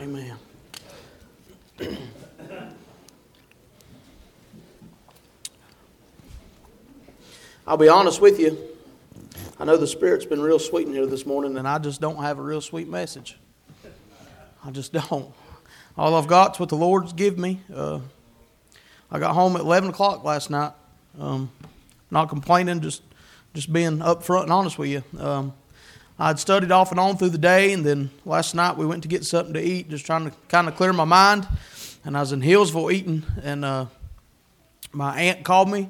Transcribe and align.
Amen. 0.00 0.34
I'll 7.66 7.76
be 7.76 7.88
honest 7.88 8.18
with 8.22 8.40
you. 8.40 8.56
I 9.58 9.66
know 9.66 9.76
the 9.76 9.86
Spirit's 9.86 10.24
been 10.24 10.40
real 10.40 10.58
sweet 10.58 10.86
in 10.86 10.94
here 10.94 11.04
this 11.04 11.26
morning, 11.26 11.58
and 11.58 11.68
I 11.68 11.78
just 11.78 12.00
don't 12.00 12.16
have 12.22 12.38
a 12.38 12.42
real 12.42 12.62
sweet 12.62 12.88
message. 12.88 13.36
I 14.64 14.70
just 14.70 14.92
don't. 15.10 15.34
All 15.98 16.14
I've 16.14 16.26
got's 16.26 16.58
what 16.58 16.70
the 16.70 16.76
Lord's 16.76 17.12
give 17.12 17.36
me. 17.38 17.60
Uh, 17.74 18.00
I 19.10 19.18
got 19.18 19.34
home 19.34 19.54
at 19.56 19.60
11 19.60 19.90
o'clock 19.90 20.24
last 20.24 20.48
night. 20.48 20.72
Um, 21.18 21.50
not 22.10 22.30
complaining, 22.30 22.80
just 22.80 23.02
just 23.52 23.70
being 23.70 23.98
upfront 23.98 24.44
and 24.44 24.52
honest 24.52 24.78
with 24.78 24.88
you. 24.88 25.02
Um, 25.18 25.52
I'd 26.22 26.38
studied 26.38 26.70
off 26.70 26.90
and 26.90 27.00
on 27.00 27.16
through 27.16 27.30
the 27.30 27.38
day, 27.38 27.72
and 27.72 27.82
then 27.82 28.10
last 28.26 28.54
night 28.54 28.76
we 28.76 28.84
went 28.84 29.04
to 29.04 29.08
get 29.08 29.24
something 29.24 29.54
to 29.54 29.62
eat, 29.62 29.88
just 29.88 30.04
trying 30.04 30.28
to 30.28 30.36
kind 30.48 30.68
of 30.68 30.76
clear 30.76 30.92
my 30.92 31.06
mind. 31.06 31.48
And 32.04 32.14
I 32.14 32.20
was 32.20 32.32
in 32.32 32.42
Hillsville 32.42 32.92
eating, 32.92 33.22
and 33.42 33.64
uh, 33.64 33.86
my 34.92 35.18
aunt 35.18 35.44
called 35.44 35.70
me 35.70 35.88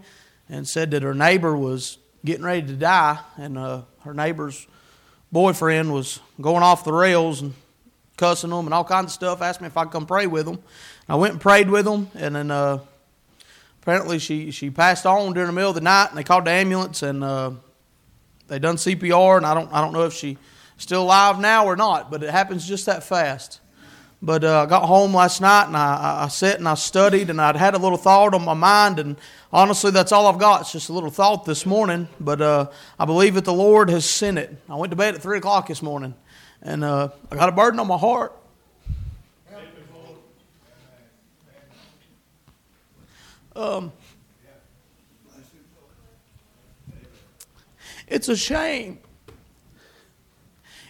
and 0.48 0.68
said 0.68 0.92
that 0.92 1.02
her 1.02 1.14
neighbor 1.14 1.56
was 1.56 1.98
getting 2.24 2.44
ready 2.44 2.64
to 2.64 2.74
die, 2.74 3.18
and 3.38 3.58
uh, 3.58 3.82
her 4.04 4.14
neighbor's 4.14 4.68
boyfriend 5.32 5.92
was 5.92 6.20
going 6.40 6.62
off 6.62 6.84
the 6.84 6.92
rails 6.92 7.42
and 7.42 7.52
cussing 8.16 8.50
them 8.50 8.66
and 8.66 8.72
all 8.72 8.84
kinds 8.84 9.06
of 9.06 9.12
stuff. 9.12 9.42
Asked 9.42 9.60
me 9.60 9.66
if 9.66 9.76
I'd 9.76 9.90
come 9.90 10.06
pray 10.06 10.28
with 10.28 10.46
them. 10.46 10.62
I 11.08 11.16
went 11.16 11.32
and 11.32 11.40
prayed 11.40 11.68
with 11.68 11.86
them, 11.86 12.08
and 12.14 12.36
then 12.36 12.52
uh, 12.52 12.78
apparently 13.82 14.20
she, 14.20 14.52
she 14.52 14.70
passed 14.70 15.06
on 15.06 15.32
during 15.32 15.48
the 15.48 15.52
middle 15.52 15.70
of 15.70 15.74
the 15.74 15.80
night, 15.80 16.10
and 16.10 16.18
they 16.18 16.22
called 16.22 16.44
the 16.44 16.52
ambulance, 16.52 17.02
and 17.02 17.24
uh, 17.24 17.50
they 18.50 18.58
done 18.58 18.76
CPR, 18.76 19.38
and 19.38 19.46
I 19.46 19.54
don't 19.54 19.72
I 19.72 19.80
don't 19.80 19.94
know 19.94 20.04
if 20.04 20.12
she's 20.12 20.36
still 20.76 21.04
alive 21.04 21.38
now 21.38 21.64
or 21.64 21.76
not, 21.76 22.10
but 22.10 22.22
it 22.22 22.30
happens 22.30 22.66
just 22.66 22.86
that 22.86 23.02
fast. 23.02 23.60
But 24.22 24.44
uh, 24.44 24.62
I 24.62 24.66
got 24.66 24.82
home 24.82 25.14
last 25.14 25.40
night 25.40 25.66
and 25.66 25.76
I, 25.76 26.24
I 26.24 26.28
sat 26.28 26.58
and 26.58 26.68
I 26.68 26.74
studied 26.74 27.30
and 27.30 27.40
I'd 27.40 27.56
had 27.56 27.74
a 27.74 27.78
little 27.78 27.96
thought 27.96 28.34
on 28.34 28.44
my 28.44 28.52
mind 28.52 28.98
and 28.98 29.16
honestly 29.50 29.90
that's 29.90 30.12
all 30.12 30.26
I've 30.26 30.38
got. 30.38 30.60
It's 30.60 30.72
just 30.72 30.90
a 30.90 30.92
little 30.92 31.08
thought 31.08 31.46
this 31.46 31.64
morning. 31.64 32.06
But 32.20 32.42
uh, 32.42 32.70
I 32.98 33.06
believe 33.06 33.34
that 33.36 33.46
the 33.46 33.54
Lord 33.54 33.88
has 33.88 34.04
sent 34.04 34.36
it. 34.36 34.54
I 34.68 34.74
went 34.74 34.90
to 34.90 34.96
bed 34.96 35.14
at 35.14 35.22
three 35.22 35.38
o'clock 35.38 35.68
this 35.68 35.80
morning 35.80 36.14
and 36.60 36.84
uh, 36.84 37.08
I 37.30 37.36
got 37.36 37.48
a 37.48 37.52
burden 37.52 37.80
on 37.80 37.86
my 37.86 37.96
heart. 37.96 38.36
Um, 43.56 43.92
it's 48.10 48.28
a 48.28 48.36
shame. 48.36 48.98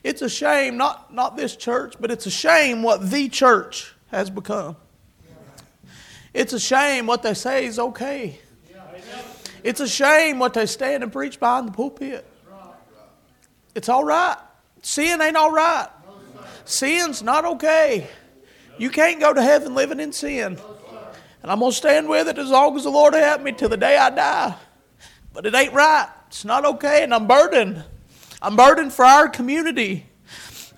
It's 0.03 0.23
a 0.23 0.31
shame, 0.31 0.79
not, 0.79 1.13
not 1.13 1.37
this 1.37 1.55
church, 1.55 1.95
but 2.01 2.11
it's 2.11 2.25
a 2.27 2.31
shame 2.31 2.83
what 2.83 3.11
the 3.11 3.29
church 3.29 3.95
has 4.11 4.31
become. 4.31 4.77
It's 6.33 6.53
a 6.53 6.61
shame 6.61 7.07
what 7.07 7.23
they 7.23 7.35
say 7.35 7.67
is 7.67 7.79
okay. 7.79 8.39
It's 9.63 9.81
a 9.81 9.89
shame 9.89 10.39
what 10.39 10.55
they 10.55 10.65
stand 10.65 11.03
and 11.03 11.13
preach 11.13 11.39
behind 11.39 11.69
the 11.69 11.73
pulpit. 11.73 12.27
It's 13.75 13.89
all 13.89 14.05
right. 14.05 14.37
Sin 14.83 15.21
ain't 15.21 15.37
all 15.37 15.53
right. 15.53 15.89
Sin's 16.65 17.23
not 17.23 17.45
okay. 17.45 18.09
You 18.79 18.89
can't 18.89 19.21
go 19.21 19.35
to 19.35 19.43
heaven 19.43 19.75
living 19.75 20.01
in 20.01 20.13
sin. 20.13 20.59
And 21.43 21.51
I'm 21.51 21.59
going 21.59 21.73
to 21.73 21.77
stand 21.77 22.09
with 22.09 22.29
it 22.29 22.39
as 22.39 22.49
long 22.49 22.77
as 22.77 22.85
the 22.85 22.91
Lord 22.91 23.13
help 23.13 23.43
me 23.43 23.53
till 23.53 23.69
the 23.69 23.77
day 23.77 23.97
I 23.97 24.11
die. 24.11 24.55
But 25.33 25.47
it 25.47 25.55
ain't 25.55 25.75
right. 25.75 26.09
It's 26.31 26.45
not 26.45 26.65
okay, 26.65 27.03
and 27.03 27.13
I'm 27.13 27.27
burdened. 27.27 27.83
I'm 28.41 28.55
burdened 28.55 28.93
for 28.93 29.05
our 29.05 29.29
community. 29.29 30.07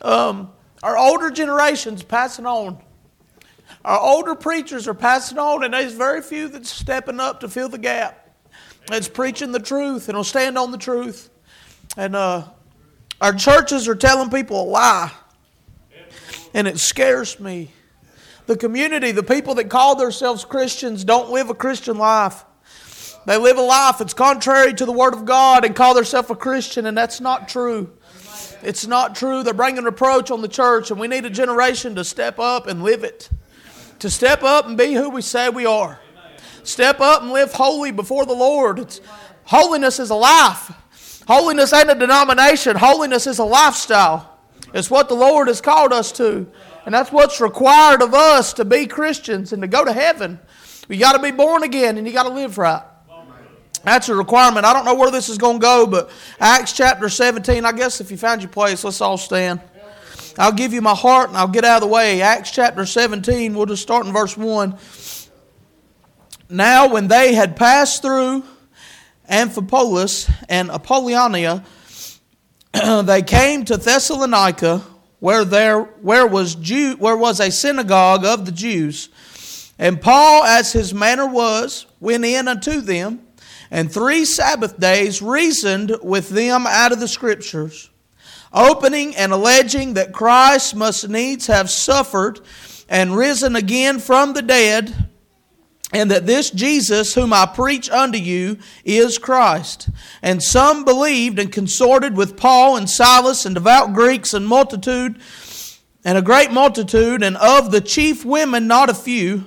Um, 0.01 0.51
our 0.83 0.97
older 0.97 1.31
generations 1.31 2.03
passing 2.03 2.47
on. 2.47 2.83
Our 3.85 4.01
older 4.01 4.35
preachers 4.35 4.89
are 4.89 4.95
passing 4.95 5.37
on, 5.39 5.63
and 5.63 5.75
there's 5.75 5.93
very 5.93 6.23
few 6.23 6.49
that's 6.49 6.71
stepping 6.71 7.21
up 7.21 7.41
to 7.41 7.51
fill 7.51 7.69
the 7.69 7.77
gap. 7.77 8.35
It's 8.91 9.09
preaching 9.09 9.53
the 9.53 9.61
truth 9.61 10.09
and 10.09 10.17
will 10.17 10.25
stand 10.25 10.57
on 10.57 10.71
the 10.71 10.79
truth. 10.79 11.29
And 11.99 12.17
uh, 12.17 12.45
our 13.21 13.35
churches 13.35 13.89
are 13.89 13.95
telling 13.95 14.31
people 14.31 14.63
a 14.63 14.65
lie, 14.65 15.13
and 16.55 16.67
it 16.67 16.79
scares 16.79 17.39
me. 17.39 17.73
The 18.47 18.57
community, 18.57 19.13
the 19.13 19.23
people 19.23 19.57
that 19.57 19.69
call 19.69 19.97
themselves 19.97 20.47
Christians, 20.47 21.05
don't 21.05 21.29
live 21.29 21.51
a 21.51 21.55
Christian 21.55 21.99
life. 21.99 22.43
They 23.25 23.37
live 23.37 23.57
a 23.57 23.63
life 23.63 23.99
that's 23.99 24.15
contrary 24.15 24.75
to 24.75 24.85
the 24.85 24.93
Word 24.93 25.15
of 25.15 25.25
God 25.25 25.65
and 25.65 25.77
call 25.77 25.95
themselves 25.95 26.31
a 26.31 26.35
Christian, 26.35 26.87
and 26.87 26.97
that's 26.97 27.21
not 27.21 27.49
true. 27.49 27.93
It's 28.63 28.87
not 28.87 29.15
true. 29.15 29.43
They're 29.43 29.55
bringing 29.55 29.85
reproach 29.85 30.31
on 30.31 30.43
the 30.43 30.49
church, 30.49 30.91
and 30.91 30.99
we 30.99 31.09
need 31.09 31.25
a 31.25 31.31
generation 31.31 31.95
to 31.97 32.05
step 32.05 32.39
up 32.39 32.67
and 32.67 32.83
live 32.83 33.05
it. 33.05 33.29
To 34.01 34.11
step 34.11 34.43
up 34.43 34.67
and 34.67 34.77
be 34.77 34.95
who 34.95 35.11
we 35.11 35.23
say 35.23 35.49
we 35.49 35.67
are. 35.67 36.01
Step 36.65 37.01
up 37.01 37.23
and 37.23 37.33
live 37.33 37.53
holy 37.53 37.91
before 37.91 38.27
the 38.27 38.35
Lord. 38.35 38.79
It's, 38.79 39.01
holiness 39.45 39.99
is 39.99 40.11
a 40.11 40.15
life. 40.15 40.73
Holiness 41.27 41.73
ain't 41.73 41.91
a 41.91 41.95
denomination. 41.95 42.77
Holiness 42.77 43.27
is 43.27 43.39
a 43.39 43.45
lifestyle. 43.45 44.39
It's 44.75 44.91
what 44.91 45.09
the 45.09 45.15
Lord 45.15 45.49
has 45.49 45.61
called 45.61 45.93
us 45.93 46.13
to. 46.13 46.47
And 46.85 46.95
that's 46.95 47.13
what's 47.13 47.41
required 47.41 48.03
of 48.03 48.15
us 48.15 48.53
to 48.55 48.65
be 48.65 48.87
Christians 48.87 49.53
and 49.53 49.63
to 49.63 49.69
go 49.69 49.85
to 49.85 49.93
heaven. 49.93 50.41
You 50.89 50.99
got 50.99 51.13
to 51.13 51.23
be 51.23 51.31
born 51.31 51.63
again 51.63 51.99
and 51.99 52.07
you 52.07 52.13
got 52.13 52.25
to 52.25 52.35
live 52.35 52.59
right. 52.59 52.83
That's 53.85 54.09
a 54.09 54.15
requirement. 54.15 54.65
I 54.65 54.73
don't 54.73 54.85
know 54.85 54.95
where 54.95 55.11
this 55.11 55.29
is 55.29 55.39
going 55.39 55.57
to 55.57 55.63
go, 55.63 55.87
but 55.87 56.11
Acts 56.39 56.73
chapter 56.73 57.09
17, 57.09 57.65
I 57.65 57.73
guess 57.73 58.01
if 58.01 58.11
you 58.11 58.17
found 58.17 58.43
your 58.43 58.51
place, 58.51 58.85
let's 58.85 59.01
all 59.01 59.19
stand. 59.19 59.61
I'll 60.39 60.53
give 60.53 60.73
you 60.73 60.81
my 60.81 60.95
heart 60.95 61.29
and 61.29 61.37
I'll 61.37 61.49
get 61.49 61.65
out 61.65 61.83
of 61.83 61.89
the 61.89 61.93
way. 61.93 62.23
Acts 62.23 62.51
chapter 62.51 62.87
17, 62.87 63.55
we'll 63.55 63.67
just 63.67 63.83
start 63.83 64.07
in 64.07 64.13
verse 64.13 64.37
1. 64.37 64.79
Now, 66.49 66.93
when 66.93 67.09
they 67.09 67.35
had 67.35 67.57
passed 67.57 68.03
through 68.03 68.45
Amphipolis 69.29 70.31
and 70.49 70.71
Apollonia, 70.71 71.65
they 73.05 73.23
came 73.23 73.65
to 73.65 73.77
Thessalonica, 73.77 74.83
where 75.19 75.45
there 75.45 75.83
where 75.83 76.27
was 76.27 76.55
Jew, 76.55 76.97
where 76.97 77.17
was 77.17 77.41
a 77.41 77.51
synagogue 77.51 78.25
of 78.25 78.45
the 78.45 78.53
Jews. 78.53 79.09
And 79.79 80.01
Paul, 80.01 80.45
as 80.45 80.73
his 80.73 80.93
manner 80.93 81.27
was, 81.27 81.87
went 82.01 82.25
in 82.25 82.49
unto 82.49 82.81
them 82.81 83.27
and 83.73 83.91
three 83.91 84.27
Sabbath 84.27 84.79
days 84.79 85.23
reasoned 85.23 85.97
with 86.03 86.29
them 86.29 86.67
out 86.67 86.93
of 86.93 87.01
the 87.01 87.09
Scriptures, 87.09 87.89
opening 88.53 89.17
and 89.17 89.33
alleging 89.33 89.95
that 89.95 90.13
Christ 90.13 90.77
must 90.77 91.09
needs 91.09 91.47
have 91.47 91.71
suffered 91.71 92.41
and 92.87 93.17
risen 93.17 93.57
again 93.57 93.99
from 93.99 94.35
the 94.35 94.43
dead, 94.43 95.09
and 95.91 96.11
that 96.11 96.27
this 96.27 96.51
Jesus, 96.51 97.15
whom 97.15 97.33
I 97.33 97.47
preach 97.47 97.89
unto 97.89 98.19
you, 98.19 98.59
is 98.85 99.17
Christ. 99.17 99.89
And 100.21 100.43
some 100.43 100.85
believed 100.85 101.39
and 101.39 101.51
consorted 101.51 102.15
with 102.15 102.37
Paul 102.37 102.77
and 102.77 102.89
Silas 102.89 103.47
and 103.47 103.55
devout 103.55 103.95
Greeks 103.95 104.35
and 104.35 104.47
multitude, 104.47 105.19
and 106.05 106.19
a 106.19 106.23
great 106.23 106.53
multitude, 106.53 107.23
and 107.23 107.39
of 107.39 107.71
the 107.71 107.81
chief 107.81 108.23
women 108.23 108.67
not 108.67 108.91
a 108.91 108.95
few. 108.95 109.47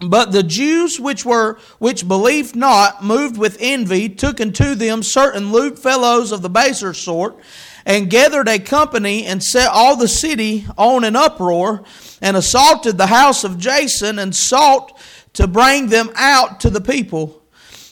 But 0.00 0.32
the 0.32 0.42
Jews 0.42 0.98
which 0.98 1.24
were 1.24 1.58
which 1.78 2.08
believed 2.08 2.56
not, 2.56 3.04
moved 3.04 3.36
with 3.36 3.56
envy, 3.60 4.08
took 4.08 4.40
unto 4.40 4.74
them 4.74 5.02
certain 5.02 5.52
lewd 5.52 5.78
fellows 5.78 6.32
of 6.32 6.42
the 6.42 6.50
baser 6.50 6.92
sort, 6.92 7.38
and 7.86 8.10
gathered 8.10 8.48
a 8.48 8.58
company 8.58 9.24
and 9.24 9.42
set 9.42 9.68
all 9.68 9.96
the 9.96 10.08
city 10.08 10.66
on 10.76 11.04
an 11.04 11.14
uproar, 11.14 11.84
and 12.20 12.36
assaulted 12.36 12.98
the 12.98 13.06
house 13.06 13.44
of 13.44 13.58
Jason, 13.58 14.18
and 14.18 14.34
sought 14.34 14.98
to 15.34 15.46
bring 15.46 15.88
them 15.88 16.10
out 16.16 16.60
to 16.60 16.70
the 16.70 16.80
people. 16.80 17.42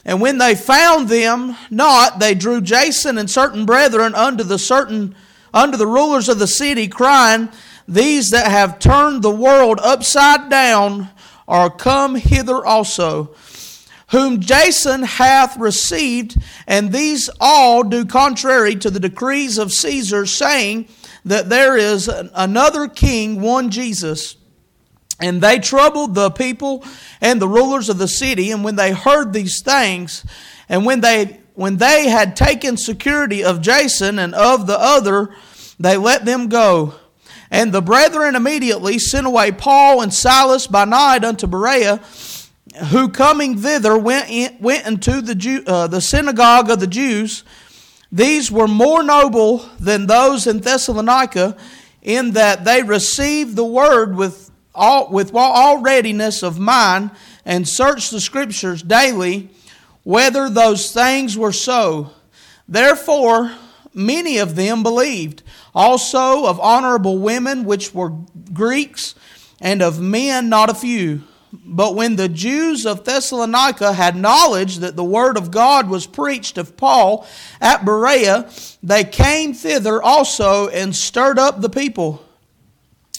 And 0.04 0.20
when 0.20 0.38
they 0.38 0.54
found 0.54 1.08
them 1.08 1.56
not, 1.70 2.18
they 2.18 2.34
drew 2.34 2.60
Jason 2.60 3.18
and 3.18 3.30
certain 3.30 3.66
brethren 3.66 4.14
unto 4.14 4.42
the 4.42 4.58
certain 4.58 5.14
under 5.52 5.76
the 5.76 5.86
rulers 5.86 6.28
of 6.28 6.38
the 6.38 6.46
city, 6.46 6.88
crying, 6.88 7.48
These 7.86 8.30
that 8.30 8.50
have 8.50 8.78
turned 8.78 9.22
the 9.22 9.30
world 9.30 9.80
upside 9.82 10.48
down 10.48 11.10
are 11.50 11.68
come 11.68 12.14
hither 12.14 12.64
also, 12.64 13.34
whom 14.10 14.40
Jason 14.40 15.02
hath 15.02 15.58
received, 15.58 16.36
and 16.66 16.92
these 16.92 17.28
all 17.40 17.82
do 17.82 18.04
contrary 18.04 18.76
to 18.76 18.88
the 18.88 19.00
decrees 19.00 19.58
of 19.58 19.72
Caesar, 19.72 20.24
saying 20.24 20.88
that 21.24 21.48
there 21.48 21.76
is 21.76 22.08
another 22.08 22.88
king, 22.88 23.40
one 23.42 23.70
Jesus. 23.70 24.36
And 25.20 25.42
they 25.42 25.58
troubled 25.58 26.14
the 26.14 26.30
people 26.30 26.82
and 27.20 27.42
the 27.42 27.48
rulers 27.48 27.90
of 27.90 27.98
the 27.98 28.08
city, 28.08 28.50
and 28.50 28.64
when 28.64 28.76
they 28.76 28.92
heard 28.92 29.32
these 29.32 29.60
things, 29.62 30.24
and 30.68 30.86
when 30.86 31.00
they 31.02 31.40
when 31.54 31.76
they 31.76 32.08
had 32.08 32.36
taken 32.36 32.78
security 32.78 33.44
of 33.44 33.60
Jason 33.60 34.18
and 34.18 34.34
of 34.34 34.66
the 34.66 34.80
other, 34.80 35.28
they 35.78 35.98
let 35.98 36.24
them 36.24 36.48
go. 36.48 36.94
And 37.50 37.72
the 37.72 37.82
brethren 37.82 38.36
immediately 38.36 38.98
sent 38.98 39.26
away 39.26 39.50
Paul 39.50 40.02
and 40.02 40.14
Silas 40.14 40.66
by 40.66 40.84
night 40.84 41.24
unto 41.24 41.46
Berea, 41.46 42.00
who 42.90 43.08
coming 43.08 43.58
thither 43.58 43.98
went, 43.98 44.30
in, 44.30 44.56
went 44.60 44.86
into 44.86 45.20
the, 45.20 45.34
Jew, 45.34 45.64
uh, 45.66 45.88
the 45.88 46.00
synagogue 46.00 46.70
of 46.70 46.78
the 46.78 46.86
Jews. 46.86 47.42
These 48.12 48.52
were 48.52 48.68
more 48.68 49.02
noble 49.02 49.58
than 49.78 50.06
those 50.06 50.46
in 50.46 50.60
Thessalonica, 50.60 51.56
in 52.02 52.32
that 52.32 52.64
they 52.64 52.82
received 52.82 53.56
the 53.56 53.64
word 53.64 54.16
with 54.16 54.50
all, 54.74 55.10
with 55.10 55.32
all 55.34 55.80
readiness 55.80 56.42
of 56.42 56.58
mind 56.58 57.10
and 57.44 57.68
searched 57.68 58.10
the 58.10 58.20
scriptures 58.20 58.82
daily 58.82 59.50
whether 60.02 60.48
those 60.48 60.92
things 60.92 61.36
were 61.36 61.52
so. 61.52 62.10
Therefore, 62.68 63.52
many 63.92 64.38
of 64.38 64.56
them 64.56 64.82
believed, 64.82 65.42
also 65.74 66.46
of 66.46 66.60
honorable 66.60 67.18
women 67.18 67.64
which 67.64 67.94
were 67.94 68.12
Greeks, 68.52 69.14
and 69.60 69.82
of 69.82 70.00
men 70.00 70.48
not 70.48 70.70
a 70.70 70.74
few. 70.74 71.22
But 71.52 71.96
when 71.96 72.16
the 72.16 72.28
Jews 72.28 72.86
of 72.86 73.04
Thessalonica 73.04 73.92
had 73.92 74.14
knowledge 74.14 74.78
that 74.78 74.94
the 74.94 75.04
word 75.04 75.36
of 75.36 75.50
God 75.50 75.88
was 75.88 76.06
preached 76.06 76.58
of 76.58 76.76
Paul 76.76 77.26
at 77.60 77.84
Berea, 77.84 78.48
they 78.82 79.02
came 79.02 79.52
thither 79.52 80.00
also 80.00 80.68
and 80.68 80.94
stirred 80.94 81.38
up 81.38 81.60
the 81.60 81.68
people. 81.68 82.24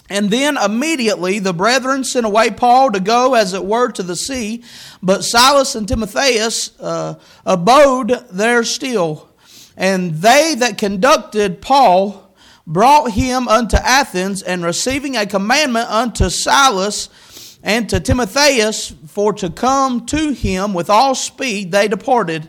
And 0.09 0.29
then 0.29 0.57
immediately 0.57 1.39
the 1.39 1.53
brethren 1.53 2.03
sent 2.03 2.25
away 2.25 2.51
Paul 2.51 2.91
to 2.91 2.99
go, 2.99 3.33
as 3.33 3.53
it 3.53 3.65
were, 3.65 3.91
to 3.91 4.03
the 4.03 4.15
sea. 4.15 4.63
But 5.01 5.23
Silas 5.23 5.75
and 5.75 5.87
Timotheus 5.87 6.77
uh, 6.79 7.15
abode 7.45 8.25
there 8.29 8.63
still. 8.63 9.29
And 9.77 10.15
they 10.15 10.55
that 10.55 10.77
conducted 10.77 11.61
Paul 11.61 12.30
brought 12.65 13.11
him 13.11 13.47
unto 13.47 13.77
Athens, 13.77 14.41
and 14.41 14.63
receiving 14.63 15.17
a 15.17 15.25
commandment 15.25 15.89
unto 15.89 16.29
Silas 16.29 17.09
and 17.63 17.89
to 17.89 17.99
Timotheus 17.99 18.93
for 19.07 19.33
to 19.33 19.49
come 19.49 20.05
to 20.07 20.31
him 20.31 20.73
with 20.73 20.89
all 20.89 21.15
speed, 21.15 21.71
they 21.71 21.87
departed. 21.87 22.47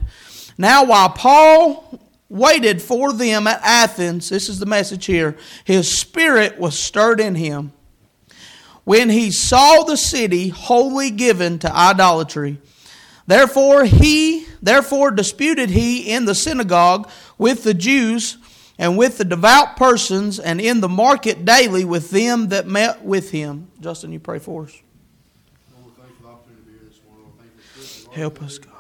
Now, 0.57 0.85
while 0.85 1.11
Paul 1.11 2.01
waited 2.29 2.81
for 2.81 3.13
them 3.13 3.47
at 3.47 3.61
Athens, 3.63 4.29
this 4.31 4.49
is 4.49 4.59
the 4.59 4.67
message 4.67 5.07
here, 5.07 5.37
his 5.65 5.99
spirit 5.99 6.59
was 6.59 6.79
stirred 6.79 7.21
in 7.21 7.35
him 7.35 7.73
when 8.85 9.11
he 9.11 9.31
saw 9.31 9.83
the 9.85 9.97
city 9.97 10.49
wholly 10.49 11.11
given 11.11 11.59
to 11.61 11.75
idolatry. 11.75 12.59
Therefore 13.27 13.85
he 13.85 14.47
therefore 14.61 15.11
disputed 15.11 15.71
he 15.71 16.11
in 16.11 16.25
the 16.25 16.35
synagogue 16.35 17.09
with 17.39 17.63
the 17.63 17.75
Jews 17.75 18.39
and 18.83 18.99
with 18.99 19.17
the 19.17 19.25
devout 19.25 19.77
persons 19.77 20.41
and 20.41 20.61
in 20.61 20.81
the 20.81 20.89
market 20.89 21.45
daily 21.45 21.85
with 21.85 22.11
them 22.11 22.49
that 22.49 22.67
met 22.67 23.05
with 23.05 23.31
him. 23.31 23.69
Justin, 23.81 24.13
you 24.13 24.19
pray 24.19 24.41
for 24.41 24.65
us. 24.65 24.77
Help 28.11 28.43
us, 28.43 28.59
God. 28.59 28.73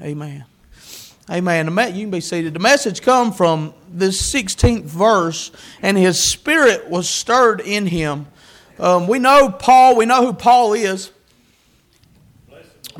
Amen. 0.00 0.44
Amen. 1.28 1.94
You 1.94 2.02
can 2.04 2.10
be 2.10 2.20
seated. 2.20 2.54
The 2.54 2.60
message 2.60 3.02
come 3.02 3.32
from 3.32 3.74
this 3.98 4.32
16th 4.32 4.84
verse, 4.84 5.50
and 5.82 5.96
his 5.96 6.22
spirit 6.22 6.88
was 6.88 7.08
stirred 7.08 7.60
in 7.60 7.86
him. 7.86 8.26
Um, 8.78 9.06
we 9.06 9.18
know 9.18 9.50
Paul. 9.50 9.96
We 9.96 10.06
know 10.06 10.26
who 10.26 10.32
Paul 10.32 10.74
is. 10.74 11.10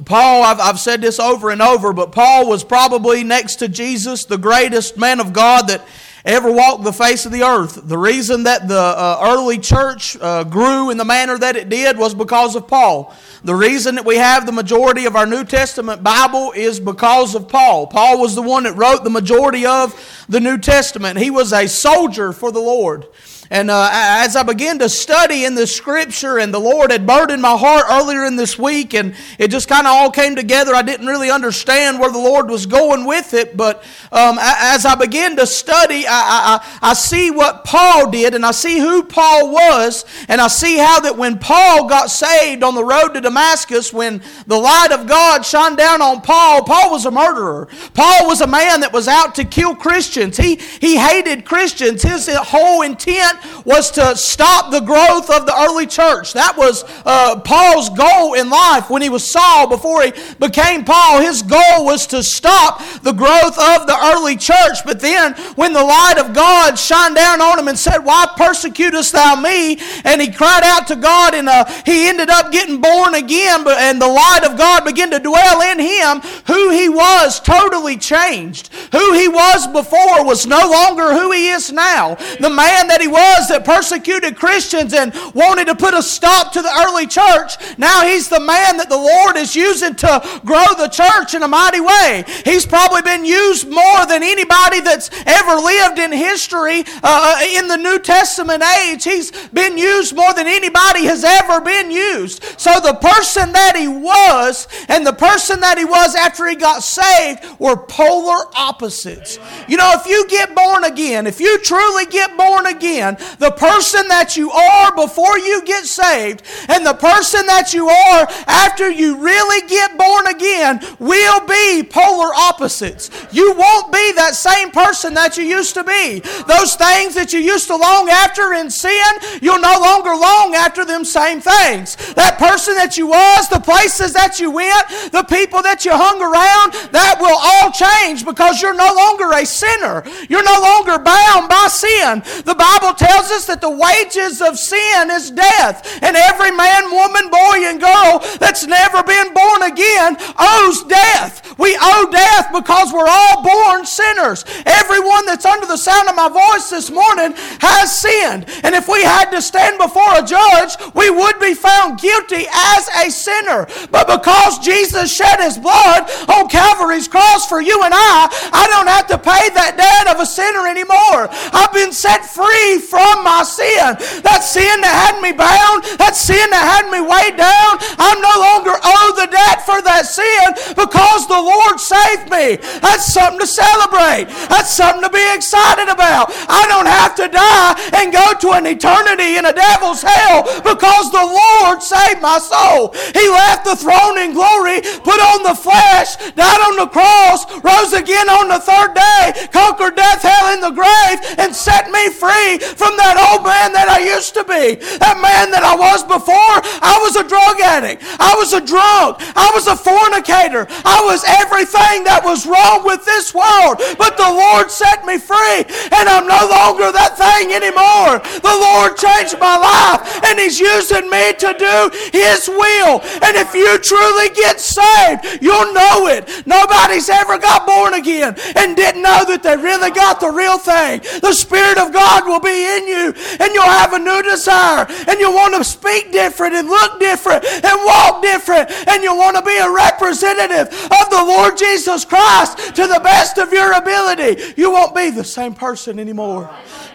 Paul, 0.04 0.42
I've, 0.42 0.60
I've 0.60 0.80
said 0.80 1.00
this 1.00 1.18
over 1.18 1.50
and 1.50 1.62
over, 1.62 1.92
but 1.92 2.12
Paul 2.12 2.48
was 2.48 2.62
probably 2.62 3.24
next 3.24 3.56
to 3.56 3.68
Jesus 3.68 4.24
the 4.24 4.36
greatest 4.36 4.98
man 4.98 5.20
of 5.20 5.32
God 5.32 5.68
that 5.68 5.86
ever 6.26 6.50
walked 6.50 6.84
the 6.84 6.92
face 6.92 7.24
of 7.24 7.32
the 7.32 7.42
earth. 7.42 7.80
The 7.84 7.96
reason 7.96 8.42
that 8.42 8.66
the 8.66 8.78
uh, 8.78 9.20
early 9.22 9.58
church 9.58 10.16
uh, 10.20 10.44
grew 10.44 10.90
in 10.90 10.96
the 10.96 11.04
manner 11.04 11.38
that 11.38 11.56
it 11.56 11.68
did 11.68 11.96
was 11.96 12.14
because 12.14 12.56
of 12.56 12.66
Paul. 12.66 13.14
The 13.44 13.54
reason 13.54 13.94
that 13.94 14.04
we 14.04 14.16
have 14.16 14.44
the 14.44 14.52
majority 14.52 15.06
of 15.06 15.14
our 15.14 15.26
New 15.26 15.44
Testament 15.44 16.02
Bible 16.02 16.52
is 16.52 16.80
because 16.80 17.34
of 17.34 17.48
Paul. 17.48 17.86
Paul 17.86 18.20
was 18.20 18.34
the 18.34 18.42
one 18.42 18.64
that 18.64 18.76
wrote 18.76 19.04
the 19.04 19.10
majority 19.10 19.64
of 19.64 19.94
the 20.28 20.40
New 20.40 20.58
Testament. 20.58 21.18
He 21.18 21.30
was 21.30 21.52
a 21.52 21.68
soldier 21.68 22.32
for 22.32 22.50
the 22.50 22.60
Lord. 22.60 23.06
And 23.50 23.70
uh, 23.70 23.88
as 23.92 24.34
I 24.34 24.42
began 24.42 24.78
to 24.80 24.88
study 24.88 25.44
in 25.44 25.54
the 25.54 25.66
scripture, 25.66 26.38
and 26.38 26.52
the 26.52 26.58
Lord 26.58 26.90
had 26.90 27.06
burdened 27.06 27.42
my 27.42 27.56
heart 27.56 27.84
earlier 27.90 28.24
in 28.24 28.36
this 28.36 28.58
week, 28.58 28.94
and 28.94 29.14
it 29.38 29.48
just 29.48 29.68
kind 29.68 29.86
of 29.86 29.92
all 29.92 30.10
came 30.10 30.34
together. 30.34 30.74
I 30.74 30.82
didn't 30.82 31.06
really 31.06 31.30
understand 31.30 32.00
where 32.00 32.10
the 32.10 32.18
Lord 32.18 32.50
was 32.50 32.66
going 32.66 33.04
with 33.04 33.34
it, 33.34 33.56
but 33.56 33.84
um, 34.10 34.38
as 34.40 34.84
I 34.84 34.96
began 34.96 35.36
to 35.36 35.46
study, 35.46 36.06
I, 36.06 36.10
I, 36.10 36.90
I 36.90 36.94
see 36.94 37.30
what 37.30 37.64
Paul 37.64 38.10
did, 38.10 38.34
and 38.34 38.44
I 38.44 38.50
see 38.50 38.80
who 38.80 39.04
Paul 39.04 39.52
was, 39.52 40.04
and 40.28 40.40
I 40.40 40.48
see 40.48 40.78
how 40.78 41.00
that 41.00 41.16
when 41.16 41.38
Paul 41.38 41.88
got 41.88 42.10
saved 42.10 42.64
on 42.64 42.74
the 42.74 42.84
road 42.84 43.14
to 43.14 43.20
Damascus, 43.20 43.92
when 43.92 44.22
the 44.46 44.58
light 44.58 44.90
of 44.90 45.06
God 45.06 45.44
shone 45.44 45.76
down 45.76 46.02
on 46.02 46.20
Paul, 46.20 46.64
Paul 46.64 46.90
was 46.90 47.06
a 47.06 47.10
murderer. 47.10 47.68
Paul 47.94 48.26
was 48.26 48.40
a 48.40 48.46
man 48.46 48.80
that 48.80 48.92
was 48.92 49.06
out 49.06 49.36
to 49.36 49.44
kill 49.44 49.74
Christians. 49.76 50.36
He, 50.36 50.56
he 50.56 50.96
hated 50.96 51.44
Christians. 51.44 52.02
His 52.02 52.28
whole 52.28 52.82
intent 52.82 53.35
was 53.64 53.90
to 53.92 54.16
stop 54.16 54.70
the 54.70 54.80
growth 54.80 55.30
of 55.30 55.46
the 55.46 55.54
early 55.68 55.86
church. 55.86 56.32
That 56.32 56.56
was 56.56 56.84
uh, 57.04 57.40
Paul's 57.40 57.90
goal 57.90 58.34
in 58.34 58.50
life 58.50 58.90
when 58.90 59.02
he 59.02 59.08
was 59.08 59.28
Saul 59.28 59.68
before 59.68 60.02
he 60.02 60.12
became 60.38 60.84
Paul. 60.84 61.20
His 61.20 61.42
goal 61.42 61.84
was 61.84 62.06
to 62.08 62.22
stop 62.22 62.82
the 63.02 63.12
growth 63.12 63.58
of 63.58 63.86
the 63.86 63.98
early 64.14 64.36
church. 64.36 64.84
But 64.84 65.00
then 65.00 65.34
when 65.56 65.72
the 65.72 65.82
light 65.82 66.18
of 66.18 66.34
God 66.34 66.78
shined 66.78 67.16
down 67.16 67.40
on 67.40 67.58
him 67.58 67.68
and 67.68 67.78
said, 67.78 67.98
Why 67.98 68.26
persecutest 68.36 69.12
thou 69.12 69.36
me? 69.36 69.78
And 70.04 70.20
he 70.20 70.30
cried 70.30 70.62
out 70.64 70.86
to 70.88 70.96
God 70.96 71.34
and 71.34 71.48
uh, 71.48 71.64
he 71.84 72.08
ended 72.08 72.30
up 72.30 72.52
getting 72.52 72.80
born 72.80 73.14
again. 73.14 73.66
And 73.66 74.00
the 74.00 74.08
light 74.08 74.44
of 74.44 74.56
God 74.56 74.84
began 74.84 75.10
to 75.10 75.18
dwell 75.18 75.62
in 75.72 75.78
him. 75.78 76.20
Who 76.46 76.70
he 76.70 76.88
was 76.88 77.40
totally 77.40 77.96
changed. 77.96 78.72
Who 78.92 79.12
he 79.14 79.28
was 79.28 79.66
before 79.68 80.24
was 80.24 80.46
no 80.46 80.70
longer 80.70 81.12
who 81.12 81.32
he 81.32 81.48
is 81.48 81.72
now. 81.72 82.14
The 82.40 82.50
man 82.50 82.88
that 82.88 83.00
he 83.00 83.08
was 83.08 83.25
was 83.26 83.48
that 83.48 83.64
persecuted 83.64 84.36
Christians 84.36 84.92
and 84.94 85.12
wanted 85.34 85.66
to 85.66 85.74
put 85.74 85.94
a 85.94 86.02
stop 86.02 86.52
to 86.52 86.62
the 86.62 86.72
early 86.86 87.06
church, 87.06 87.56
now 87.78 88.04
he's 88.04 88.28
the 88.28 88.40
man 88.40 88.76
that 88.76 88.88
the 88.88 88.96
Lord 88.96 89.36
is 89.36 89.56
using 89.56 89.94
to 89.96 90.40
grow 90.44 90.66
the 90.78 90.88
church 90.88 91.34
in 91.34 91.42
a 91.42 91.48
mighty 91.48 91.80
way. 91.80 92.24
He's 92.44 92.66
probably 92.66 93.02
been 93.02 93.24
used 93.24 93.68
more 93.68 94.06
than 94.06 94.22
anybody 94.22 94.80
that's 94.80 95.10
ever 95.26 95.54
lived 95.56 95.98
in 95.98 96.12
history 96.12 96.84
uh, 97.02 97.42
in 97.42 97.68
the 97.68 97.76
New 97.76 97.98
Testament 97.98 98.62
age. 98.62 99.04
He's 99.04 99.30
been 99.48 99.78
used 99.78 100.14
more 100.14 100.32
than 100.34 100.46
anybody 100.46 101.04
has 101.04 101.24
ever 101.24 101.60
been 101.60 101.90
used. 101.90 102.42
So 102.58 102.78
the 102.80 102.94
person 102.94 103.52
that 103.52 103.76
he 103.76 103.88
was 103.88 104.68
and 104.88 105.06
the 105.06 105.12
person 105.12 105.60
that 105.60 105.78
he 105.78 105.84
was 105.84 106.14
after 106.14 106.46
he 106.48 106.56
got 106.56 106.82
saved 106.82 107.44
were 107.58 107.76
polar 107.76 108.46
opposites. 108.56 109.38
You 109.68 109.76
know, 109.76 109.92
if 109.94 110.06
you 110.06 110.26
get 110.28 110.54
born 110.54 110.84
again, 110.84 111.26
if 111.26 111.40
you 111.40 111.58
truly 111.60 112.06
get 112.06 112.36
born 112.36 112.66
again, 112.66 113.15
the 113.38 113.50
person 113.50 114.08
that 114.08 114.36
you 114.36 114.50
are 114.50 114.94
before 114.94 115.38
you 115.38 115.62
get 115.64 115.84
saved 115.84 116.42
and 116.68 116.84
the 116.84 116.94
person 116.94 117.46
that 117.46 117.72
you 117.72 117.88
are 117.88 118.26
after 118.46 118.90
you 118.90 119.16
really 119.16 119.66
get 119.68 119.96
born 119.96 120.26
again 120.26 120.80
will 120.98 121.46
be 121.46 121.82
polar 121.82 122.34
opposites. 122.34 123.10
You 123.32 123.54
won't 123.54 123.92
be 123.92 124.12
that 124.12 124.34
same 124.34 124.70
person 124.70 125.14
that 125.14 125.36
you 125.36 125.44
used 125.44 125.74
to 125.74 125.84
be. 125.84 126.20
Those 126.46 126.74
things 126.74 127.14
that 127.14 127.32
you 127.32 127.40
used 127.40 127.68
to 127.68 127.76
long 127.76 128.08
after 128.08 128.52
in 128.54 128.70
sin, 128.70 129.40
you'll 129.40 129.60
no 129.60 129.78
longer 129.80 130.10
long 130.10 130.54
after 130.54 130.84
them 130.84 131.04
same 131.04 131.40
things. 131.40 131.96
That 132.14 132.38
person 132.38 132.74
that 132.74 132.96
you 132.96 133.06
was, 133.08 133.48
the 133.48 133.60
places 133.60 134.12
that 134.12 134.40
you 134.40 134.50
went, 134.50 134.88
the 135.12 135.24
people 135.24 135.62
that 135.62 135.84
you 135.84 135.92
hung 135.92 136.20
around, 136.20 136.72
that 136.92 137.16
will 137.20 137.38
all 137.38 137.70
change 137.72 138.24
because 138.24 138.60
you're 138.60 138.74
no 138.74 138.92
longer 138.94 139.32
a 139.32 139.46
sinner. 139.46 140.02
You're 140.28 140.44
no 140.44 140.60
longer 140.60 140.98
bound 140.98 141.48
by 141.48 141.68
sin. 141.70 142.22
The 142.44 142.54
Bible 142.54 142.92
tells 142.92 143.05
tells 143.06 143.30
us 143.30 143.46
that 143.46 143.60
the 143.60 143.70
wages 143.70 144.42
of 144.42 144.58
sin 144.58 145.10
is 145.14 145.30
death. 145.30 145.86
And 146.02 146.16
every 146.16 146.50
man, 146.50 146.90
woman, 146.90 147.30
boy, 147.30 147.70
and 147.70 147.78
girl 147.78 148.18
that's 148.42 148.66
never 148.66 149.02
been 149.06 149.30
born 149.30 149.62
again 149.62 150.18
owes 150.34 150.82
death. 150.90 151.54
We 151.58 151.78
owe 151.78 152.10
death 152.10 152.50
because 152.50 152.92
we're 152.92 153.06
all 153.06 153.46
born 153.46 153.86
sinners. 153.86 154.44
Everyone 154.66 155.24
that's 155.24 155.46
under 155.46 155.66
the 155.66 155.78
sound 155.78 156.08
of 156.08 156.16
my 156.16 156.28
voice 156.28 156.68
this 156.68 156.90
morning 156.90 157.32
has 157.62 157.94
sinned. 157.94 158.50
And 158.66 158.74
if 158.74 158.88
we 158.88 159.02
had 159.02 159.30
to 159.30 159.40
stand 159.40 159.78
before 159.78 160.18
a 160.18 160.26
judge, 160.26 160.74
we 160.94 161.08
would 161.08 161.38
be 161.38 161.54
found 161.54 162.00
guilty 162.00 162.50
as 162.50 162.88
a 163.06 163.10
sinner. 163.10 163.70
But 163.94 164.10
because 164.10 164.58
Jesus 164.58 165.14
shed 165.14 165.38
his 165.40 165.58
blood 165.58 166.10
on 166.28 166.48
Calvary's 166.48 167.06
cross 167.08 167.46
for 167.46 167.60
you 167.60 167.82
and 167.84 167.94
I, 167.94 168.28
I 168.52 168.66
don't 168.66 168.90
have 168.90 169.06
to 169.14 169.18
pay 169.18 169.48
that 169.54 169.78
debt 169.78 170.10
of 170.12 170.20
a 170.20 170.26
sinner 170.26 170.66
anymore. 170.66 171.30
I've 171.54 171.72
been 171.72 171.92
set 171.92 172.26
free 172.26 172.78
from 172.78 172.95
from 172.96 173.20
my 173.20 173.44
sin. 173.44 173.92
That 174.24 174.40
sin 174.40 174.80
that 174.80 174.96
had 174.96 175.20
me 175.20 175.36
bound, 175.36 175.84
that 176.00 176.16
sin 176.16 176.48
that 176.48 176.64
had 176.64 176.88
me 176.88 177.04
weighed 177.04 177.36
down, 177.36 177.76
I'm 178.00 178.24
no 178.24 178.34
longer 178.40 178.72
owe 178.72 179.12
the 179.12 179.28
debt 179.28 179.60
for 179.68 179.84
that 179.84 180.08
sin 180.08 180.56
because 180.72 181.28
the 181.28 181.36
Lord 181.36 181.76
saved 181.76 182.32
me. 182.32 182.56
That's 182.80 183.04
something 183.04 183.44
to 183.44 183.48
celebrate. 183.48 184.32
That's 184.48 184.72
something 184.72 185.04
to 185.04 185.12
be 185.12 185.20
excited 185.36 185.92
about. 185.92 186.32
I 186.48 186.64
don't 186.72 186.88
have 186.88 187.12
to 187.20 187.28
die 187.28 187.76
and 188.00 188.16
go 188.16 188.32
to 188.32 188.56
an 188.56 188.64
eternity 188.64 189.36
in 189.36 189.44
a 189.44 189.52
devil's 189.52 190.00
hell 190.00 190.48
because 190.64 191.12
the 191.12 191.20
Lord 191.20 191.84
saved 191.84 192.24
my 192.24 192.40
soul. 192.40 192.96
He 193.12 193.28
left 193.28 193.68
the 193.68 193.76
throne 193.76 194.16
in 194.24 194.32
glory, 194.32 194.80
put 195.04 195.20
on 195.20 195.44
the 195.44 195.52
flesh, 195.52 196.16
died 196.32 196.62
on 196.64 196.80
the 196.80 196.88
cross, 196.88 197.44
rose 197.60 197.92
again 197.92 198.32
on 198.32 198.48
the 198.48 198.62
third 198.64 198.96
day, 198.96 199.52
conquered 199.52 200.00
death, 200.00 200.24
hell, 200.24 200.56
and 200.56 200.64
the 200.64 200.72
grave, 200.72 201.18
and 201.36 201.52
set 201.52 201.90
me 201.90 202.08
free 202.08 202.58
from 202.58 202.85
that 202.94 203.18
old 203.18 203.42
man 203.42 203.74
that 203.74 203.90
I 203.90 204.06
used 204.06 204.38
to 204.38 204.44
be. 204.46 204.78
That 205.02 205.18
man 205.18 205.50
that 205.50 205.66
I 205.66 205.74
was 205.74 206.06
before, 206.06 206.56
I 206.78 207.02
was 207.02 207.18
a 207.18 207.26
drug 207.26 207.58
addict. 207.58 208.06
I 208.22 208.38
was 208.38 208.54
a 208.54 208.62
drunk. 208.62 209.18
I 209.34 209.50
was 209.50 209.66
a 209.66 209.74
fornicator. 209.74 210.70
I 210.86 211.02
was 211.02 211.26
everything 211.26 212.06
that 212.06 212.22
was 212.22 212.46
wrong 212.46 212.86
with 212.86 213.02
this 213.02 213.32
world. 213.32 213.80
But 213.96 214.20
the 214.20 214.28
Lord 214.28 214.70
set 214.70 215.02
me 215.02 215.16
free, 215.18 215.66
and 215.66 216.06
I'm 216.06 216.28
no 216.28 216.42
longer 216.46 216.92
that 216.92 217.16
thing 217.16 217.50
anymore. 217.56 218.20
The 218.22 218.56
Lord 218.56 219.00
changed 219.00 219.40
my 219.40 219.56
life, 219.56 220.04
and 220.22 220.38
He's 220.38 220.60
using 220.60 221.08
me 221.08 221.32
to 221.40 221.50
do 221.56 221.76
His 222.12 222.46
will. 222.46 223.00
And 223.24 223.34
if 223.40 223.56
you 223.56 223.78
truly 223.80 224.28
get 224.36 224.60
saved, 224.60 225.40
you'll 225.40 225.72
know 225.72 226.06
it. 226.12 226.28
Nobody's 226.44 227.08
ever 227.08 227.38
got 227.38 227.64
born 227.64 227.94
again 227.94 228.36
and 228.56 228.76
didn't 228.76 229.02
know 229.02 229.24
that 229.24 229.42
they 229.42 229.56
really 229.56 229.90
got 229.90 230.20
the 230.20 230.30
real 230.30 230.58
thing. 230.58 231.00
The 231.20 231.32
Spirit 231.32 231.78
of 231.78 231.92
God 231.92 232.26
will 232.26 232.40
be 232.40 232.66
in 232.75 232.75
you, 232.84 233.14
and 233.40 233.54
you'll 233.54 233.62
have 233.62 233.92
a 233.92 233.98
new 233.98 234.22
desire, 234.22 234.86
and 235.06 235.20
you'll 235.20 235.34
want 235.34 235.54
to 235.54 235.64
speak 235.64 236.10
different 236.12 236.54
and 236.54 236.68
look 236.68 236.98
different 236.98 237.44
and 237.44 237.84
walk 237.84 238.22
different, 238.22 238.70
and 238.88 239.02
you'll 239.02 239.18
want 239.18 239.36
to 239.36 239.42
be 239.42 239.56
a 239.56 239.70
representative 239.70 240.68
of 240.68 241.10
the 241.10 241.24
Lord 241.24 241.56
Jesus 241.56 242.04
Christ 242.04 242.74
to 242.74 242.86
the 242.86 243.00
best 243.02 243.38
of 243.38 243.52
your 243.52 243.72
ability. 243.72 244.54
You 244.56 244.72
won't 244.72 244.94
be 244.94 245.10
the 245.10 245.24
same 245.24 245.54
person 245.54 245.98
anymore. 245.98 246.50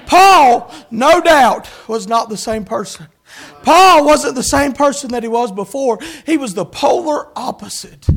Paul, 0.05 0.73
no 0.91 1.21
doubt, 1.21 1.69
was 1.87 2.07
not 2.07 2.29
the 2.29 2.37
same 2.37 2.65
person. 2.65 3.07
Paul 3.63 4.05
wasn't 4.05 4.35
the 4.35 4.43
same 4.43 4.73
person 4.73 5.11
that 5.11 5.23
he 5.23 5.29
was 5.29 5.51
before. 5.51 5.99
He 6.25 6.37
was 6.37 6.53
the 6.53 6.65
polar 6.65 7.27
opposite. 7.37 8.07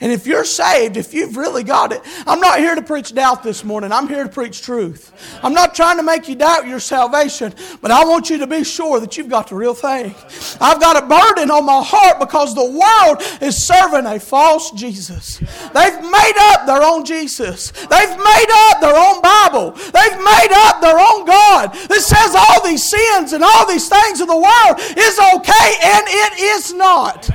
And 0.00 0.12
if 0.12 0.26
you're 0.26 0.44
saved, 0.44 0.96
if 0.96 1.14
you've 1.14 1.36
really 1.36 1.64
got 1.64 1.92
it, 1.92 2.02
I'm 2.26 2.40
not 2.40 2.58
here 2.58 2.74
to 2.74 2.82
preach 2.82 3.14
doubt 3.14 3.42
this 3.42 3.64
morning. 3.64 3.92
I'm 3.92 4.08
here 4.08 4.24
to 4.24 4.28
preach 4.28 4.62
truth. 4.62 5.12
I'm 5.42 5.54
not 5.54 5.74
trying 5.74 5.96
to 5.96 6.02
make 6.02 6.28
you 6.28 6.34
doubt 6.34 6.66
your 6.66 6.80
salvation, 6.80 7.54
but 7.80 7.90
I 7.90 8.04
want 8.04 8.28
you 8.28 8.38
to 8.38 8.46
be 8.46 8.64
sure 8.64 9.00
that 9.00 9.16
you've 9.16 9.28
got 9.28 9.48
the 9.48 9.54
real 9.54 9.74
thing. 9.74 10.14
I've 10.60 10.80
got 10.80 11.02
a 11.02 11.06
burden 11.06 11.50
on 11.50 11.64
my 11.64 11.82
heart 11.82 12.18
because 12.18 12.54
the 12.54 12.64
world 12.64 13.22
is 13.40 13.66
serving 13.66 14.06
a 14.06 14.20
false 14.20 14.70
Jesus. 14.72 15.38
They've 15.38 16.00
made 16.02 16.36
up 16.52 16.66
their 16.66 16.82
own 16.82 17.04
Jesus. 17.04 17.70
They've 17.70 18.16
made 18.16 18.50
up 18.70 18.80
their 18.80 18.96
own 18.96 19.22
Bible. 19.22 19.72
They've 19.72 20.18
made 20.20 20.52
up 20.68 20.80
their 20.80 20.98
own 20.98 21.24
God 21.24 21.72
that 21.72 22.02
says 22.02 22.34
all 22.36 22.64
these 22.64 22.88
sins 22.88 23.32
and 23.32 23.42
all 23.42 23.66
these 23.66 23.88
things 23.88 24.20
of 24.20 24.28
the 24.28 24.36
world 24.36 24.76
is 24.96 25.16
okay, 25.36 25.68
and 25.82 26.04
it 26.06 26.40
is 26.40 26.74
not. 26.74 27.28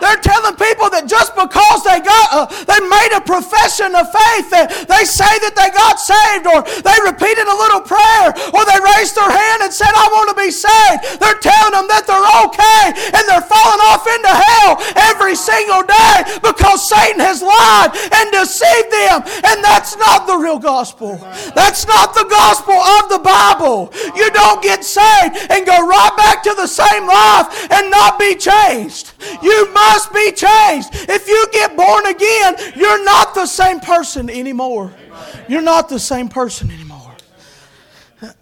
They're 0.00 0.20
telling 0.20 0.56
people 0.56 0.90
that 0.90 1.06
just 1.06 1.34
because 1.34 1.84
they 1.84 2.00
got, 2.06 2.26
uh, 2.30 2.46
they 2.70 2.80
made 2.86 3.12
a 3.18 3.22
profession 3.22 3.90
of 3.98 4.06
faith. 4.14 4.46
That 4.54 4.70
they 4.86 5.02
say 5.02 5.32
that 5.42 5.58
they 5.58 5.70
got 5.74 5.98
saved, 5.98 6.46
or 6.46 6.62
they 6.62 6.98
repeated 7.02 7.50
a 7.50 7.56
little 7.58 7.82
prayer, 7.82 8.30
or 8.54 8.62
they 8.62 8.78
raised 8.94 9.18
their 9.18 9.28
hand 9.28 9.66
and 9.66 9.72
said, 9.74 9.90
"I 9.90 10.06
want 10.14 10.30
to 10.30 10.38
be 10.38 10.54
saved." 10.54 11.18
They're 11.18 11.42
telling 11.42 11.74
them 11.74 11.90
that 11.90 12.06
they're 12.06 12.30
okay, 12.46 12.94
and 13.10 13.22
they're 13.26 13.44
falling 13.44 13.82
off 13.90 14.06
into 14.06 14.30
hell 14.30 14.78
every 15.10 15.34
single 15.34 15.82
day 15.82 16.38
because 16.40 16.86
Satan 16.86 17.18
has 17.20 17.42
lied 17.42 17.90
and 18.14 18.30
deceived 18.30 18.90
them, 18.92 19.18
and 19.42 19.64
that's 19.64 19.96
not 19.96 20.26
the 20.26 20.36
real 20.36 20.58
gospel. 20.58 21.18
That's 21.54 21.86
not 21.86 22.14
the 22.14 22.28
gospel 22.30 22.74
of 22.74 23.08
the 23.08 23.18
Bible. 23.18 23.90
You 24.14 24.30
don't 24.30 24.62
get 24.62 24.84
saved 24.84 25.50
and 25.50 25.66
go 25.66 25.86
right 25.86 26.14
back 26.16 26.42
to 26.44 26.54
the 26.54 26.66
same 26.66 27.06
life 27.06 27.70
and 27.70 27.90
not 27.90 28.18
be 28.18 28.34
changed. 28.36 29.12
You 29.42 29.72
must 29.72 30.12
be 30.12 30.32
changed. 30.32 30.90
If 31.08 31.28
you 31.28 31.46
get 31.52 31.76
born 31.76 31.95
born 31.96 32.14
again, 32.14 32.56
you're 32.76 33.04
not 33.04 33.34
the 33.34 33.46
same 33.46 33.80
person 33.80 34.30
anymore. 34.30 34.92
You're 35.48 35.62
not 35.62 35.88
the 35.88 35.98
same 35.98 36.28
person 36.28 36.70
anymore. 36.70 37.14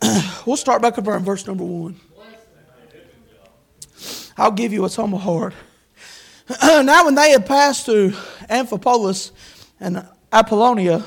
we'll 0.47 0.57
start 0.57 0.83
back 0.83 0.99
up 0.99 1.07
in 1.07 1.25
verse 1.25 1.47
number 1.47 1.65
one. 1.65 1.99
I'll 4.37 4.53
give 4.53 4.73
you 4.73 4.83
what's 4.83 4.99
on 4.99 5.11
my 5.11 5.19
heart. 5.19 5.55
now, 6.63 7.05
when 7.05 7.15
they 7.15 7.31
had 7.31 7.47
passed 7.47 7.87
through 7.87 8.11
Amphipolis 8.51 9.31
and 9.79 10.07
Apollonia, 10.33 11.05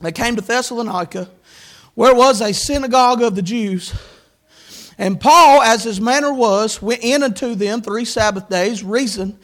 they 0.00 0.12
came 0.12 0.36
to 0.36 0.42
Thessalonica, 0.42 1.28
where 1.94 2.14
was 2.14 2.40
a 2.40 2.54
synagogue 2.54 3.22
of 3.22 3.34
the 3.34 3.42
Jews. 3.42 3.94
And 4.96 5.20
Paul, 5.20 5.62
as 5.62 5.84
his 5.84 6.00
manner 6.00 6.32
was, 6.32 6.80
went 6.80 7.02
in 7.02 7.22
unto 7.22 7.54
them 7.54 7.82
three 7.82 8.04
Sabbath 8.04 8.48
days, 8.48 8.82
reasoned 8.82 9.38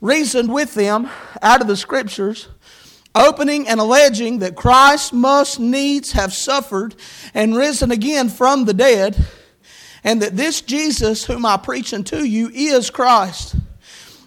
reasoned 0.00 0.52
with 0.52 0.74
them 0.74 1.08
out 1.42 1.60
of 1.60 1.66
the 1.66 1.76
scriptures, 1.76 2.48
opening 3.14 3.68
and 3.68 3.80
alleging 3.80 4.38
that 4.38 4.56
Christ 4.56 5.12
must 5.12 5.58
needs 5.58 6.12
have 6.12 6.32
suffered 6.32 6.94
and 7.34 7.56
risen 7.56 7.90
again 7.90 8.28
from 8.28 8.64
the 8.64 8.74
dead, 8.74 9.26
and 10.02 10.22
that 10.22 10.36
this 10.36 10.60
Jesus 10.60 11.24
whom 11.24 11.44
I 11.44 11.56
preach 11.56 11.92
unto 11.92 12.18
you 12.18 12.50
is 12.54 12.88
Christ. 12.88 13.56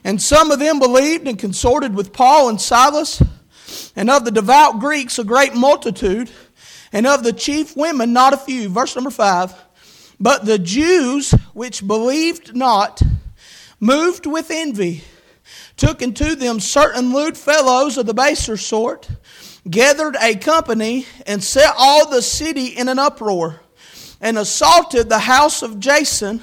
And 0.03 0.21
some 0.21 0.51
of 0.51 0.59
them 0.59 0.79
believed 0.79 1.27
and 1.27 1.39
consorted 1.39 1.95
with 1.95 2.13
Paul 2.13 2.49
and 2.49 2.61
Silas, 2.61 3.23
and 3.95 4.09
of 4.09 4.25
the 4.25 4.31
devout 4.31 4.79
Greeks 4.79 5.17
a 5.17 5.23
great 5.23 5.55
multitude, 5.55 6.29
and 6.91 7.07
of 7.07 7.23
the 7.23 7.33
chief 7.33 7.75
women 7.75 8.13
not 8.13 8.33
a 8.33 8.37
few. 8.37 8.69
Verse 8.69 8.95
number 8.95 9.09
five. 9.09 9.55
But 10.19 10.45
the 10.45 10.59
Jews 10.59 11.31
which 11.53 11.87
believed 11.87 12.55
not, 12.55 13.01
moved 13.79 14.25
with 14.25 14.51
envy, 14.51 15.03
took 15.77 16.01
unto 16.01 16.35
them 16.35 16.59
certain 16.59 17.13
lewd 17.13 17.37
fellows 17.37 17.97
of 17.97 18.05
the 18.05 18.13
baser 18.13 18.57
sort, 18.57 19.09
gathered 19.69 20.15
a 20.21 20.35
company, 20.35 21.05
and 21.25 21.43
set 21.43 21.73
all 21.77 22.09
the 22.09 22.21
city 22.21 22.67
in 22.67 22.89
an 22.89 22.99
uproar, 22.99 23.61
and 24.21 24.37
assaulted 24.37 25.09
the 25.09 25.19
house 25.19 25.61
of 25.61 25.79
Jason, 25.79 26.41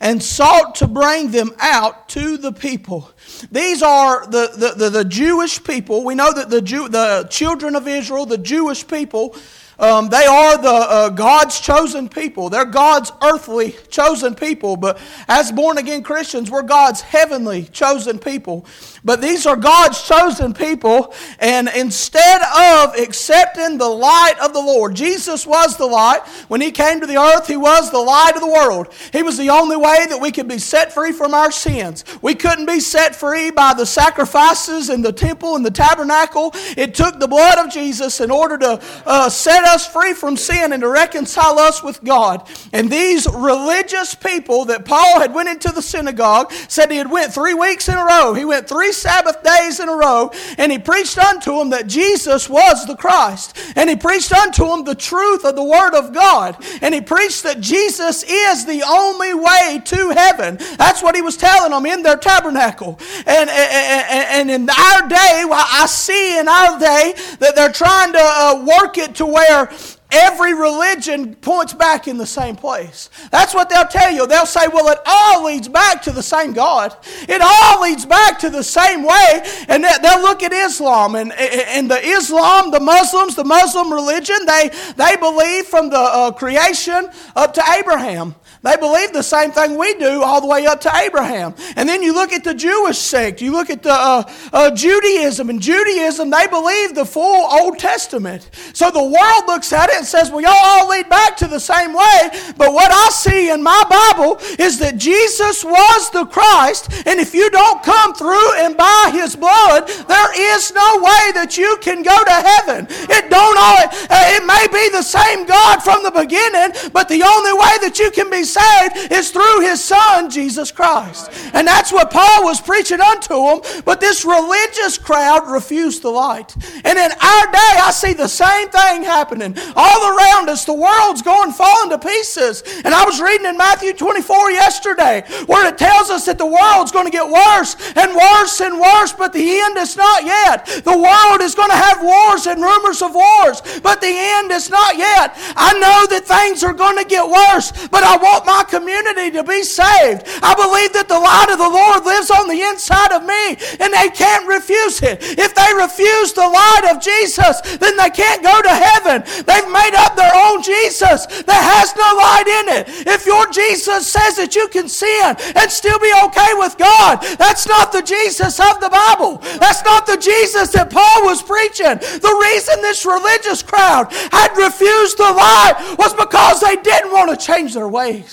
and 0.00 0.22
sought 0.22 0.74
to 0.76 0.86
bring 0.86 1.30
them 1.30 1.50
out 1.58 2.08
to 2.10 2.36
the 2.36 2.52
people. 2.52 3.10
These 3.50 3.82
are 3.82 4.26
the, 4.26 4.52
the, 4.56 4.84
the, 4.84 4.90
the 4.90 5.04
Jewish 5.04 5.62
people. 5.64 6.04
We 6.04 6.14
know 6.14 6.32
that 6.32 6.50
the, 6.50 6.62
Jew, 6.62 6.88
the 6.88 7.26
children 7.30 7.74
of 7.74 7.88
Israel, 7.88 8.26
the 8.26 8.38
Jewish 8.38 8.86
people, 8.86 9.34
um, 9.78 10.08
they 10.08 10.24
are 10.24 10.56
the 10.56 10.68
uh, 10.68 11.08
God's 11.10 11.60
chosen 11.60 12.08
people. 12.08 12.48
They're 12.48 12.64
God's 12.64 13.12
earthly 13.22 13.76
chosen 13.90 14.34
people. 14.34 14.76
But 14.76 14.98
as 15.28 15.52
born 15.52 15.76
again 15.76 16.02
Christians, 16.02 16.50
we're 16.50 16.62
God's 16.62 17.02
heavenly 17.02 17.64
chosen 17.64 18.18
people. 18.18 18.64
But 19.04 19.20
these 19.20 19.44
are 19.44 19.56
God's 19.56 20.02
chosen 20.02 20.54
people. 20.54 21.14
And 21.40 21.68
instead 21.68 22.40
of 22.42 22.94
accepting 22.96 23.76
the 23.76 23.88
light 23.88 24.34
of 24.42 24.54
the 24.54 24.60
Lord, 24.60 24.96
Jesus 24.96 25.46
was 25.46 25.76
the 25.76 25.86
light. 25.86 26.26
When 26.48 26.62
He 26.62 26.70
came 26.70 27.00
to 27.00 27.06
the 27.06 27.18
earth, 27.18 27.46
He 27.46 27.58
was 27.58 27.90
the 27.90 27.98
light 27.98 28.32
of 28.34 28.40
the 28.40 28.46
world. 28.46 28.88
He 29.12 29.22
was 29.22 29.36
the 29.36 29.50
only 29.50 29.76
way 29.76 30.06
that 30.08 30.20
we 30.20 30.32
could 30.32 30.48
be 30.48 30.58
set 30.58 30.92
free 30.92 31.12
from 31.12 31.34
our 31.34 31.50
sins. 31.52 32.04
We 32.22 32.34
couldn't 32.34 32.66
be 32.66 32.80
set 32.80 33.14
free 33.14 33.50
by 33.50 33.74
the 33.74 33.86
sacrifices 33.86 34.88
in 34.88 35.02
the 35.02 35.12
temple 35.12 35.54
and 35.54 35.66
the 35.66 35.70
tabernacle. 35.70 36.52
It 36.78 36.94
took 36.94 37.20
the 37.20 37.28
blood 37.28 37.58
of 37.58 37.70
Jesus 37.70 38.20
in 38.20 38.30
order 38.30 38.56
to 38.58 38.80
uh, 39.04 39.28
set 39.28 39.65
us 39.66 39.86
free 39.86 40.14
from 40.14 40.36
sin 40.36 40.72
and 40.72 40.82
to 40.82 40.88
reconcile 40.88 41.58
us 41.58 41.82
with 41.82 42.02
God. 42.02 42.48
And 42.72 42.90
these 42.90 43.26
religious 43.32 44.14
people 44.14 44.66
that 44.66 44.84
Paul 44.84 45.20
had 45.20 45.34
went 45.34 45.48
into 45.48 45.70
the 45.70 45.82
synagogue 45.82 46.52
said 46.68 46.90
he 46.90 46.96
had 46.96 47.10
went 47.10 47.32
three 47.32 47.54
weeks 47.54 47.88
in 47.88 47.96
a 47.96 48.04
row. 48.04 48.34
He 48.34 48.44
went 48.44 48.68
three 48.68 48.92
Sabbath 48.92 49.42
days 49.42 49.80
in 49.80 49.88
a 49.88 49.94
row 49.94 50.30
and 50.58 50.70
he 50.70 50.78
preached 50.78 51.18
unto 51.18 51.56
them 51.58 51.70
that 51.70 51.86
Jesus 51.86 52.48
was 52.48 52.86
the 52.86 52.96
Christ. 52.96 53.56
And 53.76 53.90
he 53.90 53.96
preached 53.96 54.32
unto 54.32 54.66
them 54.66 54.84
the 54.84 54.94
truth 54.94 55.44
of 55.44 55.56
the 55.56 55.64
Word 55.64 55.94
of 55.94 56.12
God. 56.12 56.56
And 56.82 56.94
he 56.94 57.00
preached 57.00 57.42
that 57.42 57.60
Jesus 57.60 58.22
is 58.22 58.64
the 58.66 58.82
only 58.88 59.34
way 59.34 59.82
to 59.84 60.10
heaven. 60.10 60.58
That's 60.76 61.02
what 61.02 61.14
he 61.14 61.22
was 61.22 61.36
telling 61.36 61.72
them 61.72 61.86
in 61.86 62.02
their 62.02 62.16
tabernacle. 62.16 62.98
And, 63.26 63.50
and, 63.50 64.50
and 64.50 64.50
in 64.50 64.70
our 64.70 65.08
day, 65.08 65.44
I 65.50 65.86
see 65.88 66.38
in 66.38 66.48
our 66.48 66.78
day 66.78 67.14
that 67.38 67.54
they're 67.54 67.72
trying 67.72 68.12
to 68.12 68.20
uh, 68.22 68.64
work 68.64 68.98
it 68.98 69.14
to 69.16 69.26
where 69.26 69.55
where 69.56 69.78
every 70.10 70.54
religion 70.54 71.34
points 71.34 71.72
back 71.72 72.06
in 72.06 72.16
the 72.16 72.26
same 72.26 72.56
place. 72.56 73.10
That's 73.30 73.54
what 73.54 73.68
they'll 73.68 73.88
tell 73.88 74.12
you. 74.12 74.26
They'll 74.26 74.46
say, 74.46 74.68
well, 74.68 74.88
it 74.88 74.98
all 75.04 75.44
leads 75.44 75.68
back 75.68 76.02
to 76.02 76.12
the 76.12 76.22
same 76.22 76.52
God. 76.52 76.96
It 77.28 77.40
all 77.42 77.82
leads 77.82 78.06
back 78.06 78.38
to 78.40 78.50
the 78.50 78.62
same 78.62 79.02
way. 79.02 79.42
And 79.68 79.84
they'll 79.84 80.22
look 80.22 80.42
at 80.42 80.52
Islam. 80.52 81.16
And, 81.16 81.32
and 81.32 81.90
the 81.90 82.00
Islam, 82.00 82.70
the 82.70 82.80
Muslims, 82.80 83.34
the 83.34 83.44
Muslim 83.44 83.92
religion, 83.92 84.36
they, 84.46 84.70
they 84.96 85.16
believe 85.16 85.66
from 85.66 85.90
the 85.90 85.98
uh, 85.98 86.30
creation 86.32 87.08
up 87.34 87.54
to 87.54 87.62
Abraham. 87.76 88.34
They 88.66 88.76
believe 88.76 89.12
the 89.12 89.22
same 89.22 89.52
thing 89.52 89.78
we 89.78 89.94
do 89.94 90.22
all 90.22 90.40
the 90.40 90.48
way 90.48 90.66
up 90.66 90.80
to 90.80 90.96
Abraham. 90.96 91.54
And 91.76 91.88
then 91.88 92.02
you 92.02 92.12
look 92.12 92.32
at 92.32 92.42
the 92.42 92.52
Jewish 92.52 92.98
sect, 92.98 93.40
you 93.40 93.52
look 93.52 93.70
at 93.70 93.84
the 93.84 93.92
uh, 93.92 94.30
uh, 94.52 94.70
Judaism. 94.72 95.50
And 95.50 95.62
Judaism, 95.62 96.30
they 96.30 96.48
believe 96.48 96.94
the 96.94 97.04
full 97.04 97.46
Old 97.46 97.78
Testament. 97.78 98.50
So 98.72 98.90
the 98.90 99.02
world 99.02 99.44
looks 99.46 99.72
at 99.72 99.90
it 99.90 99.96
and 99.96 100.06
says, 100.06 100.30
well, 100.30 100.40
y'all 100.40 100.58
all 100.58 100.88
lead 100.88 101.08
back 101.08 101.36
to 101.36 101.46
the 101.46 101.60
same 101.60 101.92
way. 101.92 102.30
But 102.56 102.72
what 102.72 102.90
I 102.90 103.08
see 103.10 103.50
in 103.50 103.62
my 103.62 103.84
Bible 103.88 104.38
is 104.58 104.78
that 104.80 104.96
Jesus 104.96 105.64
was 105.64 106.10
the 106.10 106.26
Christ. 106.26 106.90
And 107.06 107.20
if 107.20 107.34
you 107.34 107.48
don't 107.50 107.82
come 107.84 108.14
through 108.14 108.58
and 108.58 108.76
by 108.76 109.10
his 109.12 109.36
blood, 109.36 109.86
there 110.08 110.56
is 110.56 110.72
no 110.74 110.96
way 110.96 111.32
that 111.38 111.56
you 111.56 111.78
can 111.80 112.02
go 112.02 112.24
to 112.24 112.32
heaven. 112.32 112.86
It 112.90 113.30
don't 113.30 113.56
uh, 113.58 113.88
it 114.10 114.46
may 114.46 114.66
be 114.72 114.88
the 114.90 115.02
same 115.02 115.46
God 115.46 115.82
from 115.82 116.02
the 116.02 116.10
beginning, 116.10 116.90
but 116.92 117.08
the 117.08 117.22
only 117.22 117.52
way 117.52 117.74
that 117.82 117.98
you 117.98 118.10
can 118.10 118.30
be 118.30 118.44
saved 118.56 119.12
is 119.12 119.30
through 119.30 119.60
his 119.60 119.82
son 119.82 120.30
Jesus 120.30 120.70
Christ. 120.70 121.30
And 121.52 121.66
that's 121.66 121.92
what 121.92 122.10
Paul 122.10 122.44
was 122.44 122.60
preaching 122.60 123.00
unto 123.00 123.34
them, 123.34 123.82
but 123.84 124.00
this 124.00 124.24
religious 124.24 124.98
crowd 124.98 125.50
refused 125.50 126.02
the 126.02 126.10
light. 126.10 126.54
And 126.84 126.98
in 126.98 127.10
our 127.12 127.46
day 127.52 127.74
I 127.86 127.90
see 127.92 128.12
the 128.12 128.28
same 128.28 128.68
thing 128.68 129.04
happening 129.04 129.56
all 129.74 130.16
around 130.16 130.48
us. 130.48 130.64
The 130.64 130.74
world's 130.74 131.22
going 131.22 131.52
falling 131.52 131.90
to 131.90 131.98
pieces. 131.98 132.62
And 132.84 132.94
I 132.94 133.04
was 133.04 133.20
reading 133.20 133.46
in 133.46 133.56
Matthew 133.56 133.92
24 133.92 134.50
yesterday 134.52 135.24
where 135.46 135.68
it 135.68 135.78
tells 135.78 136.10
us 136.10 136.26
that 136.26 136.38
the 136.38 136.46
world's 136.46 136.92
going 136.92 137.06
to 137.06 137.12
get 137.12 137.28
worse 137.28 137.76
and 137.96 138.14
worse 138.14 138.60
and 138.60 138.80
worse, 138.80 139.12
but 139.12 139.32
the 139.32 139.60
end 139.60 139.76
is 139.78 139.96
not 139.96 140.24
yet. 140.24 140.66
The 140.66 140.96
world 140.96 141.40
is 141.42 141.54
going 141.54 141.70
to 141.70 141.76
have 141.76 142.02
wars 142.02 142.46
and 142.46 142.62
rumors 142.62 143.02
of 143.02 143.14
wars, 143.14 143.60
but 143.82 144.00
the 144.00 144.12
end 144.12 144.50
is 144.50 144.70
not 144.70 144.96
yet. 144.96 145.34
I 145.56 145.72
know 145.78 146.06
that 146.10 146.24
things 146.24 146.62
are 146.64 146.72
going 146.72 146.98
to 146.98 147.04
get 147.04 147.26
worse, 147.26 147.72
but 147.88 148.02
I 148.02 148.16
want 148.16 148.35
my 148.44 148.64
community 148.68 149.30
to 149.32 149.44
be 149.44 149.62
saved. 149.62 150.26
I 150.42 150.52
believe 150.58 150.92
that 150.92 151.08
the 151.08 151.18
light 151.18 151.48
of 151.48 151.62
the 151.62 151.70
Lord 151.70 152.04
lives 152.04 152.30
on 152.30 152.48
the 152.50 152.60
inside 152.60 153.14
of 153.14 153.24
me, 153.24 153.56
and 153.80 153.94
they 153.94 154.10
can't 154.10 154.44
refuse 154.50 155.00
it. 155.00 155.22
If 155.38 155.54
they 155.54 155.70
refuse 155.72 156.34
the 156.34 156.44
light 156.48 156.90
of 156.90 157.00
Jesus, 157.00 157.62
then 157.78 157.96
they 157.96 158.10
can't 158.10 158.42
go 158.42 158.60
to 158.60 158.74
heaven. 158.74 159.22
They've 159.46 159.70
made 159.70 159.94
up 159.94 160.18
their 160.18 160.34
own 160.34 160.60
Jesus 160.62 161.24
that 161.46 161.62
has 161.62 161.94
no 161.94 162.08
light 162.18 162.48
in 162.50 162.66
it. 162.82 162.84
If 163.06 163.24
your 163.24 163.46
Jesus 163.48 164.10
says 164.10 164.36
that 164.36 164.56
you 164.56 164.68
can 164.68 164.88
sin 164.88 165.36
and 165.54 165.70
still 165.70 165.98
be 165.98 166.12
okay 166.26 166.52
with 166.58 166.76
God, 166.76 167.22
that's 167.38 167.66
not 167.66 167.92
the 167.92 168.02
Jesus 168.02 168.58
of 168.58 168.80
the 168.80 168.90
Bible. 168.90 169.38
That's 169.62 169.84
not 169.84 170.06
the 170.06 170.18
Jesus 170.18 170.72
that 170.72 170.90
Paul 170.90 171.24
was 171.24 171.42
preaching. 171.42 171.96
The 171.96 172.36
reason 172.50 172.82
this 172.82 173.06
religious 173.06 173.62
crowd 173.62 174.12
had 174.32 174.56
refused 174.56 175.18
the 175.18 175.30
light 175.30 175.96
was 175.98 176.12
because 176.14 176.60
they 176.60 176.76
didn't 176.76 177.12
want 177.12 177.30
to 177.30 177.36
change 177.36 177.74
their 177.74 177.88
ways. 177.88 178.25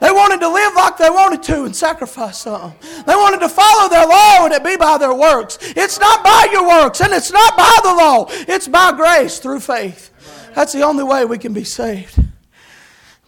They 0.00 0.10
wanted 0.10 0.40
to 0.40 0.48
live 0.48 0.74
like 0.74 0.96
they 0.96 1.10
wanted 1.10 1.42
to 1.44 1.64
and 1.64 1.76
sacrifice 1.76 2.38
something. 2.38 2.74
They 3.06 3.14
wanted 3.14 3.40
to 3.40 3.48
follow 3.48 3.88
their 3.88 4.06
law 4.06 4.44
and 4.44 4.52
it 4.52 4.64
be 4.64 4.76
by 4.76 4.98
their 4.98 5.14
works. 5.14 5.58
It's 5.60 5.98
not 6.00 6.24
by 6.24 6.48
your 6.50 6.66
works 6.66 7.00
and 7.00 7.12
it's 7.12 7.30
not 7.30 7.56
by 7.56 7.78
the 7.82 7.94
law. 7.94 8.26
It's 8.30 8.68
by 8.68 8.92
grace 8.92 9.38
through 9.38 9.60
faith. 9.60 10.10
That's 10.54 10.72
the 10.72 10.82
only 10.82 11.04
way 11.04 11.24
we 11.24 11.38
can 11.38 11.52
be 11.52 11.64
saved. 11.64 12.18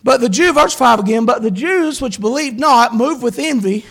But 0.03 0.21
the 0.21 0.29
Jew, 0.29 0.53
verse 0.53 0.75
5 0.75 1.01
again, 1.01 1.25
but 1.25 1.43
the 1.43 1.51
Jews 1.51 2.03
which 2.03 2.21
believed 2.21 2.61
not 2.61 2.95
moved 2.95 3.23
with 3.23 3.39
envy 3.39 3.87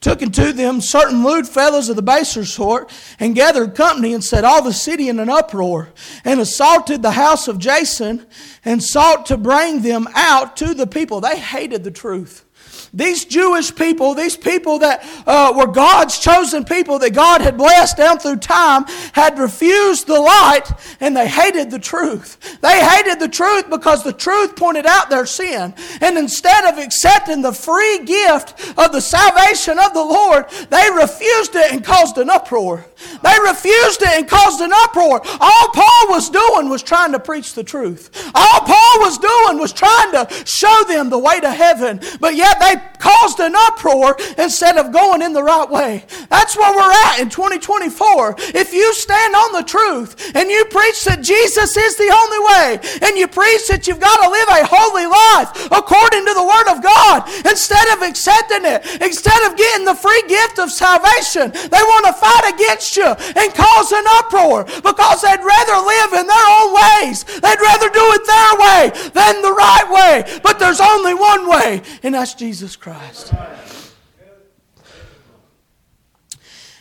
took 0.00 0.22
unto 0.22 0.52
them 0.52 0.80
certain 0.80 1.24
lewd 1.24 1.46
fellows 1.46 1.88
of 1.88 1.96
the 1.96 2.02
baser 2.02 2.44
sort, 2.44 2.90
and 3.18 3.34
gathered 3.34 3.74
company, 3.74 4.12
and 4.12 4.24
set 4.24 4.44
all 4.44 4.62
the 4.62 4.72
city 4.72 5.08
in 5.08 5.18
an 5.18 5.28
uproar, 5.28 5.90
and 6.24 6.40
assaulted 6.40 7.02
the 7.02 7.12
house 7.12 7.48
of 7.48 7.58
Jason, 7.58 8.26
and 8.64 8.82
sought 8.82 9.26
to 9.26 9.36
bring 9.36 9.82
them 9.82 10.08
out 10.14 10.56
to 10.56 10.74
the 10.74 10.86
people. 10.86 11.20
They 11.20 11.38
hated 11.38 11.84
the 11.84 11.90
truth. 11.90 12.44
These 12.92 13.24
Jewish 13.26 13.74
people, 13.74 14.14
these 14.14 14.36
people 14.36 14.80
that 14.80 15.04
uh, 15.26 15.52
were 15.56 15.68
God's 15.68 16.18
chosen 16.18 16.64
people 16.64 16.98
that 16.98 17.14
God 17.14 17.40
had 17.40 17.56
blessed 17.56 17.96
down 17.96 18.18
through 18.18 18.38
time, 18.38 18.84
had 19.12 19.38
refused 19.38 20.06
the 20.06 20.18
light 20.18 20.68
and 20.98 21.16
they 21.16 21.28
hated 21.28 21.70
the 21.70 21.78
truth. 21.78 22.58
They 22.60 22.84
hated 22.84 23.20
the 23.20 23.28
truth 23.28 23.70
because 23.70 24.02
the 24.02 24.12
truth 24.12 24.56
pointed 24.56 24.86
out 24.86 25.08
their 25.08 25.26
sin. 25.26 25.74
And 26.00 26.18
instead 26.18 26.64
of 26.64 26.78
accepting 26.78 27.42
the 27.42 27.52
free 27.52 28.04
gift 28.04 28.76
of 28.76 28.92
the 28.92 29.00
salvation 29.00 29.78
of 29.78 29.94
the 29.94 30.04
Lord, 30.04 30.46
they 30.70 30.88
refused 30.90 31.54
it 31.54 31.72
and 31.72 31.84
caused 31.84 32.18
an 32.18 32.28
uproar. 32.28 32.86
They 33.22 33.36
refused 33.44 34.02
it 34.02 34.08
and 34.08 34.28
caused 34.28 34.60
an 34.60 34.72
uproar. 34.74 35.22
All 35.40 35.68
Paul 35.72 36.08
was 36.08 36.28
doing 36.28 36.68
was 36.68 36.82
trying 36.82 37.12
to 37.12 37.20
preach 37.20 37.54
the 37.54 37.64
truth. 37.64 38.30
All 38.34 38.60
Paul 38.60 39.00
was 39.00 39.18
doing 39.18 39.58
was 39.58 39.72
trying 39.72 40.12
to 40.12 40.28
show 40.44 40.84
them 40.88 41.08
the 41.08 41.18
way 41.18 41.40
to 41.40 41.50
heaven. 41.50 42.00
But 42.20 42.34
yet 42.34 42.58
they 42.60 42.79
caused 43.00 43.40
an 43.40 43.54
uproar 43.56 44.16
instead 44.38 44.76
of 44.76 44.92
going 44.92 45.22
in 45.22 45.32
the 45.32 45.42
right 45.42 45.68
way. 45.68 46.04
That's 46.28 46.56
where 46.56 46.72
we're 46.76 46.92
at 47.10 47.18
in 47.18 47.28
2024. 47.28 48.36
If 48.54 48.72
you 48.72 48.92
stand 48.94 49.34
on 49.34 49.52
the 49.52 49.64
truth 49.64 50.36
and 50.36 50.50
you 50.50 50.64
preach 50.66 51.04
that 51.04 51.24
Jesus 51.24 51.76
is 51.76 51.96
the 51.96 52.12
only 52.12 52.40
way, 52.52 52.68
and 53.02 53.16
you 53.16 53.26
preach 53.26 53.66
that 53.68 53.88
you've 53.88 54.00
got 54.00 54.20
to 54.22 54.28
live 54.28 54.48
a 54.48 54.68
holy 54.68 55.08
life 55.08 55.72
according 55.72 56.28
to 56.28 56.34
the 56.36 56.44
Word 56.44 56.68
of 56.68 56.84
God, 56.84 57.26
instead 57.48 57.88
of 57.96 58.04
accepting 58.04 58.68
it, 58.68 58.84
instead 59.00 59.40
of 59.48 59.56
getting 59.56 59.88
the 59.88 59.96
free 59.96 60.22
gift 60.28 60.60
of 60.60 60.70
salvation, 60.70 61.50
they 61.50 61.82
want 61.82 62.04
to 62.06 62.14
fight 62.14 62.52
against 62.52 62.96
you 62.96 63.08
and 63.08 63.48
cause 63.56 63.90
an 63.92 64.04
uproar 64.20 64.64
because 64.84 65.24
they'd 65.24 65.42
rather 65.42 65.76
live 65.80 66.12
in 66.20 66.26
their 66.28 66.48
own 66.60 66.70
ways. 66.76 67.24
They'd 67.24 67.64
rather 67.64 67.88
do 67.88 68.04
it 68.12 68.24
their 68.28 68.54
way 68.60 68.82
than 69.16 69.40
the 69.40 69.56
right 69.56 69.88
way. 69.88 70.40
But 70.42 70.58
there's 70.58 70.80
only 70.80 71.14
one 71.14 71.48
way, 71.48 71.82
and 72.02 72.14
that's 72.14 72.34
Jesus 72.34 72.69
Christ. 72.76 73.32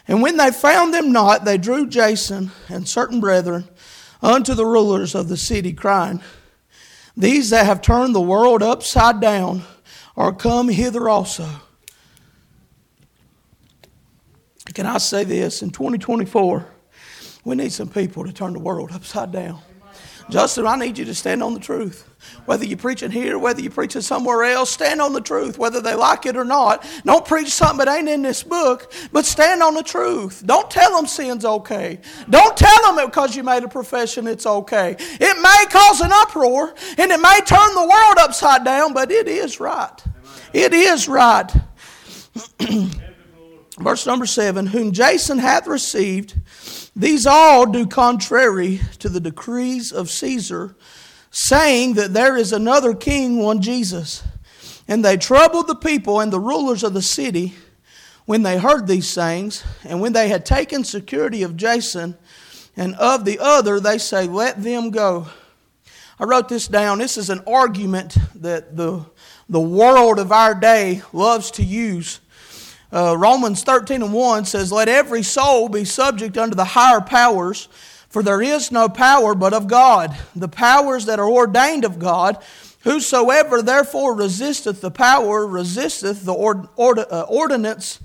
And 0.07 0.21
when 0.23 0.37
they 0.37 0.51
found 0.51 0.93
them 0.93 1.11
not, 1.11 1.45
they 1.45 1.57
drew 1.57 1.87
Jason 1.87 2.51
and 2.67 2.87
certain 2.87 3.19
brethren 3.19 3.69
unto 4.21 4.53
the 4.53 4.65
rulers 4.65 5.13
of 5.13 5.29
the 5.29 5.37
city, 5.37 5.71
crying, 5.71 6.21
These 7.15 7.51
that 7.51 7.65
have 7.65 7.81
turned 7.81 8.15
the 8.15 8.21
world 8.21 8.63
upside 8.63 9.19
down 9.19 9.63
are 10.17 10.33
come 10.33 10.67
hither 10.69 11.07
also. 11.07 11.47
Can 14.73 14.85
I 14.85 14.97
say 14.97 15.23
this? 15.23 15.61
In 15.61 15.69
2024, 15.69 16.65
we 17.43 17.55
need 17.55 17.71
some 17.71 17.89
people 17.89 18.25
to 18.25 18.33
turn 18.33 18.53
the 18.53 18.59
world 18.59 18.91
upside 18.91 19.31
down. 19.31 19.59
Justin, 20.29 20.67
I 20.67 20.75
need 20.75 20.97
you 20.97 21.05
to 21.05 21.15
stand 21.15 21.41
on 21.41 21.53
the 21.53 21.59
truth. 21.59 22.07
Whether 22.45 22.65
you're 22.65 22.77
preaching 22.77 23.11
here, 23.11 23.39
whether 23.39 23.61
you're 23.61 23.71
preaching 23.71 24.01
somewhere 24.01 24.43
else, 24.43 24.69
stand 24.69 25.01
on 25.01 25.13
the 25.13 25.21
truth, 25.21 25.57
whether 25.57 25.81
they 25.81 25.95
like 25.95 26.25
it 26.25 26.37
or 26.37 26.45
not. 26.45 26.85
Don't 27.03 27.25
preach 27.25 27.49
something 27.49 27.83
that 27.83 27.97
ain't 27.97 28.09
in 28.09 28.21
this 28.21 28.43
book, 28.43 28.91
but 29.11 29.25
stand 29.25 29.63
on 29.63 29.73
the 29.73 29.83
truth. 29.83 30.43
Don't 30.45 30.69
tell 30.69 30.95
them 30.95 31.07
sin's 31.07 31.45
okay. 31.45 31.99
Don't 32.29 32.55
tell 32.55 32.95
them 32.95 33.05
because 33.05 33.35
you 33.35 33.43
made 33.43 33.63
a 33.63 33.67
profession 33.67 34.27
it's 34.27 34.45
okay. 34.45 34.95
It 34.99 35.41
may 35.41 35.65
cause 35.69 36.01
an 36.01 36.11
uproar 36.13 36.75
and 36.97 37.11
it 37.11 37.19
may 37.19 37.39
turn 37.45 37.73
the 37.73 37.87
world 37.89 38.17
upside 38.19 38.63
down, 38.63 38.93
but 38.93 39.11
it 39.11 39.27
is 39.27 39.59
right. 39.59 40.03
It 40.53 40.73
is 40.73 41.07
right. 41.07 41.51
Verse 43.79 44.05
number 44.05 44.25
seven, 44.25 44.67
whom 44.67 44.91
Jason 44.91 45.37
hath 45.37 45.65
received, 45.65 46.35
these 46.99 47.25
all 47.25 47.65
do 47.65 47.87
contrary 47.87 48.81
to 48.99 49.07
the 49.07 49.21
decrees 49.21 49.93
of 49.93 50.09
Caesar, 50.09 50.75
saying 51.31 51.93
that 51.93 52.13
there 52.13 52.35
is 52.35 52.51
another 52.51 52.93
king, 52.93 53.37
one 53.37 53.61
Jesus. 53.61 54.21
And 54.85 55.05
they 55.05 55.15
troubled 55.15 55.67
the 55.67 55.75
people 55.75 56.19
and 56.19 56.33
the 56.33 56.41
rulers 56.41 56.83
of 56.83 56.93
the 56.93 57.01
city 57.01 57.53
when 58.25 58.43
they 58.43 58.57
heard 58.57 58.85
these 58.85 59.15
things. 59.15 59.63
And 59.85 60.01
when 60.01 60.11
they 60.11 60.27
had 60.27 60.45
taken 60.45 60.83
security 60.83 61.41
of 61.41 61.55
Jason 61.55 62.17
and 62.75 62.95
of 62.95 63.23
the 63.23 63.39
other, 63.39 63.79
they 63.79 63.97
say, 63.97 64.27
Let 64.27 64.61
them 64.61 64.89
go. 64.89 65.27
I 66.19 66.25
wrote 66.25 66.49
this 66.49 66.67
down. 66.67 66.97
This 66.97 67.17
is 67.17 67.29
an 67.29 67.41
argument 67.47 68.17
that 68.35 68.75
the, 68.75 69.05
the 69.47 69.61
world 69.61 70.19
of 70.19 70.33
our 70.33 70.53
day 70.53 71.01
loves 71.13 71.49
to 71.51 71.63
use 71.63 72.19
uh, 72.91 73.15
Romans 73.17 73.63
13 73.63 74.01
and 74.01 74.13
1 74.13 74.45
says, 74.45 74.71
Let 74.71 74.89
every 74.89 75.23
soul 75.23 75.69
be 75.69 75.85
subject 75.85 76.37
unto 76.37 76.55
the 76.55 76.65
higher 76.65 77.01
powers, 77.01 77.67
for 78.09 78.23
there 78.23 78.41
is 78.41 78.71
no 78.71 78.89
power 78.89 79.35
but 79.35 79.53
of 79.53 79.67
God. 79.67 80.17
The 80.35 80.47
powers 80.47 81.05
that 81.05 81.19
are 81.19 81.29
ordained 81.29 81.85
of 81.85 81.99
God, 81.99 82.41
whosoever 82.83 83.61
therefore 83.61 84.15
resisteth 84.15 84.81
the 84.81 84.91
power, 84.91 85.45
resisteth 85.45 86.25
the 86.25 86.33
ord, 86.33 86.67
ord, 86.75 86.99
uh, 86.99 87.25
ordinance 87.29 87.99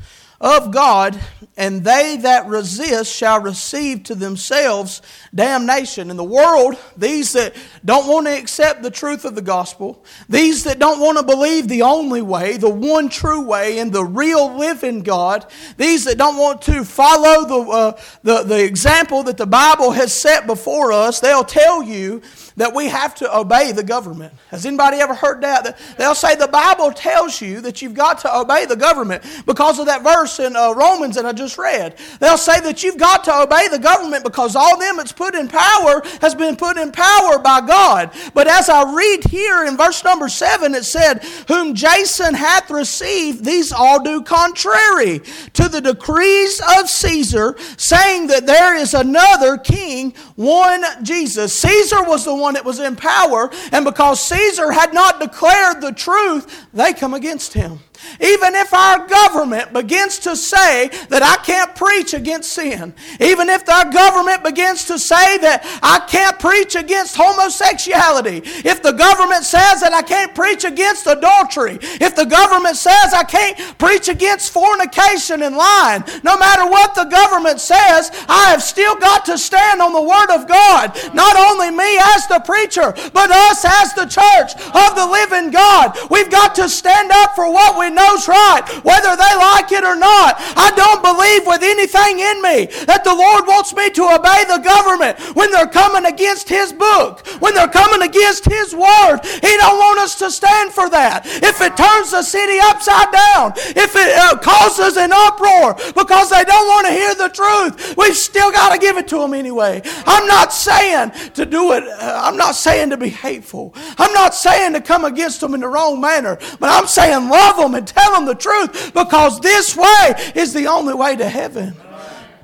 of 0.45 0.71
God, 0.71 1.19
and 1.57 1.83
they 1.83 2.19
that 2.19 2.47
resist 2.47 3.11
shall 3.11 3.41
receive 3.41 4.03
to 4.03 4.15
themselves 4.15 5.01
damnation. 5.35 6.11
In 6.11 6.19
the 6.19 6.23
world, 6.23 6.77
these 6.99 7.33
that 7.33 7.57
don't 7.83 8.07
want 8.07 8.27
to 8.27 8.39
accept 8.39 8.83
the 8.83 8.91
truth 8.91 9.25
of 9.25 9.37
the 9.37 9.43
gospel, 9.43 10.05
these 10.29 10.65
that 10.65 10.79
don't 10.79 11.01
want 11.01 11.17
to 11.17 11.25
believe 11.25 11.67
the 11.67 11.81
only 11.81 12.21
way, 12.21 12.59
the 12.59 12.69
one 12.69 13.09
true 13.09 13.41
way, 13.41 13.79
and 13.79 13.91
the 13.91 14.05
real 14.05 14.55
living 14.55 15.01
God, 15.01 15.47
these 15.79 16.05
that 16.05 16.19
don't 16.19 16.37
want 16.37 16.61
to 16.63 16.85
follow 16.85 17.47
the, 17.47 17.71
uh, 17.71 18.01
the, 18.23 18.43
the 18.43 18.63
example 18.63 19.23
that 19.23 19.39
the 19.39 19.47
Bible 19.47 19.93
has 19.93 20.13
set 20.13 20.47
before 20.47 20.93
us, 20.93 21.21
they'll 21.21 21.43
tell 21.43 21.83
you 21.83 22.21
that 22.57 22.75
we 22.75 22.87
have 22.87 23.15
to 23.17 23.37
obey 23.37 23.73
the 23.73 23.83
government. 23.83 24.33
Has 24.51 24.65
anybody 24.65 24.99
ever 24.99 25.15
heard 25.15 25.43
that? 25.43 25.77
They'll 25.99 26.15
say 26.15 26.37
the 26.37 26.47
Bible 26.47 26.93
tells 26.93 27.41
you 27.41 27.61
that 27.63 27.83
you've 27.83 27.95
got 27.95 28.19
to 28.21 28.37
obey 28.37 28.65
the 28.65 28.77
government 28.77 29.25
because 29.45 29.79
of 29.79 29.87
that 29.87 30.03
verse 30.03 30.39
in 30.39 30.55
uh, 30.55 30.73
Romans 30.73 31.17
that 31.17 31.27
I 31.27 31.33
just 31.33 31.59
read. 31.59 31.97
They'll 32.21 32.39
say 32.39 32.61
that 32.61 32.83
you've 32.83 32.97
got 32.97 33.25
to 33.25 33.43
obey 33.43 33.69
the 33.69 33.79
government 33.79 34.23
because 34.23 34.55
all 34.55 34.79
them 34.79 34.97
that's 34.97 35.13
put 35.13 35.35
in 35.35 35.49
power 35.49 36.03
has 36.21 36.35
been 36.35 36.55
put 36.55 36.77
in 36.77 36.93
power 36.93 37.39
by 37.39 37.61
God. 37.67 38.13
But 38.35 38.47
as 38.47 38.69
I 38.69 38.95
read 38.95 39.25
here 39.25 39.65
in 39.65 39.77
verse 39.77 40.05
number 40.05 40.29
seven, 40.29 40.75
it 40.75 40.85
said, 40.85 41.25
Whom 41.49 41.75
Jason 41.75 42.35
hath 42.35 42.71
received, 42.71 43.45
these 43.45 43.73
all 43.73 44.03
do 44.03 44.23
contrary 44.23 45.21
to 45.55 45.69
the 45.69 45.81
decrees 45.81 46.61
of 46.79 46.89
Caesar, 46.89 47.57
saying 47.77 48.29
that 48.29 48.47
there 48.47 48.77
is 48.77 48.95
another 48.95 49.59
king, 49.59 50.15
one 50.37 50.85
Jesus. 51.03 51.53
Caesar 51.53 52.05
was 52.05 52.25
the 52.25 52.44
that 52.53 52.65
was 52.65 52.79
in 52.79 52.97
power, 52.97 53.51
and 53.73 53.85
because 53.85 54.21
Caesar 54.21 54.71
had 54.71 54.93
not 54.93 55.21
declared 55.21 55.81
the 55.81 55.93
truth, 55.93 56.67
they 56.75 56.93
come 56.93 57.15
against 57.15 57.55
him. 57.55 57.81
Even 58.21 58.55
if 58.55 58.73
our 58.73 59.07
government 59.07 59.73
begins 59.73 60.19
to 60.21 60.37
say 60.37 60.89
that 61.09 61.23
I 61.23 61.43
can't 61.45 61.75
preach 61.75 62.15
against 62.15 62.53
sin, 62.53 62.95
even 63.21 63.49
if 63.49 63.69
our 63.69 63.91
government 63.91 64.45
begins 64.45 64.85
to 64.87 64.99
say 64.99 65.39
that 65.39 65.65
I 65.83 66.01
can't 66.09 66.39
preach 66.39 66.75
against 66.77 67.17
homosexuality, 67.17 68.43
if 68.65 68.83
the 68.83 68.93
government 68.93 69.45
says 69.45 69.81
that 69.81 69.93
I 69.93 70.03
can't 70.03 70.35
preach 70.35 70.65
against 70.65 71.07
adultery, 71.07 71.79
if 72.01 72.15
the 72.15 72.25
government 72.25 72.77
says 72.77 73.15
I 73.15 73.25
can't 73.25 73.79
preach 73.79 74.09
against 74.09 74.53
fornication 74.53 75.43
and 75.43 75.57
lying, 75.57 76.05
no 76.23 76.37
matter 76.39 76.69
what 76.71 76.95
the 76.95 77.05
government 77.05 77.61
says, 77.61 78.11
I 78.29 78.51
have 78.51 78.63
still 78.63 78.97
got 78.97 79.25
to 79.27 79.39
stand 79.39 79.81
on 79.81 79.93
the 79.93 80.03
Word 80.03 80.31
of 80.31 80.49
God. 80.49 80.95
Not 81.15 81.37
only 81.37 81.71
me 81.71 81.99
as 81.99 82.27
the 82.29 82.41
preacher, 82.45 82.93
but 83.13 83.31
us 83.31 83.65
as 83.65 83.95
the 83.95 84.07
church 84.07 84.55
of 84.75 84.97
the 84.97 85.07
living 85.07 85.51
God. 85.51 85.97
We've 86.11 86.31
got 86.31 86.55
to 86.57 86.69
stand 86.69 87.11
up 87.13 87.35
for 87.35 87.51
what 87.51 87.79
we 87.79 87.91
knows 87.95 88.29
right, 88.29 88.63
whether 88.83 89.15
they 89.17 89.35
like 89.39 89.71
it 89.73 89.85
or 89.85 89.97
not. 89.97 90.37
I 90.59 90.75
don't 90.75 91.03
believe 91.03 91.47
with 91.47 91.63
anything 91.63 92.21
in 92.21 92.43
me 92.43 92.67
that 92.87 93.05
the 93.05 93.15
Lord 93.15 93.47
wants 93.47 93.75
me 93.75 93.91
to 93.91 94.03
obey 94.15 94.45
the 94.51 94.63
government 94.63 95.19
when 95.35 95.51
they're 95.51 95.71
coming 95.71 96.05
against 96.05 96.49
His 96.49 96.73
book, 96.73 97.27
when 97.41 97.55
they're 97.55 97.69
coming 97.69 98.03
against 98.03 98.45
His 98.45 98.75
word. 98.75 99.21
He 99.25 99.53
don't 99.57 99.79
want 99.79 100.01
us 100.01 100.19
to 100.19 100.31
stand 100.31 100.73
for 100.73 100.91
that. 100.91 101.23
If 101.27 101.61
it 101.61 101.77
turns 101.77 102.11
the 102.11 102.23
city 102.23 102.59
upside 102.61 103.13
down, 103.13 103.53
if 103.79 103.95
it 103.97 104.11
uh, 104.19 104.37
causes 104.39 104.97
an 104.97 105.11
uproar 105.13 105.75
because 105.95 106.31
they 106.31 106.45
don't 106.45 106.67
want 106.69 106.87
to 106.87 106.93
hear 106.93 107.15
the 107.15 107.31
truth, 107.31 107.97
we've 107.97 108.17
still 108.17 108.51
got 108.51 108.73
to 108.73 108.79
give 108.79 108.97
it 108.97 109.09
to 109.09 109.19
them 109.19 109.35
anyway. 109.35 109.83
I'm 110.07 110.27
not 110.27 110.53
saying 110.53 111.13
to 111.35 111.47
do 111.47 111.73
it. 111.73 111.85
Uh, 111.85 112.23
I'm 112.25 112.37
not 112.37 112.55
saying 112.55 112.91
to 112.91 112.97
be 112.97 113.09
hateful. 113.09 113.73
I'm 113.99 114.13
not 114.13 114.35
saying 114.35 114.73
to 114.75 114.81
come 114.81 115.05
against 115.05 115.41
them 115.41 115.55
in 115.55 115.61
the 115.61 115.69
wrong 115.69 116.01
manner, 116.01 116.37
but 116.59 116.71
I'm 116.71 116.87
saying 116.87 117.29
love 117.29 117.57
them 117.57 117.74
and 117.75 117.87
tell 117.87 118.13
them 118.13 118.27
the 118.27 118.35
truth 118.35 118.93
because 118.95 119.41
this 119.41 119.77
way 119.77 120.33
is 120.35 120.53
the 120.53 120.67
only 120.67 120.95
way 120.95 121.17
to 121.17 121.29
heaven. 121.29 121.75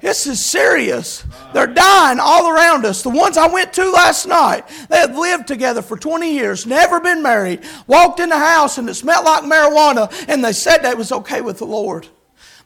This 0.01 0.27
is 0.27 0.43
serious. 0.45 1.25
They're 1.53 1.67
dying 1.67 2.21
all 2.21 2.49
around 2.49 2.87
us. 2.87 3.03
The 3.03 3.11
ones 3.11 3.37
I 3.37 3.49
went 3.49 3.75
to 3.75 3.91
last 3.91 4.27
night, 4.27 4.67
they 4.89 4.97
had 4.97 5.15
lived 5.15 5.47
together 5.47 5.83
for 5.83 5.99
20 5.99 6.33
years, 6.33 6.67
never 6.67 7.01
been 7.01 7.23
married, 7.23 7.63
walked 7.87 8.19
in 8.19 8.31
the 8.31 8.39
house 8.39 8.79
and 8.79 8.89
it 8.89 8.95
smelled 8.95 9.27
like 9.27 9.45
marijuana, 9.45 10.11
and 10.27 10.43
they 10.43 10.53
said 10.53 10.79
that 10.79 10.97
was 10.97 11.13
okay 11.13 11.43
with 11.43 11.59
the 11.59 11.67
Lord. 11.67 12.07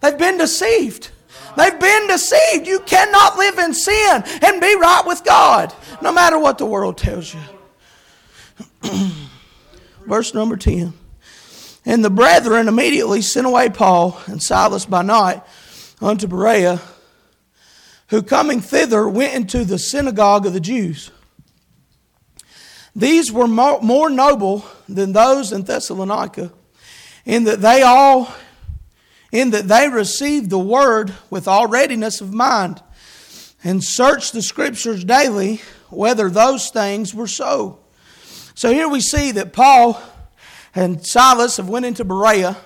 They've 0.00 0.16
been 0.16 0.38
deceived. 0.38 1.10
They've 1.56 1.78
been 1.78 2.06
deceived. 2.06 2.66
You 2.66 2.80
cannot 2.80 3.36
live 3.36 3.58
in 3.58 3.74
sin 3.74 4.22
and 4.42 4.60
be 4.60 4.76
right 4.76 5.02
with 5.04 5.24
God, 5.24 5.74
no 6.02 6.12
matter 6.12 6.38
what 6.38 6.58
the 6.58 6.66
world 6.66 6.98
tells 6.98 7.34
you. 7.34 7.40
Verse 10.06 10.34
number 10.34 10.56
10. 10.56 10.92
And 11.86 12.04
the 12.04 12.10
brethren 12.10 12.68
immediately 12.68 13.20
sent 13.20 13.46
away 13.46 13.68
Paul 13.68 14.18
and 14.26 14.42
Silas 14.42 14.86
by 14.86 15.02
night 15.02 15.42
unto 16.00 16.26
Berea, 16.26 16.80
who 18.08 18.22
coming 18.22 18.60
thither 18.60 19.08
went 19.08 19.34
into 19.34 19.64
the 19.64 19.78
synagogue 19.78 20.46
of 20.46 20.52
the 20.52 20.60
Jews. 20.60 21.10
These 22.96 23.32
were 23.32 23.48
more 23.48 24.08
noble 24.08 24.64
than 24.88 25.12
those 25.12 25.52
in 25.52 25.64
Thessalonica, 25.64 26.52
in 27.24 27.44
that 27.44 27.60
they 27.60 27.82
all 27.82 28.32
in 29.32 29.50
that 29.50 29.66
they 29.66 29.88
received 29.88 30.48
the 30.48 30.58
word 30.58 31.12
with 31.28 31.48
all 31.48 31.66
readiness 31.66 32.20
of 32.20 32.32
mind, 32.32 32.80
and 33.64 33.82
searched 33.82 34.32
the 34.32 34.42
scriptures 34.42 35.02
daily 35.04 35.60
whether 35.90 36.30
those 36.30 36.70
things 36.70 37.12
were 37.12 37.26
so. 37.26 37.80
So 38.54 38.72
here 38.72 38.88
we 38.88 39.00
see 39.00 39.32
that 39.32 39.52
Paul 39.52 40.00
and 40.74 41.06
Silas 41.06 41.58
went 41.58 41.86
into 41.86 42.04
Berea. 42.04 42.56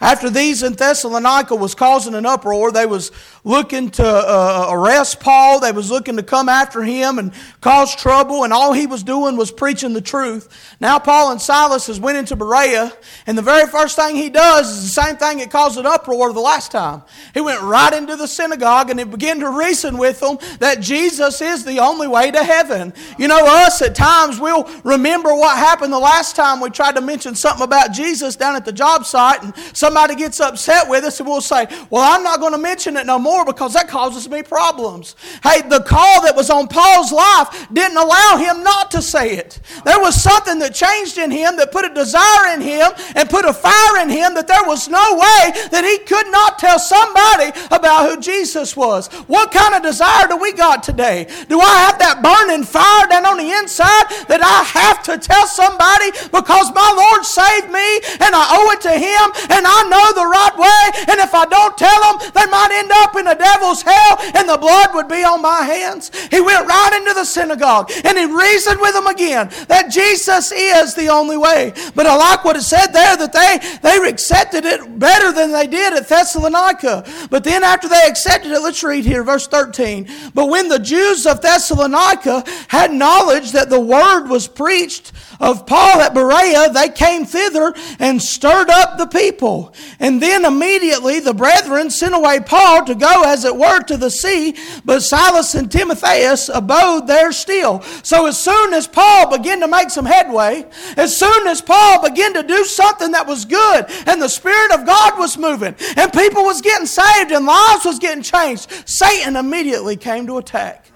After 0.00 0.30
these 0.30 0.62
in 0.62 0.72
Thessalonica 0.72 1.54
was 1.54 1.74
causing 1.74 2.14
an 2.14 2.24
uproar, 2.24 2.72
they 2.72 2.86
was 2.86 3.12
looking 3.44 3.90
to 3.90 4.06
uh, 4.06 4.68
arrest 4.70 5.20
Paul. 5.20 5.60
They 5.60 5.72
was 5.72 5.90
looking 5.90 6.16
to 6.16 6.22
come 6.22 6.48
after 6.48 6.82
him 6.82 7.18
and 7.18 7.32
cause 7.60 7.94
trouble, 7.94 8.44
and 8.44 8.52
all 8.52 8.72
he 8.72 8.86
was 8.86 9.02
doing 9.02 9.36
was 9.36 9.50
preaching 9.50 9.92
the 9.92 10.00
truth. 10.00 10.74
Now 10.80 10.98
Paul 10.98 11.32
and 11.32 11.40
Silas 11.40 11.86
has 11.88 12.00
went 12.00 12.16
into 12.16 12.34
Berea, 12.34 12.92
and 13.26 13.36
the 13.36 13.42
very 13.42 13.66
first 13.66 13.94
thing 13.94 14.16
he 14.16 14.30
does 14.30 14.70
is 14.70 14.82
the 14.84 15.02
same 15.02 15.16
thing 15.16 15.38
that 15.38 15.50
caused 15.50 15.78
an 15.78 15.84
uproar 15.84 16.32
the 16.32 16.40
last 16.40 16.72
time. 16.72 17.02
He 17.34 17.42
went 17.42 17.60
right 17.60 17.92
into 17.92 18.16
the 18.16 18.26
synagogue 18.26 18.88
and 18.88 18.98
he 18.98 19.04
began 19.04 19.40
to 19.40 19.50
reason 19.50 19.98
with 19.98 20.20
them 20.20 20.38
that 20.60 20.80
Jesus 20.80 21.42
is 21.42 21.64
the 21.64 21.78
only 21.78 22.08
way 22.08 22.30
to 22.30 22.42
heaven. 22.42 22.94
You 23.18 23.28
know, 23.28 23.44
us 23.44 23.82
at 23.82 23.94
times 23.94 24.40
we'll 24.40 24.68
remember 24.82 25.34
what 25.34 25.58
happened 25.58 25.92
the 25.92 25.98
last 25.98 26.36
time 26.36 26.60
we 26.60 26.70
tried 26.70 26.94
to 26.94 27.02
mention 27.02 27.34
something 27.34 27.64
about 27.64 27.92
Jesus 27.92 28.36
down 28.36 28.56
at 28.56 28.64
the 28.64 28.72
job 28.72 29.04
site, 29.04 29.42
and 29.42 29.54
somebody 29.90 30.14
gets 30.14 30.38
upset 30.38 30.88
with 30.88 31.02
us, 31.02 31.18
and 31.18 31.28
we'll 31.28 31.40
say, 31.40 31.66
"Well, 31.90 32.02
I'm 32.02 32.22
not 32.22 32.38
going 32.38 32.52
to 32.52 32.58
mention 32.58 32.96
it 32.96 33.06
no 33.06 33.18
more." 33.18 33.40
because 33.44 33.72
that 33.72 33.88
causes 33.88 34.28
me 34.28 34.42
problems. 34.42 35.16
Hey, 35.42 35.62
the 35.62 35.80
call 35.80 36.22
that 36.22 36.36
was 36.36 36.50
on 36.50 36.68
Paul's 36.68 37.10
life 37.10 37.66
didn't 37.72 37.96
allow 37.96 38.36
him 38.36 38.62
not 38.62 38.90
to 38.92 39.02
say 39.02 39.36
it. 39.36 39.58
There 39.84 39.98
was 39.98 40.20
something 40.20 40.58
that 40.60 40.74
changed 40.74 41.18
in 41.18 41.30
him 41.30 41.56
that 41.56 41.72
put 41.72 41.84
a 41.84 41.92
desire 41.92 42.54
in 42.54 42.60
him 42.60 42.92
and 43.16 43.28
put 43.28 43.44
a 43.44 43.52
fire 43.52 44.02
in 44.02 44.08
him 44.08 44.34
that 44.34 44.46
there 44.46 44.64
was 44.64 44.88
no 44.88 45.14
way 45.14 45.52
that 45.70 45.84
he 45.84 45.98
could 46.06 46.30
not 46.30 46.58
tell 46.58 46.78
somebody 46.78 47.50
about 47.70 48.08
who 48.08 48.20
Jesus 48.20 48.76
was. 48.76 49.08
What 49.26 49.50
kind 49.50 49.74
of 49.74 49.82
desire 49.82 50.28
do 50.28 50.36
we 50.36 50.52
got 50.52 50.82
today? 50.82 51.26
Do 51.48 51.60
I 51.60 51.90
have 51.90 51.98
that 51.98 52.22
burning 52.22 52.64
fire 52.64 53.06
down 53.08 53.26
on 53.26 53.38
the 53.38 53.50
inside 53.50 54.06
that 54.28 54.42
I 54.42 54.62
have 54.62 55.02
to 55.10 55.18
tell 55.18 55.46
somebody 55.46 56.14
because 56.30 56.70
my 56.74 56.90
Lord 56.94 57.24
saved 57.26 57.70
me 57.70 57.98
and 58.22 58.30
I 58.30 58.46
owe 58.54 58.70
it 58.70 58.80
to 58.82 58.94
him 58.94 59.26
and 59.50 59.66
I 59.66 59.79
know 59.88 60.12
the 60.12 60.26
right 60.26 60.56
way 60.58 60.82
and 61.08 61.20
if 61.20 61.34
I 61.34 61.46
don't 61.46 61.76
tell 61.78 62.00
them, 62.02 62.30
they 62.34 62.46
might 62.50 62.70
end 62.72 62.90
up 62.92 63.16
in 63.16 63.24
the 63.24 63.34
devil's 63.34 63.82
hell 63.82 64.18
and 64.34 64.48
the 64.48 64.58
blood 64.58 64.94
would 64.94 65.08
be 65.08 65.24
on 65.24 65.40
my 65.40 65.62
hands. 65.62 66.10
He 66.28 66.40
went 66.40 66.66
right 66.66 66.92
into 67.00 67.14
the 67.14 67.24
synagogue 67.24 67.90
and 68.04 68.18
he 68.18 68.26
reasoned 68.26 68.80
with 68.80 68.94
them 68.94 69.06
again 69.06 69.48
that 69.68 69.90
Jesus 69.90 70.52
is 70.52 70.94
the 70.94 71.08
only 71.08 71.36
way. 71.36 71.72
But 71.94 72.06
I 72.06 72.16
like 72.16 72.44
what 72.44 72.56
it 72.56 72.62
said 72.62 72.88
there 72.88 73.16
that 73.16 73.32
they, 73.32 73.78
they 73.82 74.08
accepted 74.08 74.64
it 74.64 74.98
better 74.98 75.32
than 75.32 75.52
they 75.52 75.66
did 75.66 75.94
at 75.94 76.08
Thessalonica. 76.08 77.04
But 77.30 77.44
then 77.44 77.62
after 77.62 77.88
they 77.88 78.02
accepted 78.06 78.50
it, 78.52 78.60
let's 78.60 78.82
read 78.82 79.04
here, 79.04 79.22
verse 79.22 79.46
13. 79.46 80.08
But 80.34 80.48
when 80.48 80.68
the 80.68 80.78
Jews 80.78 81.26
of 81.26 81.40
Thessalonica 81.40 82.44
had 82.68 82.92
knowledge 82.92 83.52
that 83.52 83.70
the 83.70 83.80
word 83.80 84.28
was 84.28 84.48
preached 84.48 85.12
of 85.40 85.66
Paul 85.66 86.00
at 86.00 86.14
Berea, 86.14 86.70
they 86.70 86.90
came 86.90 87.24
thither 87.24 87.74
and 87.98 88.22
stirred 88.22 88.70
up 88.70 88.98
the 88.98 89.06
people. 89.06 89.74
And 89.98 90.22
then 90.22 90.44
immediately 90.44 91.20
the 91.20 91.34
brethren 91.34 91.90
sent 91.90 92.14
away 92.14 92.40
Paul 92.40 92.84
to 92.86 92.94
go 92.94 93.24
as 93.24 93.44
it 93.44 93.56
were, 93.56 93.80
to 93.80 93.96
the 93.96 94.10
sea, 94.10 94.54
but 94.84 95.02
Silas 95.02 95.54
and 95.54 95.70
Timotheus 95.70 96.48
abode 96.48 97.06
there 97.06 97.32
still. 97.32 97.80
So 98.02 98.26
as 98.26 98.38
soon 98.38 98.74
as 98.74 98.86
Paul 98.86 99.36
began 99.36 99.60
to 99.60 99.68
make 99.68 99.90
some 99.90 100.04
headway, 100.04 100.66
as 100.96 101.16
soon 101.16 101.46
as 101.46 101.62
Paul 101.62 102.06
began 102.06 102.34
to 102.34 102.42
do 102.42 102.64
something 102.64 103.12
that 103.12 103.26
was 103.26 103.44
good, 103.44 103.86
and 104.06 104.20
the 104.20 104.28
Spirit 104.28 104.72
of 104.72 104.86
God 104.86 105.18
was 105.18 105.38
moving, 105.38 105.74
and 105.96 106.12
people 106.12 106.44
was 106.44 106.60
getting 106.60 106.86
saved, 106.86 107.32
and 107.32 107.46
lives 107.46 107.84
was 107.84 107.98
getting 107.98 108.22
changed, 108.22 108.70
Satan 108.84 109.36
immediately 109.36 109.96
came 109.96 110.26
to 110.26 110.38
attack. 110.38 110.89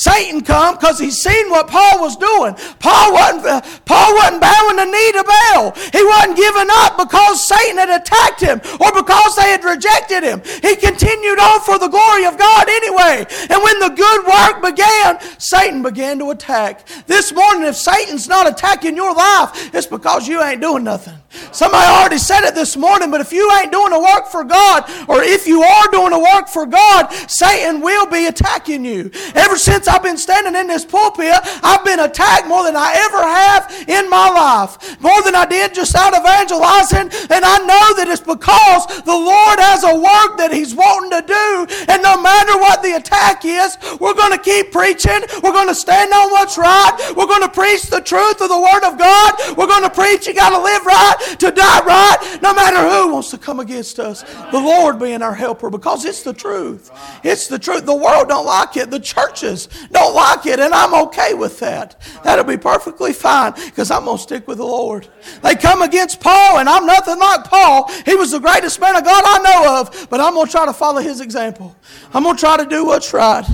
Satan 0.00 0.40
come 0.40 0.76
because 0.76 0.98
he's 0.98 1.20
seen 1.20 1.50
what 1.50 1.68
Paul 1.68 2.00
was 2.00 2.16
doing. 2.16 2.54
Paul 2.78 3.12
wasn't, 3.12 3.44
uh, 3.44 3.60
Paul 3.84 4.14
wasn't 4.14 4.40
bowing 4.40 4.76
the 4.76 4.86
knee 4.86 5.12
to 5.12 5.24
Baal. 5.24 5.72
He 5.92 6.02
wasn't 6.02 6.36
giving 6.36 6.68
up 6.72 6.96
because 6.96 7.46
Satan 7.46 7.76
had 7.76 7.90
attacked 7.90 8.40
him 8.40 8.62
or 8.80 8.92
because 8.92 9.36
they 9.36 9.50
had 9.52 9.62
rejected 9.62 10.22
him. 10.22 10.40
He 10.62 10.74
continued 10.76 11.38
on 11.38 11.60
for 11.60 11.78
the 11.78 11.88
glory 11.88 12.24
of 12.24 12.38
God 12.38 12.64
anyway. 12.68 13.26
And 13.50 13.62
when 13.62 13.78
the 13.78 13.90
good 13.90 14.24
work 14.24 14.62
began, 14.62 15.20
Satan 15.38 15.82
began 15.82 16.18
to 16.20 16.30
attack. 16.30 16.86
This 17.06 17.32
morning, 17.34 17.64
if 17.64 17.76
Satan's 17.76 18.26
not 18.26 18.48
attacking 18.48 18.96
your 18.96 19.14
life, 19.14 19.74
it's 19.74 19.86
because 19.86 20.26
you 20.26 20.42
ain't 20.42 20.62
doing 20.62 20.84
nothing. 20.84 21.20
Somebody 21.52 21.86
already 21.86 22.18
said 22.18 22.42
it 22.48 22.54
this 22.54 22.76
morning, 22.76 23.10
but 23.10 23.20
if 23.20 23.32
you 23.32 23.50
ain't 23.60 23.70
doing 23.70 23.90
the 23.90 24.00
work 24.00 24.26
for 24.26 24.42
God, 24.44 24.90
or 25.08 25.22
if 25.22 25.46
you 25.46 25.62
are 25.62 25.90
doing 25.92 26.10
the 26.10 26.18
work 26.18 26.48
for 26.48 26.66
God, 26.66 27.12
Satan 27.28 27.80
will 27.80 28.06
be 28.06 28.26
attacking 28.26 28.84
you. 28.84 29.10
Ever 29.34 29.56
since 29.56 29.86
I've 29.90 30.02
been 30.02 30.16
standing 30.16 30.54
in 30.54 30.68
this 30.68 30.84
pulpit, 30.84 31.34
I've 31.62 31.84
been 31.84 32.00
attacked 32.00 32.46
more 32.46 32.62
than 32.64 32.76
I 32.76 32.94
ever 32.94 33.22
have 33.22 33.88
in 33.88 34.08
my 34.08 34.30
life. 34.30 35.00
More 35.00 35.20
than 35.22 35.34
I 35.34 35.46
did 35.46 35.74
just 35.74 35.94
out 35.94 36.14
evangelizing. 36.14 37.10
And 37.30 37.44
I 37.44 37.58
know 37.58 37.86
that 37.98 38.06
it's 38.08 38.22
because 38.22 38.86
the 39.02 39.16
Lord 39.16 39.58
has 39.58 39.84
a 39.84 39.94
work 39.94 40.38
that 40.38 40.50
He's 40.52 40.74
wanting 40.74 41.10
to 41.10 41.22
do. 41.26 41.66
And 41.88 42.02
no 42.02 42.20
matter 42.20 42.56
what 42.58 42.82
the 42.82 42.96
attack 42.96 43.44
is, 43.44 43.76
we're 43.98 44.14
going 44.14 44.32
to 44.32 44.42
keep 44.42 44.72
preaching. 44.72 45.20
We're 45.42 45.56
going 45.56 45.68
to 45.68 45.74
stand 45.74 46.12
on 46.12 46.30
what's 46.30 46.56
right. 46.56 46.94
We're 47.16 47.26
going 47.26 47.42
to 47.42 47.52
preach 47.52 47.90
the 47.90 48.00
truth 48.00 48.40
of 48.40 48.48
the 48.48 48.60
Word 48.60 48.84
of 48.86 48.98
God. 48.98 49.56
We're 49.56 49.66
going 49.66 49.84
to 49.84 49.90
preach 49.90 50.26
you 50.26 50.34
got 50.34 50.50
to 50.50 50.62
live 50.62 50.86
right 50.86 51.36
to 51.38 51.50
die 51.50 51.84
right, 51.84 52.38
no 52.42 52.54
matter 52.54 52.78
who 52.78 53.12
wants 53.12 53.30
to 53.30 53.38
come 53.38 53.60
against 53.60 53.98
us. 53.98 54.22
The 54.52 54.60
Lord 54.60 54.98
being 54.98 55.22
our 55.22 55.34
helper 55.34 55.70
because 55.70 56.04
it's 56.04 56.22
the 56.22 56.32
truth. 56.32 56.90
It's 57.24 57.48
the 57.48 57.58
truth. 57.58 57.86
The 57.86 57.96
world 57.96 58.28
don't 58.28 58.46
like 58.46 58.76
it. 58.76 58.90
The 58.90 59.00
churches 59.00 59.68
don't 59.90 60.14
like 60.14 60.46
it, 60.46 60.60
and 60.60 60.74
I'm 60.74 60.94
okay 61.06 61.34
with 61.34 61.58
that. 61.60 62.00
That'll 62.22 62.44
be 62.44 62.56
perfectly 62.56 63.12
fine 63.12 63.52
because 63.52 63.90
I'm 63.90 64.04
going 64.04 64.16
to 64.16 64.22
stick 64.22 64.46
with 64.48 64.58
the 64.58 64.64
Lord. 64.64 65.08
They 65.42 65.54
come 65.54 65.82
against 65.82 66.20
Paul, 66.20 66.58
and 66.58 66.68
I'm 66.68 66.86
nothing 66.86 67.18
like 67.18 67.44
Paul. 67.44 67.90
He 68.04 68.14
was 68.14 68.30
the 68.30 68.40
greatest 68.40 68.80
man 68.80 68.96
of 68.96 69.04
God 69.04 69.22
I 69.26 69.42
know 69.42 69.80
of, 69.80 70.08
but 70.10 70.20
I'm 70.20 70.34
going 70.34 70.46
to 70.46 70.52
try 70.52 70.66
to 70.66 70.72
follow 70.72 71.00
his 71.00 71.20
example. 71.20 71.76
I'm 72.12 72.22
going 72.22 72.36
to 72.36 72.40
try 72.40 72.56
to 72.56 72.66
do 72.66 72.84
what's 72.84 73.12
right. 73.12 73.46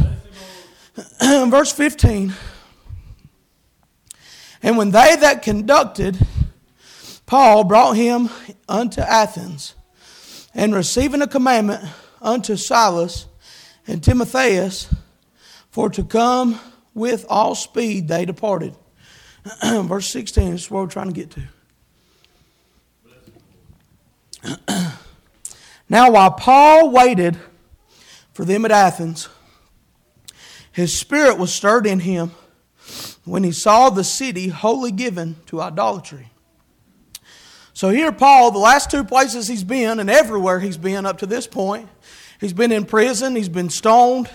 Verse 1.21 1.73
15. 1.73 2.33
And 4.63 4.77
when 4.77 4.91
they 4.91 5.17
that 5.17 5.43
conducted 5.43 6.19
Paul 7.27 7.65
brought 7.65 7.95
him 7.95 8.31
unto 8.69 9.01
Athens, 9.01 9.75
and 10.55 10.75
receiving 10.75 11.21
a 11.21 11.27
commandment 11.27 11.85
unto 12.23 12.57
Silas 12.57 13.27
and 13.87 14.03
Timotheus 14.03 14.89
for 15.77 15.91
to 15.91 16.03
come 16.03 16.59
with 16.95 17.27
all 17.29 17.55
speed, 17.55 18.09
they 18.09 18.25
departed. 18.25 18.75
Verse 19.63 20.09
16 20.09 20.55
is 20.55 20.71
what 20.71 20.85
we're 20.85 20.87
trying 20.87 21.13
to 21.13 21.27
get 21.27 21.37
to. 24.47 24.59
now, 25.91 26.11
while 26.13 26.31
Paul 26.31 26.89
waited 26.89 27.37
for 28.33 28.47
them 28.47 28.65
at 28.65 28.71
Athens, 28.71 29.29
his 30.73 30.99
spirit 30.99 31.37
was 31.37 31.53
stirred 31.53 31.87
in 31.87 32.01
him 32.01 32.31
when 33.27 33.45
he 33.45 33.53
saw 33.53 33.91
the 33.91 34.03
city 34.03 34.49
wholly 34.49 34.93
given 34.93 35.37
to 35.45 35.61
idolatry. 35.61 36.31
So 37.75 37.91
here, 37.91 38.13
Paul, 38.13 38.51
the 38.51 38.59
last 38.59 38.91
two 38.91 39.05
places 39.05 39.47
he's 39.47 39.63
been, 39.63 40.01
and 40.01 40.09
everywhere 40.09 40.59
he's 40.59 40.79
been 40.79 41.05
up 41.05 41.19
to 41.19 41.27
this 41.27 41.47
point, 41.47 41.91
he's 42.41 42.55
been 42.55 42.73
in 42.73 42.87
prison, 42.87 43.37
he's 43.37 43.51
been 43.51 43.69
stoned. 43.69 44.31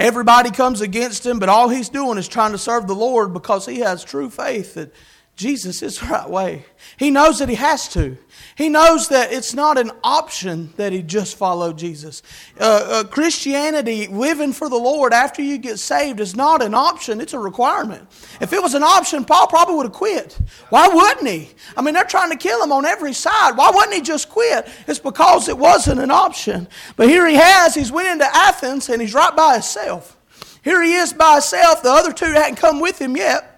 Everybody 0.00 0.50
comes 0.50 0.80
against 0.80 1.26
him, 1.26 1.38
but 1.38 1.50
all 1.50 1.68
he's 1.68 1.90
doing 1.90 2.16
is 2.16 2.26
trying 2.26 2.52
to 2.52 2.58
serve 2.58 2.86
the 2.86 2.94
Lord 2.94 3.34
because 3.34 3.66
he 3.66 3.80
has 3.80 4.02
true 4.02 4.30
faith 4.30 4.72
that 4.72 4.94
Jesus 5.40 5.82
is 5.82 5.98
the 5.98 6.06
right 6.06 6.28
way. 6.28 6.66
He 6.98 7.10
knows 7.10 7.38
that 7.38 7.48
he 7.48 7.54
has 7.54 7.88
to. 7.94 8.18
He 8.56 8.68
knows 8.68 9.08
that 9.08 9.32
it's 9.32 9.54
not 9.54 9.78
an 9.78 9.90
option 10.04 10.74
that 10.76 10.92
he 10.92 11.00
just 11.00 11.38
followed 11.38 11.78
Jesus. 11.78 12.22
Uh, 12.60 12.64
uh, 12.64 13.04
Christianity, 13.04 14.06
living 14.06 14.52
for 14.52 14.68
the 14.68 14.76
Lord 14.76 15.14
after 15.14 15.40
you 15.40 15.56
get 15.56 15.78
saved, 15.78 16.20
is 16.20 16.36
not 16.36 16.62
an 16.62 16.74
option, 16.74 17.22
it's 17.22 17.32
a 17.32 17.38
requirement. 17.38 18.06
If 18.42 18.52
it 18.52 18.62
was 18.62 18.74
an 18.74 18.82
option, 18.82 19.24
Paul 19.24 19.46
probably 19.46 19.76
would 19.76 19.86
have 19.86 19.94
quit. 19.94 20.38
Why 20.68 20.88
wouldn't 20.88 21.26
he? 21.26 21.48
I 21.74 21.80
mean, 21.80 21.94
they're 21.94 22.04
trying 22.04 22.30
to 22.32 22.36
kill 22.36 22.62
him 22.62 22.70
on 22.70 22.84
every 22.84 23.14
side. 23.14 23.56
Why 23.56 23.70
wouldn't 23.70 23.94
he 23.94 24.02
just 24.02 24.28
quit? 24.28 24.68
It's 24.86 24.98
because 24.98 25.48
it 25.48 25.56
wasn't 25.56 26.00
an 26.00 26.10
option. 26.10 26.68
But 26.96 27.08
here 27.08 27.26
he 27.26 27.36
has, 27.36 27.74
he's 27.74 27.90
went 27.90 28.08
into 28.08 28.26
Athens 28.36 28.90
and 28.90 29.00
he's 29.00 29.14
right 29.14 29.34
by 29.34 29.54
himself. 29.54 30.18
Here 30.62 30.82
he 30.82 30.92
is 30.92 31.14
by 31.14 31.32
himself. 31.34 31.82
The 31.82 31.90
other 31.90 32.12
two 32.12 32.26
hadn't 32.26 32.56
come 32.56 32.80
with 32.80 33.00
him 33.00 33.16
yet. 33.16 33.49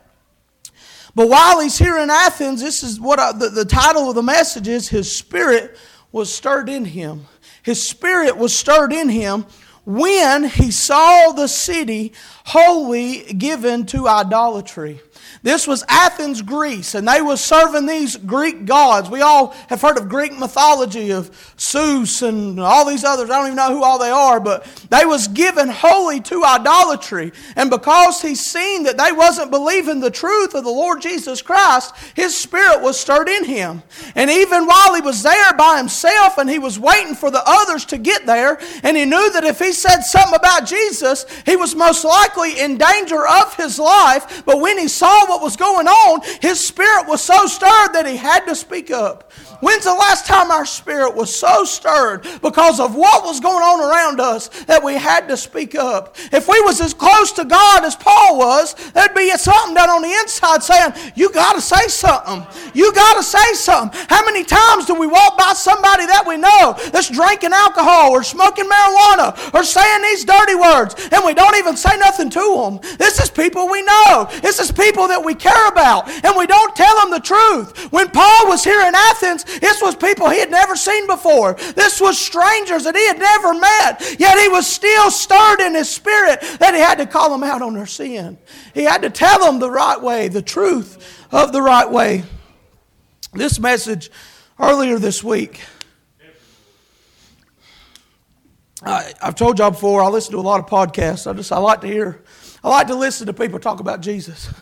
But 1.15 1.29
while 1.29 1.61
he's 1.61 1.79
here 1.79 1.99
in 1.99 2.11
Athens, 2.11 2.63
this 2.63 2.83
is 2.83 2.99
what 2.99 3.19
I, 3.19 3.33
the, 3.33 3.49
the 3.49 3.65
title 3.65 4.09
of 4.09 4.15
the 4.15 4.23
message 4.23 4.69
is 4.69 4.89
His 4.89 5.15
Spirit 5.15 5.77
was 6.13 6.33
stirred 6.33 6.69
in 6.69 6.85
him. 6.85 7.27
His 7.63 7.89
spirit 7.89 8.37
was 8.37 8.57
stirred 8.57 8.93
in 8.93 9.09
him 9.09 9.47
when 9.85 10.45
he 10.45 10.71
saw 10.71 11.33
the 11.33 11.49
city 11.49 12.13
wholly 12.47 13.33
given 13.33 13.87
to 13.87 14.07
idolatry. 14.07 15.01
This 15.43 15.67
was 15.67 15.85
Athens, 15.89 16.43
Greece, 16.43 16.95
and 16.95 17.07
they 17.09 17.21
were 17.21 17.37
serving 17.37 17.87
these 17.87 18.17
Greek 18.17 18.65
gods. 18.65 19.11
We 19.11 19.23
all 19.23 19.55
have 19.69 19.81
heard 19.81 19.99
of 19.99 20.09
Greek 20.09 20.39
mythology 20.39 21.11
of 21.11 21.55
Zeus 21.59 22.23
and 22.23 22.61
all 22.61 22.85
these 22.85 23.05
others. 23.05 23.31
I 23.31 23.39
don't 23.39 23.47
even 23.47 23.57
know 23.57 23.75
who 23.75 23.83
all 23.83 23.99
they 23.99 24.11
are, 24.11 24.39
but 24.39 24.65
they 24.91 25.05
was 25.05 25.29
given 25.29 25.69
wholly 25.69 26.21
to 26.21 26.45
idolatry. 26.45 27.33
And 27.57 27.71
because 27.71 28.21
he 28.21 28.35
seen 28.35 28.85
that 28.85 28.99
they 28.99 29.13
wasn't 29.13 29.51
believing 29.51 30.01
the 30.01 30.11
truth 30.11 30.55
of 30.55 30.65
the 30.65 30.71
Lord 30.71 31.01
Jesus 31.01 31.43
Christ, 31.43 31.95
his 32.15 32.37
spirit 32.37 32.81
was 32.83 33.01
stirred 33.01 33.29
in 33.29 33.45
him. 33.45 33.83
And 34.15 34.31
even 34.31 34.67
while 34.67 34.95
he 34.95 35.01
was 35.01 35.23
there 35.23 35.53
by 35.55 35.79
himself 35.79 36.39
and 36.39 36.49
he 36.49 36.59
was 36.59 36.79
waiting 36.79 37.15
for 37.15 37.31
the 37.31 37.43
others 37.45 37.85
to 37.87 37.99
get 37.99 38.27
there, 38.27 38.61
and 38.83 38.97
he 38.97 39.05
knew 39.05 39.33
that 39.33 39.45
if 39.45 39.59
he 39.59 39.73
said 39.73 40.03
something 40.03 40.37
about 40.37 40.67
Jesus, 40.67 41.25
he 41.47 41.57
was 41.57 41.75
most 41.75 42.05
likely 42.05 42.61
in 42.61 42.79
danger 42.79 43.27
of 43.27 43.57
his 43.57 43.79
life. 43.79 44.45
But 44.45 44.61
when 44.61 44.79
he 44.79 44.89
saw 44.89 45.22
what 45.29 45.43
was 45.43 45.57
going 45.57 45.89
on, 45.89 46.21
his 46.41 46.65
spirit 46.65 47.07
was 47.07 47.23
so 47.23 47.47
stirred 47.47 47.93
that 47.93 48.07
he 48.07 48.17
had 48.17 48.47
to 48.47 48.55
speak 48.55 48.91
up. 48.91 49.33
When's 49.63 49.85
the 49.85 49.95
last 49.95 50.27
time 50.27 50.51
our 50.51 50.67
spirit 50.67 51.15
was 51.15 51.33
so 51.33 51.63
stirred 51.63 52.27
because 52.43 52.81
of 52.81 52.97
what 52.97 53.23
was 53.23 53.39
going 53.39 53.63
on 53.63 53.79
around 53.81 54.21
us 54.21 54.49
that 54.65 54.83
we 54.83 54.95
had 54.95 55.29
to 55.29 55.37
speak 55.37 55.77
up? 55.77 56.17
If 56.33 56.49
we 56.49 56.61
was 56.63 56.81
as 56.81 56.93
close 56.93 57.31
to 57.33 57.45
God 57.45 57.85
as 57.85 57.95
Paul 57.95 58.39
was, 58.39 58.75
there'd 58.91 59.15
be 59.15 59.31
something 59.37 59.77
down 59.77 59.89
on 59.89 60.03
the 60.03 60.11
inside 60.11 60.65
saying, 60.65 60.95
you 61.15 61.31
got 61.31 61.53
to 61.53 61.61
say 61.61 61.87
something. 61.87 62.45
You 62.75 62.93
got 62.93 63.19
to 63.19 63.23
say 63.23 63.53
something. 63.55 64.01
How 64.09 64.25
many 64.25 64.43
times 64.43 64.87
do 64.87 64.99
we 64.99 65.07
walk 65.07 65.39
by 65.39 65.53
somebody 65.55 66.07
that 66.07 66.27
we 66.27 66.39
know 66.39 66.75
that's 66.91 67.09
drinking 67.09 67.53
alcohol 67.53 68.11
or 68.11 68.25
smoking 68.25 68.67
marijuana 68.67 69.55
or 69.55 69.63
saying 69.63 70.03
these 70.03 70.25
dirty 70.25 70.57
words 70.57 70.97
and 71.13 71.25
we 71.25 71.35
don't 71.35 71.55
even 71.55 71.77
say 71.77 71.97
nothing 71.99 72.31
to 72.31 72.41
them? 72.41 72.97
This 72.99 73.21
is 73.21 73.31
people 73.31 73.69
we 73.71 73.83
know. 73.83 74.29
This 74.43 74.59
is 74.59 74.73
people 74.73 75.07
that 75.13 75.25
we 75.25 75.35
care 75.35 75.69
about 75.69 76.09
and 76.09 76.35
we 76.37 76.47
don't 76.47 76.75
tell 76.75 77.01
them 77.01 77.11
the 77.11 77.21
truth. 77.21 77.93
When 77.93 78.09
Paul 78.11 78.49
was 78.49 78.65
here 78.65 78.81
in 78.81 78.95
Athens, 78.95 79.45
this 79.61 79.81
was 79.83 79.95
people 79.95 80.31
he 80.31 80.41
had 80.41 80.51
never 80.51 80.75
seen 80.75 81.07
before. 81.07 81.55
This 81.55 82.01
was 82.01 82.19
strangers 82.19 82.85
that 82.85 82.97
he 82.97 83.07
had 83.07 83.19
never 83.19 83.55
met. 83.55 84.19
Yet 84.19 84.39
he 84.39 84.49
was 84.49 84.67
still 84.67 85.11
stirred 85.11 85.61
in 85.61 85.75
his 85.75 85.89
spirit 85.89 86.41
that 86.59 86.75
he 86.75 86.81
had 86.81 86.99
to 86.99 87.07
call 87.07 87.31
them 87.31 87.45
out 87.45 87.63
on 87.63 87.75
their 87.75 87.87
sin. 87.87 88.39
He 88.75 88.85
had 88.85 89.03
to 89.03 89.11
tell 89.11 89.39
them 89.39 89.59
the 89.59 89.71
right 89.71 90.01
way, 90.01 90.29
the 90.29 90.43
truth 90.43 91.27
of 91.31 91.53
the 91.53 91.63
right 91.63 91.91
way. 91.91 92.25
This 93.33 93.59
message 93.59 94.11
earlier 94.59 94.99
this 94.99 95.23
week. 95.23 95.61
I, 98.85 99.13
have 99.21 99.37
told 99.37 99.59
y'all 99.59 99.71
before, 99.71 100.03
I 100.03 100.09
listen 100.09 100.33
to 100.33 100.39
a 100.39 100.41
lot 100.41 100.61
of 100.61 100.67
podcasts. 100.67 101.31
I 101.31 101.35
just 101.35 101.53
I 101.53 101.59
like 101.59 101.83
to 101.83 101.87
hear, 101.87 102.23
I 102.65 102.69
like 102.69 102.89
to 102.89 102.97
listen 102.97 103.27
to 103.29 103.33
people 103.33 103.59
talk 103.59 103.81
about 103.81 104.01
Jesus. 104.01 104.53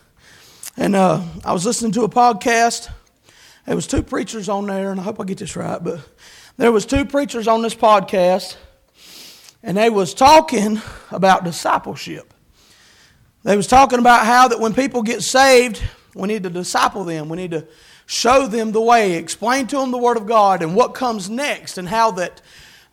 And 0.80 0.96
uh, 0.96 1.22
I 1.44 1.52
was 1.52 1.64
listening 1.64 1.92
to 1.92 2.02
a 2.02 2.08
podcast 2.08 2.88
there 3.66 3.76
was 3.76 3.86
two 3.86 4.02
preachers 4.02 4.48
on 4.48 4.66
there, 4.66 4.90
and 4.90 4.98
I 4.98 5.02
hope 5.02 5.20
I 5.20 5.24
get 5.24 5.38
this 5.38 5.54
right, 5.54 5.80
but 5.84 6.00
there 6.56 6.72
was 6.72 6.86
two 6.86 7.04
preachers 7.04 7.46
on 7.46 7.62
this 7.62 7.74
podcast, 7.74 8.56
and 9.62 9.76
they 9.76 9.90
was 9.90 10.14
talking 10.14 10.80
about 11.10 11.44
discipleship. 11.44 12.32
They 13.44 13.56
was 13.56 13.66
talking 13.66 13.98
about 13.98 14.26
how 14.26 14.48
that 14.48 14.58
when 14.58 14.74
people 14.74 15.02
get 15.02 15.22
saved, 15.22 15.82
we 16.14 16.26
need 16.26 16.42
to 16.42 16.50
disciple 16.50 17.04
them. 17.04 17.28
We 17.28 17.36
need 17.36 17.52
to 17.52 17.68
show 18.06 18.46
them 18.46 18.72
the 18.72 18.80
way, 18.80 19.12
explain 19.12 19.66
to 19.68 19.76
them 19.76 19.90
the 19.90 19.98
Word 19.98 20.16
of 20.16 20.26
God 20.26 20.62
and 20.62 20.74
what 20.74 20.94
comes 20.94 21.28
next, 21.28 21.76
and 21.76 21.86
how 21.86 22.12
that 22.12 22.40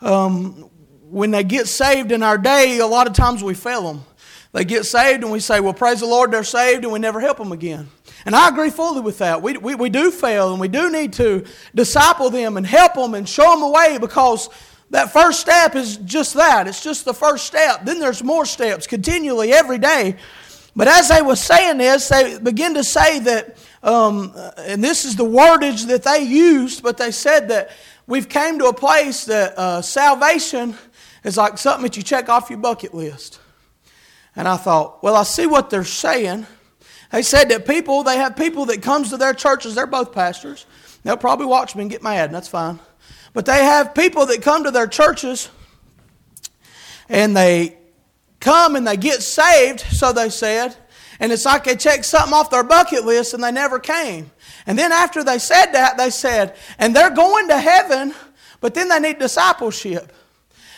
um, 0.02 0.70
when 1.10 1.32
they 1.32 1.44
get 1.44 1.68
saved 1.68 2.12
in 2.12 2.22
our 2.22 2.38
day, 2.38 2.80
a 2.80 2.86
lot 2.86 3.08
of 3.08 3.14
times 3.14 3.42
we 3.42 3.54
fail 3.54 3.82
them. 3.82 4.04
They 4.58 4.66
get 4.66 4.88
saved 4.88 5.22
and 5.22 5.32
we 5.32 5.40
say, 5.40 5.60
Well, 5.60 5.76
praise 5.76 6.00
the 6.00 6.08
Lord, 6.08 6.32
they're 6.32 6.44
saved, 6.44 6.84
and 6.84 6.92
we 6.92 6.98
never 6.98 7.20
help 7.20 7.38
them 7.38 7.52
again. 7.52 7.90
And 8.26 8.36
I 8.36 8.50
agree 8.50 8.72
fully 8.72 9.02
with 9.02 9.20
that. 9.20 9.44
We, 9.44 9.56
we, 9.56 9.76
we 9.76 9.92
do 9.92 10.10
fail 10.10 10.52
and 10.52 10.60
we 10.60 10.68
do 10.68 10.92
need 10.92 11.14
to 11.14 11.46
disciple 11.76 12.32
them 12.32 12.58
and 12.58 12.66
help 12.66 12.96
them 12.96 13.14
and 13.14 13.30
show 13.30 13.52
them 13.52 13.60
the 13.60 13.68
way 13.68 14.00
because 14.02 14.50
that 14.90 15.14
first 15.14 15.42
step 15.42 15.76
is 15.76 15.98
just 15.98 16.34
that. 16.34 16.68
It's 16.68 16.82
just 16.82 17.06
the 17.06 17.14
first 17.14 17.46
step. 17.46 17.86
Then 17.86 18.00
there's 18.00 18.24
more 18.24 18.48
steps 18.48 18.88
continually 18.88 19.54
every 19.54 19.78
day. 19.78 20.16
But 20.76 20.88
as 20.88 21.10
they 21.10 21.22
were 21.22 21.36
saying 21.36 21.78
this, 21.78 22.10
they 22.10 22.40
begin 22.40 22.74
to 22.74 22.84
say 22.84 23.20
that, 23.20 23.64
um, 23.84 24.34
and 24.58 24.84
this 24.84 25.06
is 25.06 25.16
the 25.16 25.24
wordage 25.26 25.86
that 25.86 26.02
they 26.02 26.24
used, 26.24 26.82
but 26.82 26.98
they 26.98 27.12
said 27.12 27.50
that 27.50 27.70
we've 28.08 28.28
came 28.28 28.58
to 28.58 28.66
a 28.66 28.74
place 28.74 29.24
that 29.26 29.56
uh, 29.56 29.84
salvation 29.84 30.76
is 31.24 31.38
like 31.38 31.60
something 31.60 31.84
that 31.84 31.96
you 31.96 32.02
check 32.02 32.28
off 32.28 32.50
your 32.50 32.58
bucket 32.58 32.96
list. 32.96 33.37
And 34.38 34.48
I 34.48 34.56
thought, 34.56 35.04
well, 35.04 35.16
I 35.16 35.24
see 35.24 35.48
what 35.48 35.70
they're 35.72 35.84
saying. 35.84 36.46
They 37.12 37.24
said 37.24 37.50
that 37.50 37.66
people, 37.66 38.04
they 38.04 38.18
have 38.18 38.38
people 38.38 38.66
that 38.68 38.82
comes 38.84 39.10
to 39.10 39.18
their 39.18 39.34
churches, 39.34 39.76
they're 39.76 39.88
both 39.88 40.14
pastors. 40.14 40.66
They'll 41.04 41.18
probably 41.18 41.48
watch 41.48 41.76
me 41.76 41.82
and 41.82 41.92
get 41.92 42.04
mad, 42.04 42.26
and 42.26 42.36
that's 42.36 42.48
fine. 42.48 42.80
But 43.34 43.46
they 43.46 43.64
have 43.64 43.96
people 43.96 44.28
that 44.28 44.42
come 44.42 44.64
to 44.64 44.72
their 44.72 44.88
churches 44.88 45.50
and 47.10 47.36
they 47.36 47.78
come 48.40 48.76
and 48.76 48.86
they 48.86 48.98
get 48.98 49.24
saved, 49.24 49.80
so 49.80 50.12
they 50.14 50.30
said, 50.30 50.76
and 51.20 51.32
it's 51.32 51.46
like 51.46 51.64
they 51.64 51.76
checked 51.76 52.06
something 52.06 52.34
off 52.34 52.52
their 52.52 52.64
bucket 52.64 53.06
list 53.06 53.34
and 53.34 53.44
they 53.44 53.52
never 53.52 53.80
came. 53.80 54.32
And 54.68 54.78
then 54.78 54.92
after 54.92 55.24
they 55.24 55.40
said 55.40 55.72
that, 55.72 55.98
they 55.98 56.10
said, 56.10 56.56
and 56.78 56.96
they're 56.96 57.10
going 57.10 57.48
to 57.48 57.58
heaven, 57.58 58.14
but 58.60 58.74
then 58.74 58.90
they 58.90 59.00
need 59.00 59.18
discipleship. 59.18 60.12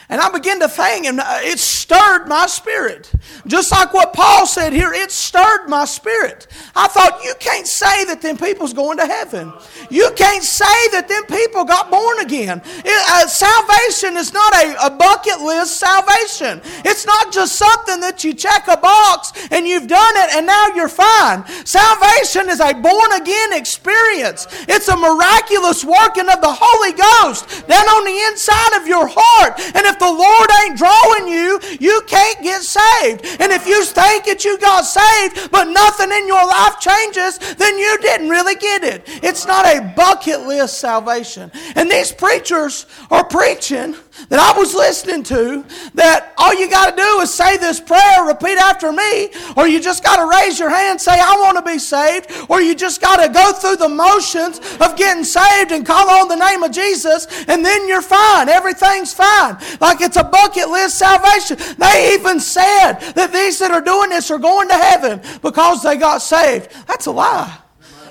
And 0.09 0.19
I 0.19 0.29
began 0.31 0.59
to 0.61 0.67
think, 0.67 1.05
and 1.05 1.21
it 1.45 1.59
stirred 1.59 2.27
my 2.27 2.47
spirit. 2.47 3.11
Just 3.45 3.71
like 3.71 3.93
what 3.93 4.11
Paul 4.11 4.47
said 4.47 4.73
here, 4.73 4.91
it 4.91 5.11
stirred 5.11 5.69
my 5.69 5.85
spirit. 5.85 6.47
I 6.75 6.87
thought, 6.87 7.23
you 7.23 7.35
can't 7.39 7.67
say 7.67 8.05
that 8.05 8.19
them 8.19 8.35
people's 8.35 8.73
going 8.73 8.97
to 8.97 9.05
heaven. 9.05 9.53
You 9.91 10.09
can't 10.15 10.43
say 10.43 10.65
that 10.93 11.07
them 11.07 11.25
people 11.25 11.63
got 11.63 11.91
born 11.91 12.21
again. 12.21 12.59
It, 12.65 13.03
uh, 13.09 13.27
salvation 13.27 14.17
is 14.17 14.33
not 14.33 14.51
a, 14.55 14.87
a 14.87 14.89
bucket 14.89 15.41
list 15.41 15.77
salvation. 15.77 16.61
It's 16.83 17.05
not 17.05 17.31
just 17.31 17.55
something 17.55 17.99
that 18.01 18.23
you 18.23 18.33
check 18.33 18.67
a 18.67 18.77
box 18.77 19.31
and 19.51 19.67
you've 19.67 19.87
done 19.87 20.15
it 20.17 20.35
and 20.35 20.47
now 20.47 20.73
you're 20.73 20.89
fine. 20.89 21.45
Salvation 21.65 22.49
is 22.49 22.59
a 22.59 22.73
born 22.73 23.11
again 23.13 23.53
experience. 23.53 24.47
It's 24.67 24.87
a 24.87 24.97
miraculous 24.97 25.85
working 25.85 26.29
of 26.29 26.41
the 26.41 26.57
Holy 26.57 26.97
Ghost 26.97 27.67
down 27.67 27.85
on 27.85 28.05
the 28.05 28.17
inside 28.33 28.81
of 28.81 28.87
your 28.87 29.05
heart. 29.05 29.59
And 29.75 29.85
if 29.85 29.98
the 29.99 30.11
Lord 30.11 30.49
ain't 30.63 30.77
drawing 30.77 31.27
you, 31.27 31.59
you 31.79 32.01
can't 32.07 32.41
get 32.41 32.61
saved. 32.61 33.25
And 33.39 33.51
if 33.51 33.67
you 33.67 33.83
think 33.83 34.25
that 34.25 34.45
you 34.45 34.57
got 34.59 34.81
saved, 34.81 35.51
but 35.51 35.65
nothing 35.65 36.11
in 36.11 36.27
your 36.27 36.45
life 36.45 36.79
changes, 36.79 37.37
then 37.55 37.77
you 37.77 37.97
didn't 38.01 38.29
really 38.29 38.55
get 38.55 38.83
it. 38.83 39.03
It's 39.23 39.45
not 39.45 39.65
a 39.65 39.93
bucket 39.95 40.41
list 40.41 40.79
salvation. 40.79 41.51
And 41.75 41.89
these 41.89 42.11
preachers 42.11 42.85
are 43.11 43.23
preaching 43.23 43.95
that 44.27 44.39
I 44.39 44.57
was 44.57 44.73
listening 44.73 45.23
to 45.23 45.65
that 45.95 46.33
all 46.37 46.53
you 46.53 46.69
got 46.69 46.91
to 46.91 46.95
do 46.95 47.21
is 47.21 47.33
say 47.33 47.57
this 47.57 47.79
prayer, 47.79 48.25
repeat 48.25 48.57
after 48.57 48.91
me, 48.91 49.29
or 49.55 49.67
you 49.67 49.79
just 49.79 50.03
got 50.03 50.17
to 50.17 50.37
raise 50.37 50.59
your 50.59 50.69
hand, 50.69 50.99
say, 50.99 51.13
I 51.13 51.35
want 51.39 51.57
to 51.57 51.63
be 51.63 51.79
saved, 51.79 52.31
or 52.49 52.61
you 52.61 52.75
just 52.75 53.01
got 53.01 53.17
to 53.25 53.31
go 53.31 53.53
through 53.53 53.77
the 53.77 53.89
motions 53.89 54.59
of 54.79 54.95
getting 54.97 55.23
saved 55.23 55.71
and 55.71 55.85
call 55.85 56.09
on 56.09 56.27
the 56.27 56.35
name 56.35 56.63
of 56.63 56.71
Jesus, 56.71 57.27
and 57.47 57.63
then 57.63 57.87
you're 57.87 58.01
fine. 58.01 58.49
Everything's 58.49 59.13
fine. 59.13 59.57
Like 59.79 60.01
it's 60.01 60.17
a 60.17 60.23
bucket 60.23 60.69
list 60.69 60.99
salvation. 60.99 61.57
They 61.77 62.13
even 62.13 62.39
said 62.39 62.93
that 63.13 63.31
these 63.31 63.59
that 63.59 63.71
are 63.71 63.81
doing 63.81 64.09
this 64.09 64.31
are 64.31 64.39
going 64.39 64.67
to 64.67 64.75
heaven 64.75 65.21
because 65.41 65.83
they 65.83 65.97
got 65.97 66.21
saved. 66.21 66.71
That's 66.87 67.05
a 67.05 67.11
lie. 67.11 67.57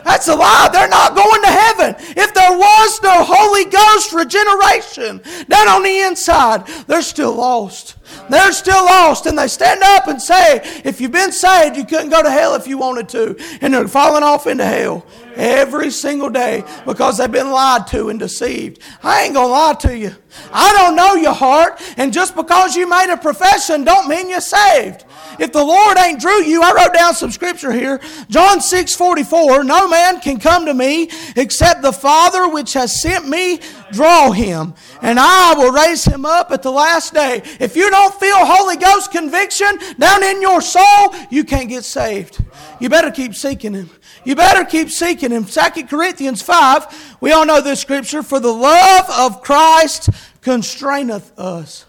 That's 0.05 0.29
a 0.29 0.35
lie. 0.35 0.69
They're 0.73 0.89
not 0.89 1.15
going 1.15 1.43
to 1.43 1.49
heaven. 1.49 1.95
If 2.17 2.35
there 2.35 2.57
was 2.57 3.03
no 3.03 3.25
Holy 3.25 3.65
Ghost 3.65 4.13
regeneration 4.13 5.21
down 5.49 5.69
on 5.69 5.83
the 5.83 6.01
inside, 6.01 6.67
they're 6.87 7.03
still 7.03 7.35
lost. 7.35 7.97
They're 8.29 8.53
still 8.53 8.85
lost. 8.85 9.27
And 9.27 9.39
they 9.39 9.49
stand 9.49 9.83
up 9.83 10.09
and 10.09 10.21
say, 10.21 10.61
if 10.85 11.01
you've 11.01 11.13
been 11.13 11.33
saved, 11.33 11.77
you 11.77 11.85
couldn't 11.85 12.11
go 12.11 12.23
to 12.23 12.31
hell 12.31 12.55
if 12.55 12.67
you 12.67 12.79
wanted 12.79 13.09
to. 13.11 13.37
And 13.61 13.75
they're 13.75 13.89
falling 13.89 14.23
off 14.23 14.47
into 14.47 14.65
hell 14.65 15.07
every 15.35 15.91
single 15.91 16.29
day 16.29 16.65
because 16.85 17.19
they've 17.19 17.31
been 17.31 17.51
lied 17.51 17.87
to 17.89 18.09
and 18.09 18.19
deceived. 18.19 18.83
I 19.03 19.25
ain't 19.25 19.35
to 19.35 19.47
lie 19.47 19.75
to 19.81 19.97
you. 19.97 20.15
I 20.53 20.73
don't 20.73 20.97
know 20.97 21.15
your 21.15 21.33
heart. 21.33 21.81
And 21.97 22.13
just 22.13 22.35
because 22.37 22.77
you 22.77 22.89
made 22.89 23.13
a 23.13 23.17
profession 23.17 23.85
don't 23.85 24.09
mean 24.09 24.29
you're 24.29 24.41
saved. 24.41 25.05
If 25.39 25.53
the 25.53 25.63
Lord 25.63 25.97
ain't 25.99 26.21
drew 26.21 26.43
you, 26.43 26.63
I 26.63 26.73
wrote 26.73 26.95
down 26.95 27.15
some 27.15 27.31
scripture 27.31 27.71
here. 27.71 28.01
John 28.29 28.61
6 28.61 28.95
44, 28.95 29.63
no 29.63 29.89
man 29.89 30.21
can 30.21 30.41
come 30.41 30.67
to 30.67 30.75
me 30.75 31.11
except 31.37 31.83
the 31.83 31.93
Father 31.93 32.49
which 32.49 32.73
has 32.73 33.01
sent 33.01 33.29
me 33.29 33.61
draw 33.93 34.33
him, 34.33 34.75
and 35.01 35.19
I 35.19 35.55
will 35.55 35.73
raise 35.73 36.05
him 36.05 36.27
up 36.27 36.51
at 36.51 36.63
the 36.63 36.73
last 36.73 37.15
day. 37.15 37.43
If 37.61 37.77
you 37.77 37.91
don't 37.99 38.15
feel 38.15 38.37
Holy 38.39 38.77
Ghost 38.77 39.11
conviction 39.11 39.77
down 39.99 40.23
in 40.23 40.41
your 40.41 40.61
soul, 40.61 41.15
you 41.31 41.45
can't 41.45 41.69
get 41.69 41.85
saved. 41.85 42.43
You 42.79 42.89
better 42.89 43.11
keep 43.11 43.35
seeking 43.35 43.75
him. 43.75 43.91
You 44.25 44.37
better 44.37 44.65
keep 44.65 44.91
seeking 44.91 45.33
him. 45.33 45.45
2 45.45 45.87
Corinthians 45.87 46.43
5, 46.43 47.17
we 47.21 47.33
all 47.33 47.45
know 47.45 47.61
this 47.61 47.81
scripture, 47.81 48.23
for 48.23 48.39
the 48.39 48.53
love 48.53 49.07
of 49.11 49.43
Christ 49.43 50.11
constraineth 50.43 51.37
us 51.39 51.87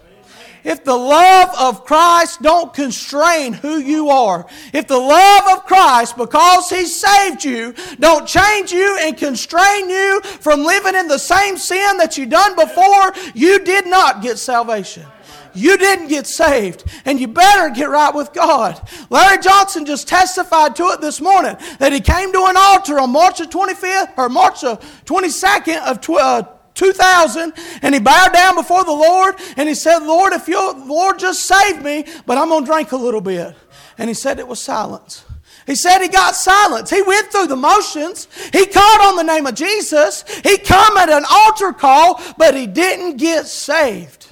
if 0.63 0.83
the 0.83 0.95
love 0.95 1.49
of 1.57 1.85
Christ 1.85 2.41
don't 2.41 2.73
constrain 2.73 3.53
who 3.53 3.77
you 3.77 4.09
are, 4.09 4.45
if 4.73 4.87
the 4.87 4.97
love 4.97 5.57
of 5.57 5.65
Christ, 5.65 6.17
because 6.17 6.69
He 6.69 6.85
saved 6.85 7.43
you, 7.43 7.73
don't 7.99 8.27
change 8.27 8.71
you 8.71 8.97
and 9.01 9.17
constrain 9.17 9.89
you 9.89 10.21
from 10.21 10.63
living 10.63 10.95
in 10.95 11.07
the 11.07 11.17
same 11.17 11.57
sin 11.57 11.97
that 11.97 12.17
you 12.17 12.25
done 12.25 12.55
before, 12.55 13.13
you 13.33 13.63
did 13.63 13.87
not 13.87 14.21
get 14.21 14.37
salvation. 14.37 15.05
You 15.53 15.77
didn't 15.77 16.07
get 16.07 16.27
saved, 16.27 16.83
and 17.05 17.19
you 17.19 17.27
better 17.27 17.69
get 17.73 17.89
right 17.89 18.13
with 18.13 18.33
God. 18.33 18.79
Larry 19.09 19.41
Johnson 19.41 19.85
just 19.85 20.07
testified 20.07 20.75
to 20.77 20.85
it 20.87 21.01
this 21.01 21.21
morning 21.21 21.55
that 21.79 21.91
he 21.91 21.99
came 21.99 22.31
to 22.33 22.45
an 22.45 22.55
altar 22.57 22.99
on 22.99 23.11
March 23.11 23.39
the 23.39 23.45
25th 23.45 24.17
or 24.17 24.29
March 24.29 24.61
the 24.61 24.75
22nd 25.05 25.81
of 25.83 26.01
12. 26.01 26.19
Uh, 26.19 26.47
2000 26.75 27.51
and 27.81 27.93
he 27.93 27.99
bowed 27.99 28.31
down 28.31 28.55
before 28.55 28.85
the 28.85 28.91
Lord 28.91 29.35
and 29.57 29.67
he 29.67 29.75
said, 29.75 29.99
Lord, 29.99 30.31
if 30.31 30.47
you 30.47 30.73
Lord 30.85 31.19
just 31.19 31.43
save 31.45 31.83
me, 31.83 32.05
but 32.25 32.37
I'm 32.37 32.47
going 32.47 32.63
to 32.63 32.71
drink 32.71 32.93
a 32.93 32.95
little 32.95 33.19
bit. 33.19 33.53
And 33.97 34.07
he 34.07 34.13
said 34.13 34.39
it 34.39 34.47
was 34.47 34.61
silence. 34.61 35.25
He 35.67 35.75
said 35.75 35.99
he 35.99 36.07
got 36.07 36.35
silence. 36.35 36.89
He 36.89 37.01
went 37.01 37.31
through 37.31 37.47
the 37.47 37.55
motions. 37.55 38.27
He 38.51 38.65
called 38.65 39.01
on 39.01 39.17
the 39.17 39.23
name 39.23 39.45
of 39.45 39.53
Jesus. 39.53 40.23
He 40.43 40.57
come 40.57 40.97
at 40.97 41.09
an 41.09 41.25
altar 41.29 41.73
call, 41.73 42.19
but 42.37 42.55
he 42.55 42.65
didn't 42.65 43.17
get 43.17 43.45
saved. 43.45 44.28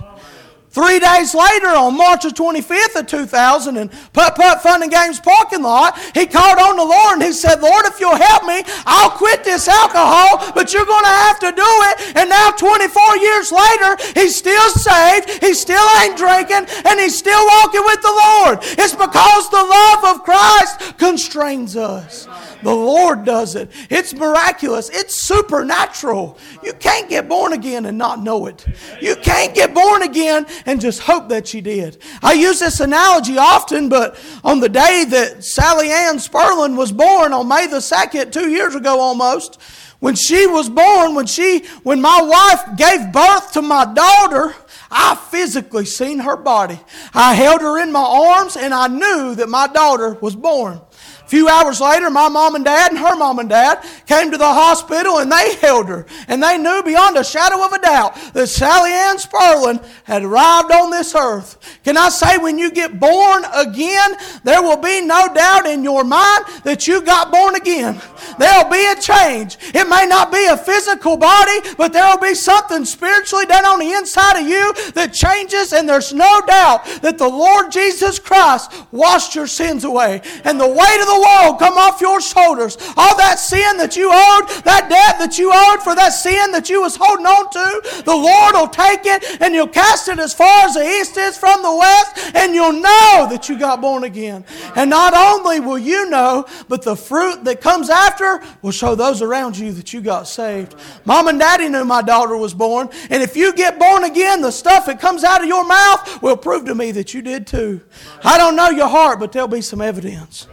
Three 0.78 1.00
days 1.00 1.34
later, 1.34 1.70
on 1.70 1.98
March 1.98 2.22
the 2.22 2.30
25th 2.30 3.00
of 3.00 3.08
2000, 3.08 3.78
in 3.78 3.90
Putt 4.14 4.36
Putt 4.36 4.62
Fun 4.62 4.84
and 4.84 4.92
Games 4.92 5.20
parking 5.20 5.64
lot, 5.64 5.98
he 6.14 6.28
called 6.28 6.60
on 6.60 6.78
the 6.78 6.86
Lord 6.86 7.14
and 7.14 7.24
he 7.24 7.34
said, 7.34 7.62
Lord, 7.62 7.88
if 7.88 8.00
you'll 8.00 8.16
help 8.16 8.46
me, 8.46 8.62
I'll 8.86 9.10
quit 9.10 9.44
this 9.44 9.68
alcohol, 9.68 10.52
but 10.54 10.72
you're 10.76 10.86
going 10.86 11.04
to 11.04 11.10
have 11.10 11.40
to 11.40 11.52
do 11.52 11.66
it. 11.66 12.16
And 12.18 12.30
now, 12.30 12.52
24 12.52 13.18
years 13.18 13.52
later, 13.52 13.98
he's 14.14 14.36
still 14.36 14.70
saved, 14.70 15.44
he 15.44 15.56
still 15.56 15.82
ain't 16.00 16.16
drinking, 16.16 16.68
and 16.86 17.00
he's 17.00 17.18
still 17.18 17.44
walking 17.58 17.82
with 17.84 18.02
the 18.04 18.14
Lord. 18.14 18.60
It's 18.62 18.94
because 18.94 19.50
the 19.50 19.64
love 19.64 20.16
of 20.16 20.24
Christ 20.24 21.00
constrains 21.00 21.76
us. 21.76 22.28
The 22.62 22.76
Lord 22.76 23.24
does 23.24 23.56
it. 23.56 23.72
It's 23.90 24.14
miraculous. 24.14 24.90
It's 24.90 25.22
supernatural. 25.22 26.38
You 26.64 26.74
can't 26.74 27.10
get 27.10 27.30
born 27.30 27.54
again 27.54 27.86
and 27.86 27.98
not 27.98 28.22
know 28.22 28.48
it. 28.48 28.66
You 29.02 29.16
can't 29.16 29.54
get 29.54 29.74
born 29.74 30.04
again 30.04 30.46
and 30.68 30.82
just 30.82 31.00
hope 31.00 31.30
that 31.30 31.54
you 31.54 31.62
did. 31.62 31.98
I 32.22 32.34
use 32.34 32.60
this 32.60 32.82
analogy 32.82 33.38
often, 33.38 33.90
but 33.90 34.20
on 34.44 34.60
the 34.60 34.70
day 34.70 35.06
that 35.10 35.44
Sally 35.44 35.90
Ann 35.90 36.18
Spurlin 36.18 36.76
was 36.76 36.92
born 36.92 37.34
on 37.34 37.48
May 37.48 37.68
the 37.68 37.78
2nd, 37.78 38.32
two 38.32 38.52
years 38.52 38.76
ago 38.76 39.00
almost, 39.00 39.60
when 40.00 40.14
she 40.14 40.46
was 40.46 40.70
born, 40.70 41.16
when 41.16 41.26
she, 41.26 41.66
when 41.82 42.02
my 42.02 42.22
wife 42.22 42.78
gave 42.78 43.12
birth 43.12 43.54
to 43.54 43.62
my 43.62 43.92
daughter, 43.92 44.54
I 44.92 45.16
physically 45.16 45.86
seen 45.86 46.20
her 46.20 46.38
body. 46.38 46.80
I 47.14 47.34
held 47.34 47.62
her 47.62 47.82
in 47.82 47.92
my 47.92 48.04
arms 48.04 48.58
and 48.58 48.74
I 48.74 48.88
knew 48.88 49.36
that 49.36 49.50
my 49.50 49.68
daughter 49.68 50.14
was 50.16 50.36
born. 50.36 50.82
A 51.28 51.30
few 51.30 51.50
hours 51.50 51.82
later, 51.82 52.10
my 52.10 52.30
mom 52.30 52.56
and 52.56 52.64
dad 52.64 52.92
and 52.92 53.00
her 53.00 53.14
mom 53.14 53.40
and 53.40 53.50
dad 53.50 53.86
came 54.06 54.32
to 54.32 54.38
the 54.38 54.46
hospital 54.46 55.18
and 55.18 55.30
they 55.30 55.56
held 55.56 55.90
her. 55.90 56.06
And 56.30 56.42
they 56.42 56.58
knew 56.58 56.82
beyond 56.84 57.18
a 57.18 57.24
shadow 57.26 57.66
of 57.66 57.74
a 57.74 57.82
doubt 57.82 58.16
that 58.32 58.48
Sally 58.48 58.92
Ann 58.92 59.18
Spurlin 59.18 59.86
had 60.06 60.24
arrived 60.24 60.72
on 60.72 60.90
this 60.90 61.14
earth, 61.16 61.58
Can 61.84 61.98
I 61.98 62.08
say, 62.08 62.38
when 62.38 62.58
you 62.58 62.72
get 62.72 62.98
born 62.98 63.44
again, 63.54 64.16
there 64.46 64.62
will 64.62 64.78
be 64.78 65.02
no 65.02 65.28
doubt 65.34 65.66
in 65.66 65.84
your 65.84 66.06
mind 66.06 66.46
that 66.64 66.88
you 66.88 67.02
got 67.02 67.30
born 67.30 67.56
again. 67.56 68.02
There'll 68.40 68.70
be 68.70 68.86
a 68.86 68.96
change. 68.96 69.58
It 69.76 69.90
may 69.90 70.06
not 70.08 70.32
be 70.32 70.46
a 70.46 70.56
physical 70.56 71.18
body, 71.18 71.60
but 71.78 71.92
there'll 71.92 72.20
be 72.20 72.36
something 72.36 72.86
spiritually 72.86 73.48
done 73.48 73.66
on 73.66 73.80
the 73.80 73.92
inside 73.92 74.40
of 74.40 74.48
you 74.48 74.74
that 74.94 75.14
changes, 75.14 75.74
and 75.74 75.90
there's 75.90 76.14
no 76.14 76.42
doubt 76.48 76.86
that 77.02 77.18
the 77.18 77.28
Lord 77.28 77.70
Jesus 77.70 78.18
Christ 78.18 78.72
washed 78.94 79.36
your 79.36 79.48
sins 79.48 79.84
away. 79.84 80.22
And 80.46 80.58
the 80.58 80.66
weight 80.66 81.02
of 81.02 81.08
the 81.08 81.17
world 81.20 81.60
come 81.60 81.78
off 81.78 82.02
your 82.02 82.22
shoulders. 82.22 82.78
All 82.96 83.18
that 83.18 83.40
sin 83.40 83.78
that 83.78 83.96
you 83.96 84.10
owed, 84.12 84.50
that 84.64 84.88
debt 84.90 85.20
that 85.20 85.38
you 85.38 85.52
owed 85.54 85.82
for 85.82 85.96
that 85.96 86.10
sin 86.10 86.52
that 86.52 86.70
you 86.70 86.82
was 86.82 86.96
holding 87.00 87.26
on 87.26 87.50
to, 87.52 88.04
the 88.04 88.16
Lord 88.16 88.56
will 88.56 88.68
take 88.68 89.06
it 89.06 89.42
and 89.42 89.54
you'll 89.54 89.68
cast 89.68 90.08
it 90.08 90.20
as 90.20 90.34
far 90.34 90.66
as 90.66 90.74
the 90.74 90.86
east 90.86 91.18
is 91.18 91.38
from 91.38 91.62
the 91.62 91.76
west, 91.76 92.36
and 92.36 92.54
you'll 92.54 92.74
know 92.74 93.28
that 93.30 93.50
you 93.50 93.58
got 93.58 93.82
born 93.82 94.04
again. 94.04 94.46
And 94.76 94.90
not 94.90 95.14
only 95.14 95.60
will 95.60 95.80
you 95.80 96.10
know, 96.10 96.46
but 96.68 96.82
the 96.82 96.96
fruit 96.96 97.44
that 97.46 97.62
comes 97.62 97.90
after 97.90 98.44
will 98.62 98.72
show 98.72 98.96
those 98.96 99.22
around 99.22 99.58
you 99.58 99.72
that 99.74 99.94
you 99.94 100.02
got 100.02 100.28
saved. 100.28 100.76
Mom 101.06 101.28
and 101.28 101.40
daddy 101.40 101.70
knew 101.70 101.86
my 101.86 102.02
daughter 102.02 102.38
was 102.38 102.54
born, 102.54 102.90
and 103.10 103.24
if 103.24 103.36
you 103.36 103.54
get 103.54 103.80
born 103.80 104.04
again, 104.04 104.42
the 104.42 104.52
stuff 104.52 104.86
that 104.86 105.00
comes 105.00 105.24
out 105.24 105.42
of 105.42 105.48
your 105.48 105.66
mouth 105.66 106.22
will 106.22 106.38
prove 106.38 106.66
to 106.66 106.76
me 106.76 106.92
that 106.92 107.14
you 107.14 107.22
did 107.22 107.48
too. 107.48 107.82
I 108.24 108.38
don't 108.38 108.56
know 108.56 108.70
your 108.70 108.88
heart, 108.88 109.20
but 109.20 109.32
there'll 109.32 109.48
be 109.48 109.62
some 109.62 109.82
evidence. 109.82 110.48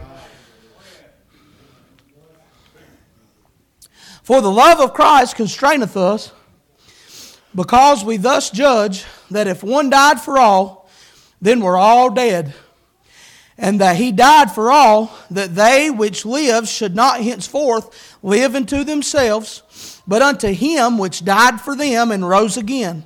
For 4.25 4.41
the 4.41 4.49
love 4.49 4.79
of 4.79 4.95
Christ 4.95 5.35
constraineth 5.35 5.95
us, 5.95 6.31
because 7.53 8.03
we 8.03 8.17
thus 8.17 8.49
judge 8.49 9.05
that 9.29 9.45
if 9.45 9.61
one 9.61 9.91
died 9.91 10.19
for 10.19 10.39
all, 10.39 10.89
then 11.39 11.59
we're 11.59 11.77
all 11.77 12.09
dead. 12.09 12.55
And 13.55 13.79
that 13.81 13.97
he 13.97 14.11
died 14.11 14.51
for 14.51 14.71
all, 14.71 15.15
that 15.29 15.53
they 15.53 15.91
which 15.91 16.25
live 16.25 16.67
should 16.67 16.95
not 16.95 17.21
henceforth 17.21 18.17
live 18.23 18.55
unto 18.55 18.83
themselves, 18.83 20.01
but 20.07 20.23
unto 20.23 20.47
him 20.47 20.97
which 20.97 21.23
died 21.23 21.61
for 21.61 21.75
them 21.75 22.09
and 22.09 22.27
rose 22.27 22.57
again. 22.57 23.05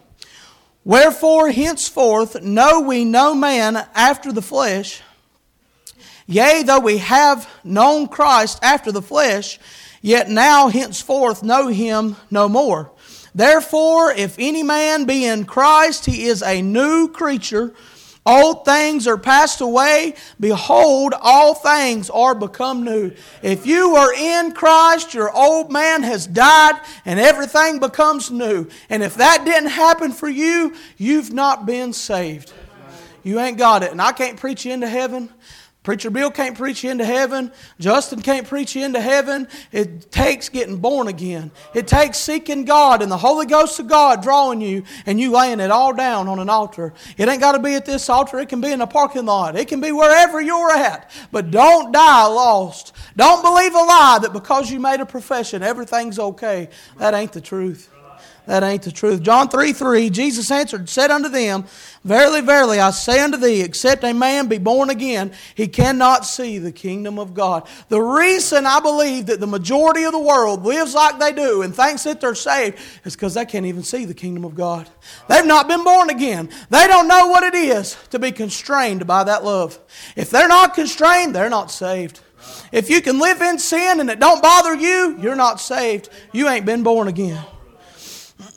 Wherefore, 0.85 1.51
henceforth, 1.51 2.41
know 2.41 2.79
we 2.79 3.03
no 3.03 3.35
man 3.35 3.85
after 3.93 4.31
the 4.31 4.41
flesh. 4.41 5.01
Yea, 6.27 6.63
though 6.63 6.79
we 6.79 6.99
have 6.99 7.49
known 7.65 8.07
Christ 8.07 8.57
after 8.63 8.93
the 8.93 9.01
flesh, 9.01 9.59
yet 10.01 10.29
now 10.29 10.67
henceforth 10.69 11.43
know 11.43 11.67
him 11.67 12.15
no 12.31 12.49
more. 12.49 12.91
Therefore, 13.33 14.11
if 14.11 14.35
any 14.39 14.63
man 14.63 15.05
be 15.05 15.25
in 15.25 15.45
Christ, 15.45 16.05
he 16.05 16.25
is 16.25 16.41
a 16.41 16.61
new 16.61 17.07
creature. 17.07 17.73
Old 18.25 18.65
things 18.65 19.07
are 19.07 19.17
passed 19.17 19.61
away. 19.61 20.13
Behold, 20.39 21.13
all 21.19 21.55
things 21.55 22.09
are 22.09 22.35
become 22.35 22.83
new. 22.83 23.11
If 23.41 23.65
you 23.65 23.95
are 23.95 24.13
in 24.13 24.51
Christ, 24.51 25.13
your 25.13 25.35
old 25.35 25.71
man 25.71 26.03
has 26.03 26.27
died 26.27 26.79
and 27.05 27.19
everything 27.19 27.79
becomes 27.79 28.29
new. 28.29 28.67
And 28.89 29.03
if 29.03 29.15
that 29.15 29.45
didn't 29.45 29.69
happen 29.69 30.11
for 30.11 30.29
you, 30.29 30.75
you've 30.97 31.33
not 31.33 31.65
been 31.65 31.93
saved. 31.93 32.53
You 33.23 33.39
ain't 33.39 33.57
got 33.57 33.83
it. 33.83 33.91
And 33.91 34.01
I 34.01 34.11
can't 34.11 34.39
preach 34.39 34.65
you 34.65 34.73
into 34.73 34.87
heaven. 34.87 35.29
Preacher 35.81 36.09
Bill 36.09 36.29
can't 36.29 36.57
preach 36.57 36.83
you 36.83 36.91
into 36.91 37.05
heaven. 37.05 37.53
Justin 37.79 38.21
can't 38.21 38.45
preach 38.45 38.75
you 38.75 38.83
into 38.83 38.99
heaven. 38.99 39.47
It 39.71 40.11
takes 40.11 40.49
getting 40.49 40.77
born 40.77 41.07
again. 41.07 41.51
It 41.73 41.87
takes 41.87 42.17
seeking 42.17 42.65
God 42.65 43.01
and 43.01 43.09
the 43.09 43.17
Holy 43.17 43.45
Ghost 43.45 43.79
of 43.79 43.87
God 43.87 44.21
drawing 44.21 44.59
you 44.59 44.83
and 45.05 45.21
you 45.21 45.31
laying 45.31 45.61
it 45.61 45.71
all 45.71 45.93
down 45.93 46.27
on 46.27 46.37
an 46.39 46.49
altar. 46.49 46.93
It 47.17 47.29
ain't 47.29 47.39
got 47.39 47.53
to 47.53 47.59
be 47.59 47.75
at 47.75 47.85
this 47.85 48.09
altar. 48.09 48.39
It 48.39 48.49
can 48.49 48.59
be 48.59 48.73
in 48.73 48.81
a 48.81 48.87
parking 48.87 49.25
lot. 49.25 49.55
It 49.55 49.69
can 49.69 49.79
be 49.79 49.93
wherever 49.93 50.41
you're 50.41 50.71
at. 50.71 51.09
But 51.31 51.49
don't 51.49 51.93
die 51.93 52.25
lost. 52.25 52.93
Don't 53.15 53.41
believe 53.41 53.73
a 53.73 53.77
lie 53.77 54.19
that 54.21 54.33
because 54.33 54.69
you 54.69 54.81
made 54.81 54.99
a 54.99 55.05
profession, 55.05 55.63
everything's 55.63 56.19
okay. 56.19 56.69
That 56.97 57.13
ain't 57.13 57.31
the 57.31 57.41
truth. 57.41 57.89
That 58.49 58.63
ain't 58.63 58.81
the 58.81 58.91
truth. 58.91 59.21
John 59.21 59.47
3 59.47 59.73
3, 59.73 60.09
Jesus 60.09 60.49
answered, 60.49 60.89
said 60.89 61.11
unto 61.11 61.29
them, 61.29 61.65
Verily, 62.03 62.41
verily, 62.41 62.79
I 62.79 62.89
say 62.89 63.19
unto 63.19 63.37
thee, 63.37 63.61
except 63.61 64.03
a 64.03 64.11
man 64.11 64.47
be 64.47 64.57
born 64.57 64.89
again, 64.89 65.33
he 65.53 65.67
cannot 65.67 66.25
see 66.25 66.57
the 66.57 66.71
kingdom 66.71 67.19
of 67.19 67.35
God. 67.35 67.67
The 67.89 68.01
reason 68.01 68.65
I 68.65 68.79
believe 68.79 69.27
that 69.27 69.39
the 69.39 69.45
majority 69.45 70.03
of 70.03 70.13
the 70.13 70.19
world 70.19 70.65
lives 70.65 70.95
like 70.95 71.19
they 71.19 71.31
do 71.31 71.61
and 71.61 71.75
thinks 71.75 72.05
that 72.05 72.21
they're 72.21 72.33
saved 72.33 72.79
is 73.03 73.13
because 73.15 73.35
they 73.35 73.45
can't 73.45 73.67
even 73.67 73.83
see 73.83 74.05
the 74.05 74.15
kingdom 74.15 74.43
of 74.43 74.55
God. 74.55 74.89
They've 75.27 75.45
not 75.45 75.67
been 75.67 75.83
born 75.83 76.09
again. 76.09 76.49
They 76.71 76.87
don't 76.87 77.07
know 77.07 77.27
what 77.27 77.43
it 77.43 77.53
is 77.53 77.97
to 78.09 78.17
be 78.17 78.31
constrained 78.31 79.05
by 79.05 79.25
that 79.25 79.43
love. 79.43 79.77
If 80.15 80.31
they're 80.31 80.47
not 80.47 80.73
constrained, 80.73 81.35
they're 81.35 81.51
not 81.51 81.69
saved. 81.69 82.19
If 82.71 82.89
you 82.89 83.03
can 83.03 83.19
live 83.19 83.43
in 83.43 83.59
sin 83.59 83.99
and 83.99 84.09
it 84.09 84.19
don't 84.19 84.41
bother 84.41 84.73
you, 84.73 85.19
you're 85.21 85.35
not 85.35 85.61
saved. 85.61 86.09
You 86.33 86.49
ain't 86.49 86.65
been 86.65 86.81
born 86.81 87.07
again. 87.07 87.45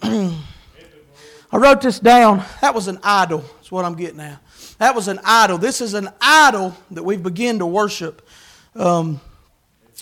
I 0.03 1.59
wrote 1.59 1.81
this 1.81 1.99
down. 2.01 2.45
That 2.61 2.75
was 2.75 2.89
an 2.89 2.99
idol, 3.03 3.45
That's 3.57 3.71
what 3.71 3.85
I'm 3.85 3.95
getting 3.95 4.21
at. 4.21 4.39
That 4.79 4.95
was 4.95 5.09
an 5.09 5.21
idol. 5.25 5.59
This 5.59 5.81
is 5.81 5.95
an 5.95 6.09
idol 6.21 6.77
that 6.91 7.03
we've 7.03 7.23
begun 7.23 7.59
to 7.59 7.67
worship. 7.67 8.27
Um, 8.75 9.21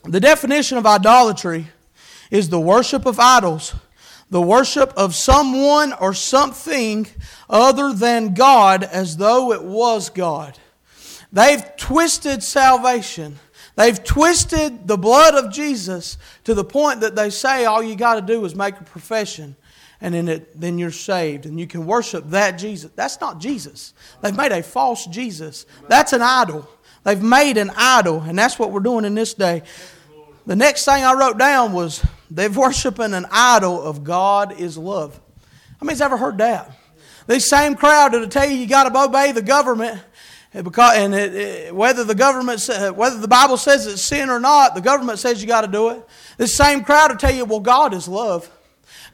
the 0.05 0.21
definition 0.21 0.79
of 0.79 0.87
idolatry 0.87 1.67
is 2.31 2.49
the 2.49 2.61
worship 2.61 3.05
of 3.05 3.19
idols, 3.19 3.75
the 4.31 4.41
worship 4.41 4.93
of 4.97 5.15
someone 5.15 5.93
or 5.93 6.15
something 6.15 7.07
other 7.49 7.93
than 7.93 8.33
God 8.33 8.85
as 8.85 9.17
though 9.17 9.53
it 9.53 9.63
was 9.63 10.09
God. 10.09 10.59
They've 11.33 11.65
twisted 11.77 12.43
salvation. 12.43 13.39
They've 13.77 14.03
twisted 14.03 14.87
the 14.87 14.97
blood 14.97 15.35
of 15.35 15.53
Jesus 15.53 16.17
to 16.45 16.55
the 16.55 16.65
point 16.65 17.01
that 17.01 17.17
they 17.17 17.31
say 17.31 17.65
all 17.65 17.83
you 17.83 17.97
got 17.97 18.15
to 18.15 18.21
do 18.21 18.45
is 18.45 18.55
make 18.55 18.79
a 18.81 18.85
profession 18.85 19.57
and 20.01 20.15
then, 20.15 20.29
it, 20.29 20.61
then 20.61 20.79
you're 20.79 20.91
saved 20.91 21.47
and 21.47 21.61
you 21.61 21.67
can 21.67 21.87
worship 21.87 22.31
that 22.31 22.53
Jesus. 22.53 22.91
That's 22.97 23.21
not 23.21 23.39
Jesus. 23.39 23.93
They've 24.23 24.37
made 24.37 24.53
a 24.53 24.63
false 24.63 25.07
Jesus. 25.07 25.67
That's 25.89 26.13
an 26.13 26.23
idol. 26.23 26.69
They've 27.03 27.23
made 27.23 27.57
an 27.57 27.71
idol, 27.77 28.21
and 28.21 28.39
that's 28.39 28.59
what 28.59 28.73
we're 28.73 28.81
doing 28.81 29.05
in 29.05 29.15
this 29.15 29.33
day. 29.33 29.63
The 30.47 30.57
next 30.57 30.85
thing 30.85 31.05
I 31.05 31.15
wrote 31.15 31.39
down 31.39 31.73
was 31.73 32.05
they're 32.31 32.51
worshiping 32.51 33.15
an 33.15 33.27
idol 33.31 33.81
of 33.83 34.05
God 34.05 34.59
is 34.61 34.77
love. 34.77 35.19
How 35.79 35.87
many's 35.87 36.01
ever 36.01 36.17
heard 36.17 36.39
that? 36.39 36.71
This 37.27 37.49
same 37.49 37.75
crowd 37.75 38.13
that'll 38.13 38.29
tell 38.29 38.49
you 38.49 38.57
you 38.57 38.67
got 38.67 38.93
to 38.93 38.99
obey 38.99 39.33
the 39.33 39.43
government, 39.43 40.01
because 40.53 40.97
and 40.97 41.15
it, 41.15 41.35
it, 41.35 41.75
whether 41.75 42.05
the 42.05 42.15
government 42.15 42.69
whether 42.97 43.19
the 43.19 43.29
Bible 43.29 43.57
says 43.57 43.87
it's 43.87 44.03
sin 44.03 44.29
or 44.29 44.41
not, 44.41 44.75
the 44.75 44.81
government 44.81 45.19
says 45.19 45.41
you 45.41 45.49
got 45.49 45.63
to 45.63 45.69
do 45.69 45.91
it. 45.91 46.07
This 46.37 46.55
same 46.55 46.83
crowd 46.83 47.13
will 47.13 47.19
tell 47.19 47.35
you, 47.35 47.45
well, 47.45 47.61
God 47.61 47.95
is 47.95 48.09
love. 48.09 48.51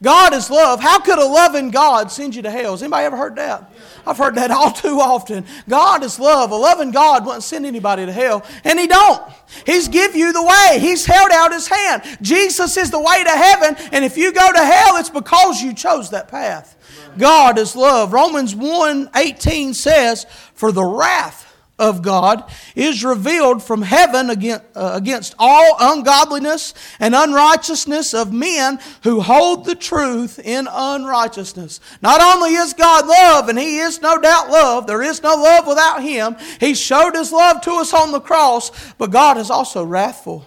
God 0.03 0.35
is 0.35 0.51
love. 0.51 0.81
How 0.81 0.99
could 0.99 1.19
a 1.19 1.25
loving 1.25 1.71
God 1.71 2.13
send 2.13 2.35
you 2.35 2.43
to 2.43 2.51
hell? 2.51 2.73
Has 2.73 2.83
anybody 2.83 3.07
ever 3.07 3.17
heard 3.17 3.37
that? 3.37 3.73
I've 4.07 4.19
heard 4.19 4.35
that 4.35 4.51
all 4.51 4.71
too 4.71 5.01
often. 5.01 5.47
God 5.69 6.05
is 6.05 6.21
love. 6.21 6.51
A 6.51 6.55
loving 6.55 6.91
God 6.91 7.25
wouldn't 7.25 7.43
send 7.43 7.65
anybody 7.65 8.05
to 8.05 8.13
hell, 8.13 8.45
and 8.65 8.79
He 8.79 8.87
don't. 8.87 9.23
He's 9.65 9.89
give 9.89 10.15
you 10.15 10.33
the 10.33 10.43
way. 10.43 10.79
He's 10.81 11.07
held 11.07 11.31
out 11.33 11.53
His 11.53 11.67
hand. 11.67 12.03
Jesus 12.21 12.77
is 12.77 12.91
the 12.91 13.01
way 13.01 13.25
to 13.25 13.31
heaven, 13.31 13.77
and 13.93 14.05
if 14.05 14.17
you 14.17 14.33
go 14.33 14.53
to 14.53 14.65
hell, 14.65 14.97
it's 14.97 15.11
because 15.11 15.63
you 15.63 15.73
chose 15.73 16.11
that 16.11 16.29
path. 16.29 16.77
God 17.19 17.59
is 17.59 17.75
love. 17.75 18.13
Romans 18.13 18.55
1 18.55 19.11
18 19.15 19.75
says, 19.75 20.27
For 20.55 20.73
the 20.73 20.85
wrath 20.85 21.46
of 21.79 22.03
God 22.03 22.51
is 22.75 23.05
revealed 23.05 23.63
from 23.63 23.83
heaven 23.83 24.31
against, 24.31 24.65
uh, 24.75 24.93
against 24.95 25.35
all 25.39 25.77
ungodliness 25.79 26.73
and 26.99 27.15
unrighteousness 27.15 28.15
of 28.15 28.33
men 28.33 28.79
who 29.03 29.21
hold 29.21 29.67
the 29.67 29.75
truth 29.75 30.39
in 30.39 30.69
unrighteousness. 30.71 31.81
Not 32.01 32.21
only 32.21 32.55
is 32.55 32.73
God 32.73 33.07
love, 33.07 33.49
and 33.49 33.59
He 33.59 33.79
is 33.79 34.01
no 34.01 34.19
doubt 34.19 34.51
love, 34.51 34.87
there 34.87 35.03
is 35.03 35.23
no 35.23 35.35
love 35.35 35.67
without 35.67 36.03
Him. 36.03 36.37
He 36.61 36.75
showed 36.75 37.15
His 37.15 37.33
love 37.33 37.61
to 37.63 37.73
us 37.73 37.93
on 37.93 38.13
the 38.13 38.21
cross, 38.21 38.71
but 38.95 39.11
God 39.11 39.37
is 39.37 39.51
also 39.51 39.85
wrathful 39.85 40.47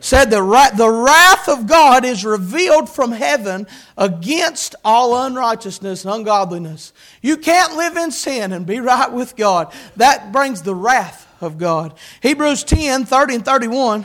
said 0.00 0.26
the, 0.26 0.70
the 0.76 0.90
wrath 0.90 1.48
of 1.48 1.66
God 1.66 2.04
is 2.04 2.24
revealed 2.24 2.88
from 2.88 3.12
heaven 3.12 3.66
against 3.96 4.74
all 4.84 5.26
unrighteousness 5.26 6.04
and 6.04 6.14
ungodliness. 6.14 6.92
You 7.22 7.36
can't 7.36 7.76
live 7.76 7.96
in 7.96 8.10
sin 8.10 8.52
and 8.52 8.66
be 8.66 8.80
right 8.80 9.10
with 9.12 9.36
God. 9.36 9.72
That 9.96 10.32
brings 10.32 10.62
the 10.62 10.74
wrath 10.74 11.26
of 11.40 11.58
God. 11.58 11.94
Hebrews 12.22 12.64
10 12.64 13.04
30 13.04 13.34
and 13.36 13.44
31. 13.44 14.04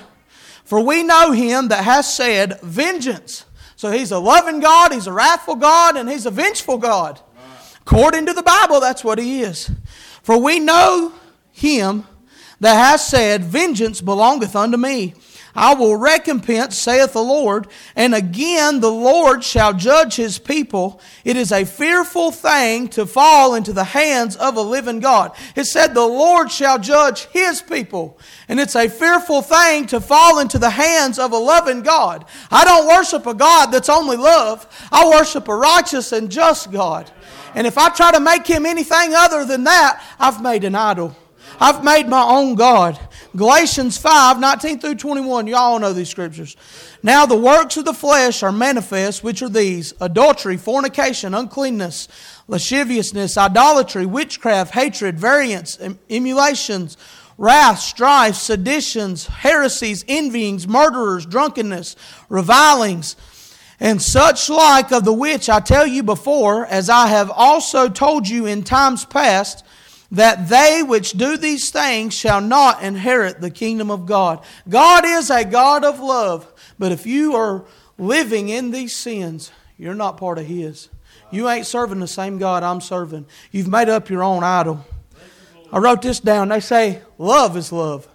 For 0.64 0.80
we 0.80 1.04
know 1.04 1.32
him 1.32 1.68
that 1.68 1.84
has 1.84 2.14
said, 2.14 2.62
Vengeance. 2.62 3.46
So 3.76 3.92
he's 3.92 4.12
a 4.12 4.20
loving 4.20 4.60
God, 4.60 4.94
he's 4.94 5.08
a 5.08 5.14
wrathful 5.14 5.56
God, 5.56 5.98
and 5.98 6.10
he's 6.10 6.26
a 6.26 6.32
vengeful 6.32 6.78
God. 6.78 7.20
According 7.82 8.28
to 8.28 8.34
the 8.34 8.44
Bible, 8.44 8.80
that's 8.80 9.04
what 9.04 9.18
he 9.18 9.42
is. 9.42 9.72
For 10.22 10.38
we 10.38 10.60
know 10.60 11.14
him 11.52 12.06
that 12.60 12.76
has 12.76 13.06
said, 13.06 13.44
Vengeance 13.44 14.00
belongeth 14.00 14.56
unto 14.56 14.78
me. 14.78 15.16
I 15.56 15.74
will 15.74 15.95
recompense, 15.95 16.78
saith 16.78 17.14
the 17.14 17.22
Lord. 17.22 17.68
And 17.95 18.16
again, 18.16 18.80
the 18.80 18.91
Lord 18.91 19.43
shall 19.43 19.74
judge 19.74 20.16
his 20.16 20.39
people. 20.39 21.02
It 21.26 21.36
is 21.36 21.52
a 21.52 21.66
fearful 21.66 22.32
thing 22.32 22.88
to 22.89 23.06
fall 23.06 23.56
into 23.56 23.74
the 23.74 23.84
hands 23.84 24.36
of 24.38 24.56
a 24.56 24.62
living 24.62 24.99
God. 24.99 25.34
It 25.56 25.66
said, 25.66 25.93
The 25.93 26.06
Lord 26.06 26.52
shall 26.52 26.80
judge 26.80 27.26
his 27.26 27.62
people. 27.62 28.18
And 28.47 28.60
it's 28.60 28.76
a 28.76 28.88
fearful 28.88 29.41
thing 29.41 29.88
to 29.88 29.99
fall 29.99 30.39
into 30.39 30.58
the 30.58 30.70
hands 30.70 31.20
of 31.20 31.34
a 31.34 31.38
loving 31.38 31.82
God. 31.82 32.26
I 32.49 32.64
don't 32.64 32.88
worship 32.88 33.26
a 33.26 33.34
God 33.34 33.68
that's 33.68 33.89
only 33.89 34.18
love, 34.18 34.68
I 34.91 35.08
worship 35.08 35.47
a 35.47 35.56
righteous 35.56 36.12
and 36.12 36.32
just 36.32 36.72
God. 36.72 37.12
And 37.56 37.68
if 37.68 37.78
I 37.78 37.89
try 37.89 38.12
to 38.12 38.20
make 38.20 38.47
him 38.47 38.66
anything 38.66 39.14
other 39.14 39.43
than 39.43 39.66
that, 39.66 40.02
I've 40.18 40.41
made 40.41 40.64
an 40.64 40.76
idol. 40.76 41.16
I've 41.60 41.84
made 41.84 42.08
my 42.08 42.24
own 42.24 42.56
God. 42.56 42.97
Galatians 43.36 43.97
5 43.97 44.39
19 44.39 44.79
through 44.79 44.95
21. 44.95 45.47
You 45.47 45.55
all 45.55 45.79
know 45.79 45.93
these 45.93 46.09
scriptures. 46.09 46.57
Now 47.01 47.25
the 47.25 47.38
works 47.38 47.77
of 47.77 47.86
the 47.86 47.93
flesh 47.93 48.43
are 48.43 48.51
manifest, 48.51 49.23
which 49.23 49.41
are 49.41 49.49
these 49.49 49.93
adultery, 50.01 50.57
fornication, 50.57 51.34
uncleanness, 51.34 52.09
lasciviousness, 52.47 53.38
idolatry, 53.38 54.05
witchcraft, 54.05 54.73
hatred, 54.73 55.17
variance, 55.17 55.79
emulations, 56.09 56.97
wrath, 57.38 57.79
strife, 57.79 58.36
seditions, 58.36 59.27
heresies, 59.27 60.03
envyings, 60.09 60.67
murderers, 60.67 61.25
drunkenness, 61.25 61.95
revilings, 62.27 63.15
and 63.79 64.01
such 64.01 64.49
like 64.49 64.91
of 64.91 65.05
the 65.05 65.13
which 65.13 65.49
I 65.49 65.61
tell 65.61 65.88
you 65.88 66.03
before, 66.03 66.65
as 66.65 66.89
I 66.89 67.07
have 67.07 67.32
also 67.32 67.88
told 67.88 68.27
you 68.27 68.45
in 68.45 68.63
times 68.63 69.05
past 69.05 69.63
that 70.12 70.49
they 70.49 70.84
which 70.84 71.14
do 71.14 71.38
these 71.38 71.70
things 71.70 72.14
shall 72.14 72.41
not 72.41 72.84
inherit 72.84 73.39
the 73.39 73.49
kingdom 73.49 73.89
of 73.89 74.05
God. 74.05 74.43
God 74.68 75.05
is 75.05 75.30
a 75.30 75.45
God 75.45 75.86
of 75.86 75.99
love, 75.99 76.51
but 76.78 76.91
if 76.91 77.05
you 77.05 77.36
are 77.36 77.64
living 77.97 78.49
in 78.49 78.72
these 78.72 78.95
sins, 78.95 79.51
you're 79.78 79.95
not 79.95 80.18
part 80.18 80.38
of 80.38 80.45
His. 80.45 80.89
You 81.32 81.49
ain't 81.49 81.66
serving 81.66 81.99
the 81.99 82.07
same 82.07 82.38
God 82.38 82.62
I'm 82.62 82.82
serving. 82.82 83.26
You've 83.51 83.70
made 83.70 83.88
up 83.88 84.09
your 84.09 84.22
own 84.22 84.43
idol. 84.43 84.86
I 85.72 85.80
wrote 85.80 86.01
this 86.01 86.20
down. 86.20 86.49
They 86.49 86.59
say 86.59 87.01
love 87.18 87.55
is 87.55 87.72
love. 87.72 88.07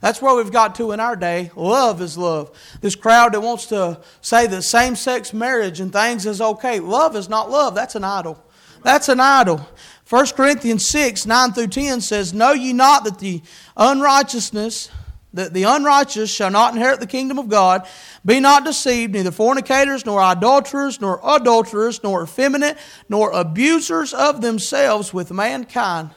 That's 0.00 0.22
where 0.22 0.34
we've 0.34 0.52
got 0.52 0.74
to 0.76 0.92
in 0.92 1.00
our 1.00 1.16
day. 1.16 1.50
Love 1.56 2.00
is 2.00 2.16
love. 2.16 2.50
This 2.80 2.94
crowd 2.94 3.34
that 3.34 3.40
wants 3.40 3.66
to 3.66 4.00
say 4.20 4.46
that 4.46 4.62
same 4.62 4.94
sex 4.96 5.32
marriage 5.32 5.80
and 5.80 5.92
things 5.92 6.26
is 6.26 6.40
okay. 6.40 6.78
Love 6.80 7.16
is 7.16 7.28
not 7.28 7.50
love. 7.50 7.74
That's 7.74 7.94
an 7.94 8.04
idol. 8.04 8.42
That's 8.82 9.08
an 9.08 9.18
idol. 9.18 9.66
1 10.08 10.26
Corinthians 10.28 10.88
6, 10.88 11.26
9 11.26 11.52
through 11.52 11.66
10 11.66 12.00
says, 12.00 12.32
Know 12.32 12.52
ye 12.52 12.72
not 12.72 13.04
that 13.04 13.18
the 13.18 13.42
unrighteousness, 13.76 14.90
that 15.34 15.52
the 15.52 15.64
unrighteous 15.64 16.30
shall 16.30 16.50
not 16.50 16.72
inherit 16.72 17.00
the 17.00 17.06
kingdom 17.06 17.38
of 17.38 17.50
God? 17.50 17.86
Be 18.24 18.40
not 18.40 18.64
deceived, 18.64 19.12
neither 19.12 19.30
fornicators, 19.30 20.06
nor 20.06 20.22
idolaters, 20.22 20.98
nor 21.02 21.20
adulterers, 21.22 22.02
nor 22.02 22.22
effeminate, 22.22 22.78
nor 23.10 23.30
abusers 23.32 24.14
of 24.14 24.40
themselves 24.40 25.12
with 25.12 25.30
mankind, 25.30 26.12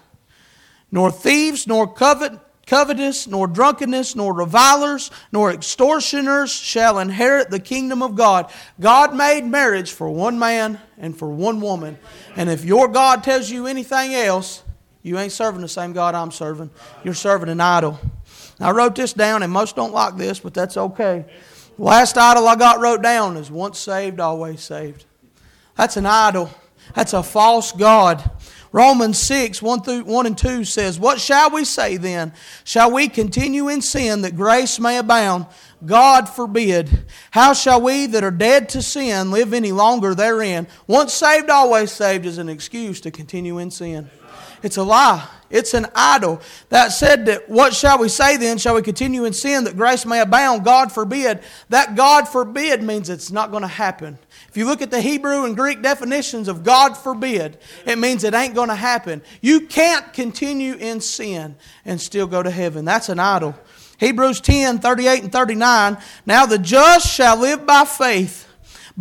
nor 0.89 1.11
thieves, 1.11 1.67
nor 1.67 1.93
covet 1.93 2.39
covetous, 2.71 3.27
nor 3.27 3.47
drunkenness, 3.47 4.15
nor 4.15 4.33
revilers, 4.33 5.11
nor 5.33 5.51
extortioners 5.51 6.49
shall 6.49 6.99
inherit 6.99 7.49
the 7.49 7.59
kingdom 7.59 8.01
of 8.01 8.15
God. 8.15 8.49
God 8.79 9.13
made 9.13 9.43
marriage 9.43 9.91
for 9.91 10.09
one 10.09 10.39
man 10.39 10.79
and 10.97 11.17
for 11.17 11.29
one 11.29 11.59
woman. 11.59 11.99
And 12.35 12.49
if 12.49 12.63
your 12.63 12.87
God 12.87 13.23
tells 13.23 13.49
you 13.49 13.67
anything 13.67 14.13
else, 14.15 14.63
you 15.03 15.17
ain't 15.17 15.31
serving 15.31 15.61
the 15.61 15.67
same 15.67 15.93
God 15.93 16.15
I'm 16.15 16.31
serving. 16.31 16.69
You're 17.03 17.13
serving 17.13 17.49
an 17.49 17.59
idol. 17.59 17.99
I 18.59 18.71
wrote 18.71 18.95
this 18.95 19.13
down, 19.13 19.43
and 19.43 19.51
most 19.51 19.75
don't 19.75 19.91
like 19.91 20.17
this, 20.17 20.39
but 20.39 20.53
that's 20.53 20.77
okay. 20.77 21.25
Last 21.77 22.17
idol 22.17 22.47
I 22.47 22.55
got 22.55 22.79
wrote 22.79 23.01
down 23.01 23.37
is 23.37 23.49
once 23.49 23.79
saved, 23.79 24.19
always 24.19 24.61
saved. 24.61 25.05
That's 25.75 25.97
an 25.97 26.05
idol. 26.05 26.51
That's 26.93 27.13
a 27.13 27.23
false 27.23 27.71
God. 27.71 28.29
Romans 28.73 29.17
6, 29.17 29.61
1, 29.61 29.81
through, 29.81 30.03
1 30.05 30.25
and 30.25 30.37
2 30.37 30.63
says, 30.63 30.97
What 30.97 31.19
shall 31.19 31.49
we 31.49 31.65
say 31.65 31.97
then? 31.97 32.31
Shall 32.63 32.91
we 32.91 33.09
continue 33.09 33.67
in 33.67 33.81
sin 33.81 34.21
that 34.21 34.37
grace 34.37 34.79
may 34.79 34.97
abound? 34.97 35.45
God 35.85 36.29
forbid. 36.29 37.05
How 37.31 37.53
shall 37.53 37.81
we 37.81 38.05
that 38.07 38.23
are 38.23 38.31
dead 38.31 38.69
to 38.69 38.81
sin 38.81 39.31
live 39.31 39.53
any 39.53 39.73
longer 39.73 40.15
therein? 40.15 40.67
Once 40.87 41.13
saved, 41.13 41.49
always 41.49 41.91
saved 41.91 42.25
is 42.25 42.37
an 42.37 42.47
excuse 42.47 43.01
to 43.01 43.11
continue 43.11 43.57
in 43.57 43.71
sin. 43.71 44.09
It's 44.63 44.77
a 44.77 44.83
lie. 44.83 45.27
It's 45.49 45.73
an 45.73 45.87
idol. 45.93 46.41
That 46.69 46.89
said 46.89 47.25
that 47.25 47.49
what 47.49 47.73
shall 47.73 47.99
we 47.99 48.09
say 48.09 48.37
then? 48.37 48.57
Shall 48.57 48.75
we 48.75 48.81
continue 48.81 49.25
in 49.25 49.33
sin 49.33 49.65
that 49.65 49.75
grace 49.75 50.05
may 50.05 50.21
abound? 50.21 50.63
God 50.63 50.91
forbid. 50.91 51.41
That 51.69 51.95
God 51.95 52.27
forbid 52.27 52.81
means 52.81 53.09
it's 53.09 53.31
not 53.31 53.51
going 53.51 53.63
to 53.63 53.67
happen. 53.67 54.17
If 54.49 54.57
you 54.57 54.65
look 54.65 54.81
at 54.81 54.91
the 54.91 55.01
Hebrew 55.01 55.45
and 55.45 55.55
Greek 55.55 55.81
definitions 55.81 56.47
of 56.47 56.63
God 56.63 56.97
forbid, 56.97 57.57
it 57.85 57.97
means 57.97 58.23
it 58.23 58.33
ain't 58.33 58.55
going 58.55 58.69
to 58.69 58.75
happen. 58.75 59.21
You 59.41 59.67
can't 59.67 60.13
continue 60.13 60.75
in 60.75 61.01
sin 61.01 61.55
and 61.85 61.99
still 61.99 62.27
go 62.27 62.41
to 62.41 62.51
heaven. 62.51 62.85
That's 62.85 63.09
an 63.09 63.19
idol. 63.19 63.55
Hebrews 63.97 64.41
10 64.41 64.79
38 64.79 65.23
and 65.23 65.31
39. 65.31 65.97
Now 66.25 66.45
the 66.45 66.57
just 66.57 67.07
shall 67.13 67.37
live 67.37 67.65
by 67.65 67.85
faith. 67.85 68.50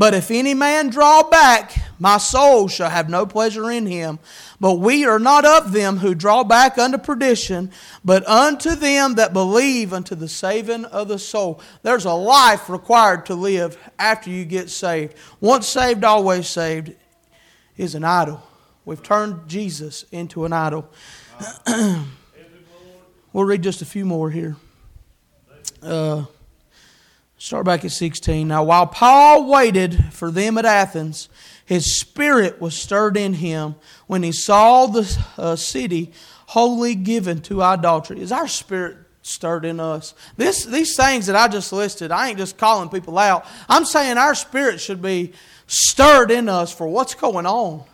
But 0.00 0.14
if 0.14 0.30
any 0.30 0.54
man 0.54 0.88
draw 0.88 1.22
back, 1.22 1.74
my 1.98 2.16
soul 2.16 2.68
shall 2.68 2.88
have 2.88 3.10
no 3.10 3.26
pleasure 3.26 3.70
in 3.70 3.84
him. 3.84 4.18
But 4.58 4.76
we 4.76 5.04
are 5.04 5.18
not 5.18 5.44
of 5.44 5.72
them 5.72 5.98
who 5.98 6.14
draw 6.14 6.42
back 6.42 6.78
unto 6.78 6.96
perdition, 6.96 7.70
but 8.02 8.26
unto 8.26 8.74
them 8.74 9.16
that 9.16 9.34
believe 9.34 9.92
unto 9.92 10.14
the 10.14 10.26
saving 10.26 10.86
of 10.86 11.08
the 11.08 11.18
soul. 11.18 11.60
There's 11.82 12.06
a 12.06 12.14
life 12.14 12.70
required 12.70 13.26
to 13.26 13.34
live 13.34 13.76
after 13.98 14.30
you 14.30 14.46
get 14.46 14.70
saved. 14.70 15.16
Once 15.38 15.68
saved, 15.68 16.02
always 16.02 16.48
saved 16.48 16.94
is 17.76 17.94
an 17.94 18.04
idol. 18.04 18.42
We've 18.86 19.02
turned 19.02 19.48
Jesus 19.48 20.06
into 20.10 20.46
an 20.46 20.54
idol. 20.54 20.88
we'll 23.34 23.44
read 23.44 23.60
just 23.60 23.82
a 23.82 23.86
few 23.86 24.06
more 24.06 24.30
here. 24.30 24.56
Uh, 25.82 26.24
Start 27.40 27.64
back 27.64 27.86
at 27.86 27.90
16. 27.90 28.46
Now, 28.46 28.64
while 28.64 28.86
Paul 28.86 29.46
waited 29.46 30.12
for 30.12 30.30
them 30.30 30.58
at 30.58 30.66
Athens, 30.66 31.30
his 31.64 31.98
spirit 31.98 32.60
was 32.60 32.74
stirred 32.74 33.16
in 33.16 33.32
him 33.32 33.76
when 34.06 34.22
he 34.22 34.30
saw 34.30 34.84
the 34.84 35.18
uh, 35.38 35.56
city 35.56 36.12
wholly 36.48 36.94
given 36.94 37.40
to 37.40 37.62
idolatry. 37.62 38.20
Is 38.20 38.30
our 38.30 38.46
spirit 38.46 38.98
stirred 39.22 39.64
in 39.64 39.80
us? 39.80 40.12
This, 40.36 40.66
these 40.66 40.94
things 40.94 41.28
that 41.28 41.34
I 41.34 41.48
just 41.48 41.72
listed, 41.72 42.12
I 42.12 42.28
ain't 42.28 42.36
just 42.36 42.58
calling 42.58 42.90
people 42.90 43.16
out. 43.16 43.46
I'm 43.70 43.86
saying 43.86 44.18
our 44.18 44.34
spirit 44.34 44.78
should 44.78 45.00
be 45.00 45.32
stirred 45.66 46.30
in 46.30 46.46
us 46.46 46.74
for 46.74 46.88
what's 46.88 47.14
going 47.14 47.46
on. 47.46 47.84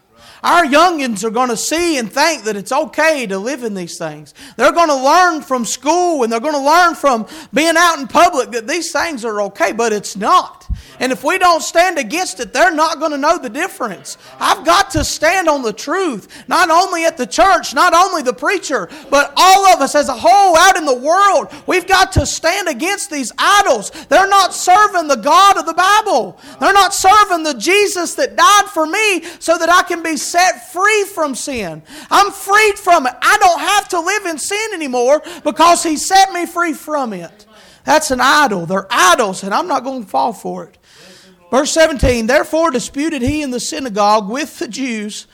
Our 0.42 0.64
youngins 0.64 1.24
are 1.24 1.30
going 1.30 1.50
to 1.50 1.56
see 1.56 1.98
and 1.98 2.10
think 2.10 2.44
that 2.44 2.56
it's 2.56 2.72
okay 2.72 3.26
to 3.26 3.38
live 3.38 3.62
in 3.62 3.74
these 3.74 3.98
things. 3.98 4.34
They're 4.56 4.72
going 4.72 4.88
to 4.88 4.94
learn 4.94 5.42
from 5.42 5.64
school 5.64 6.22
and 6.22 6.32
they're 6.32 6.40
going 6.40 6.54
to 6.54 6.60
learn 6.60 6.94
from 6.94 7.26
being 7.52 7.74
out 7.76 7.98
in 7.98 8.06
public 8.06 8.52
that 8.52 8.66
these 8.66 8.92
things 8.92 9.24
are 9.24 9.42
okay, 9.42 9.72
but 9.72 9.92
it's 9.92 10.16
not. 10.16 10.55
And 11.00 11.12
if 11.12 11.24
we 11.24 11.38
don't 11.38 11.62
stand 11.62 11.98
against 11.98 12.40
it, 12.40 12.52
they're 12.52 12.74
not 12.74 12.98
going 12.98 13.12
to 13.12 13.18
know 13.18 13.38
the 13.38 13.50
difference. 13.50 14.16
I've 14.38 14.64
got 14.64 14.90
to 14.92 15.04
stand 15.04 15.48
on 15.48 15.62
the 15.62 15.72
truth, 15.72 16.44
not 16.48 16.70
only 16.70 17.04
at 17.04 17.16
the 17.16 17.26
church, 17.26 17.74
not 17.74 17.94
only 17.94 18.22
the 18.22 18.32
preacher, 18.32 18.88
but 19.10 19.32
all 19.36 19.66
of 19.66 19.80
us 19.80 19.94
as 19.94 20.08
a 20.08 20.16
whole 20.16 20.56
out 20.56 20.76
in 20.76 20.84
the 20.84 20.96
world. 20.96 21.52
We've 21.66 21.86
got 21.86 22.12
to 22.12 22.26
stand 22.26 22.68
against 22.68 23.10
these 23.10 23.32
idols. 23.38 23.90
They're 24.08 24.28
not 24.28 24.54
serving 24.54 25.08
the 25.08 25.16
God 25.16 25.58
of 25.58 25.66
the 25.66 25.74
Bible, 25.74 26.38
they're 26.60 26.72
not 26.72 26.94
serving 26.94 27.42
the 27.42 27.54
Jesus 27.54 28.14
that 28.14 28.36
died 28.36 28.66
for 28.72 28.86
me 28.86 29.22
so 29.38 29.58
that 29.58 29.68
I 29.68 29.82
can 29.82 30.02
be 30.02 30.16
set 30.16 30.72
free 30.72 31.04
from 31.04 31.34
sin. 31.34 31.82
I'm 32.10 32.32
freed 32.32 32.78
from 32.78 33.06
it. 33.06 33.14
I 33.20 33.36
don't 33.38 33.60
have 33.60 33.88
to 33.90 34.00
live 34.00 34.26
in 34.26 34.38
sin 34.38 34.70
anymore 34.74 35.22
because 35.44 35.82
He 35.82 35.96
set 35.96 36.32
me 36.32 36.46
free 36.46 36.72
from 36.72 37.12
it. 37.12 37.45
That's 37.86 38.10
an 38.10 38.20
idol. 38.20 38.66
They're 38.66 38.88
idols, 38.90 39.42
and 39.42 39.54
I'm 39.54 39.68
not 39.68 39.84
going 39.84 40.02
to 40.02 40.08
fall 40.08 40.32
for 40.34 40.64
it. 40.64 40.76
Verse 41.50 41.70
17 41.70 42.26
Therefore 42.26 42.70
disputed 42.70 43.22
he 43.22 43.40
in 43.40 43.52
the 43.52 43.60
synagogue 43.60 44.28
with 44.28 44.58
the 44.58 44.68
Jews 44.68 45.26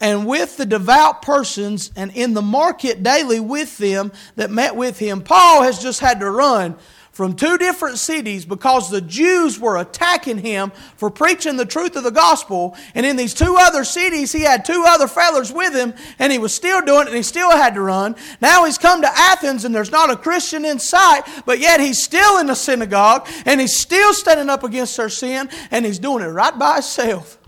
and 0.00 0.26
with 0.26 0.58
the 0.58 0.66
devout 0.66 1.22
persons, 1.22 1.90
and 1.96 2.10
in 2.14 2.34
the 2.34 2.42
market 2.42 3.02
daily 3.02 3.40
with 3.40 3.78
them 3.78 4.12
that 4.36 4.50
met 4.50 4.76
with 4.76 4.98
him. 4.98 5.22
Paul 5.22 5.62
has 5.62 5.82
just 5.82 6.00
had 6.00 6.20
to 6.20 6.30
run 6.30 6.76
from 7.14 7.36
two 7.36 7.56
different 7.58 7.96
cities 7.96 8.44
because 8.44 8.90
the 8.90 9.00
Jews 9.00 9.58
were 9.60 9.78
attacking 9.78 10.38
him 10.38 10.72
for 10.96 11.10
preaching 11.10 11.56
the 11.56 11.64
truth 11.64 11.94
of 11.94 12.02
the 12.02 12.10
gospel. 12.10 12.76
And 12.92 13.06
in 13.06 13.14
these 13.14 13.34
two 13.34 13.56
other 13.56 13.84
cities, 13.84 14.32
he 14.32 14.42
had 14.42 14.64
two 14.64 14.84
other 14.84 15.06
fellows 15.06 15.52
with 15.52 15.74
him, 15.74 15.94
and 16.18 16.32
he 16.32 16.38
was 16.38 16.52
still 16.52 16.82
doing 16.82 17.02
it, 17.02 17.06
and 17.06 17.16
he 17.16 17.22
still 17.22 17.52
had 17.52 17.74
to 17.74 17.80
run. 17.80 18.16
Now 18.40 18.64
he's 18.64 18.78
come 18.78 19.00
to 19.02 19.08
Athens, 19.08 19.64
and 19.64 19.72
there's 19.72 19.92
not 19.92 20.10
a 20.10 20.16
Christian 20.16 20.64
in 20.64 20.80
sight, 20.80 21.22
but 21.46 21.60
yet 21.60 21.78
he's 21.78 22.02
still 22.02 22.40
in 22.40 22.48
the 22.48 22.56
synagogue, 22.56 23.28
and 23.46 23.60
he's 23.60 23.78
still 23.78 24.12
standing 24.12 24.50
up 24.50 24.64
against 24.64 24.96
their 24.96 25.08
sin, 25.08 25.48
and 25.70 25.86
he's 25.86 26.00
doing 26.00 26.24
it 26.24 26.28
right 26.28 26.58
by 26.58 26.74
himself. 26.74 27.38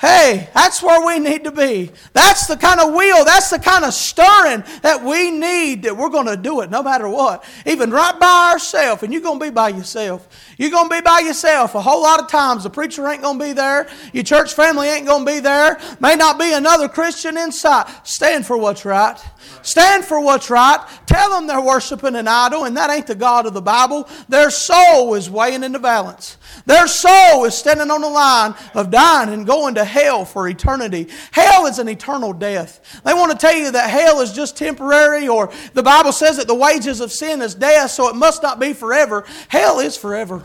Hey, 0.00 0.48
that's 0.54 0.82
where 0.82 1.06
we 1.06 1.18
need 1.18 1.44
to 1.44 1.52
be. 1.52 1.90
That's 2.14 2.46
the 2.46 2.56
kind 2.56 2.80
of 2.80 2.94
wheel, 2.94 3.22
that's 3.22 3.50
the 3.50 3.58
kind 3.58 3.84
of 3.84 3.92
stirring 3.92 4.64
that 4.80 5.04
we 5.04 5.30
need 5.30 5.82
that 5.82 5.94
we're 5.94 6.08
going 6.08 6.26
to 6.26 6.38
do 6.38 6.62
it 6.62 6.70
no 6.70 6.82
matter 6.82 7.06
what. 7.06 7.44
Even 7.66 7.90
right 7.90 8.18
by 8.18 8.52
ourselves, 8.52 9.02
and 9.02 9.12
you're 9.12 9.20
going 9.20 9.38
to 9.38 9.44
be 9.44 9.50
by 9.50 9.68
yourself. 9.68 10.26
You're 10.56 10.70
going 10.70 10.88
to 10.88 10.94
be 10.94 11.02
by 11.02 11.20
yourself 11.20 11.74
a 11.74 11.82
whole 11.82 12.02
lot 12.02 12.18
of 12.18 12.28
times. 12.28 12.62
The 12.62 12.70
preacher 12.70 13.06
ain't 13.08 13.20
going 13.20 13.38
to 13.38 13.44
be 13.44 13.52
there. 13.52 13.90
Your 14.14 14.24
church 14.24 14.54
family 14.54 14.88
ain't 14.88 15.06
going 15.06 15.26
to 15.26 15.32
be 15.32 15.40
there. 15.40 15.78
May 16.00 16.16
not 16.16 16.38
be 16.38 16.50
another 16.54 16.88
Christian 16.88 17.36
in 17.36 17.52
sight. 17.52 17.86
Stand 18.02 18.46
for 18.46 18.56
what's 18.56 18.86
right. 18.86 19.22
Stand 19.60 20.06
for 20.06 20.18
what's 20.18 20.48
right. 20.48 20.82
Tell 21.04 21.28
them 21.28 21.46
they're 21.46 21.60
worshiping 21.60 22.16
an 22.16 22.26
idol, 22.26 22.64
and 22.64 22.74
that 22.78 22.88
ain't 22.88 23.06
the 23.06 23.14
God 23.14 23.44
of 23.44 23.52
the 23.52 23.60
Bible. 23.60 24.08
Their 24.30 24.50
soul 24.50 25.12
is 25.12 25.28
weighing 25.28 25.62
in 25.62 25.72
the 25.72 25.78
balance. 25.78 26.38
Their 26.66 26.86
soul 26.86 27.44
is 27.44 27.54
standing 27.54 27.90
on 27.90 28.00
the 28.00 28.08
line 28.08 28.54
of 28.74 28.90
dying 28.90 29.32
and 29.32 29.46
going 29.46 29.74
to 29.76 29.84
hell 29.84 30.24
for 30.24 30.48
eternity. 30.48 31.08
Hell 31.32 31.66
is 31.66 31.78
an 31.78 31.88
eternal 31.88 32.32
death. 32.32 33.00
They 33.04 33.14
want 33.14 33.32
to 33.32 33.38
tell 33.38 33.56
you 33.56 33.70
that 33.70 33.90
hell 33.90 34.20
is 34.20 34.32
just 34.32 34.56
temporary, 34.56 35.28
or 35.28 35.50
the 35.74 35.82
Bible 35.82 36.12
says 36.12 36.36
that 36.36 36.46
the 36.46 36.54
wages 36.54 37.00
of 37.00 37.12
sin 37.12 37.42
is 37.42 37.54
death, 37.54 37.90
so 37.90 38.08
it 38.08 38.16
must 38.16 38.42
not 38.42 38.60
be 38.60 38.72
forever. 38.72 39.24
Hell 39.48 39.80
is 39.80 39.96
forever. 39.96 40.44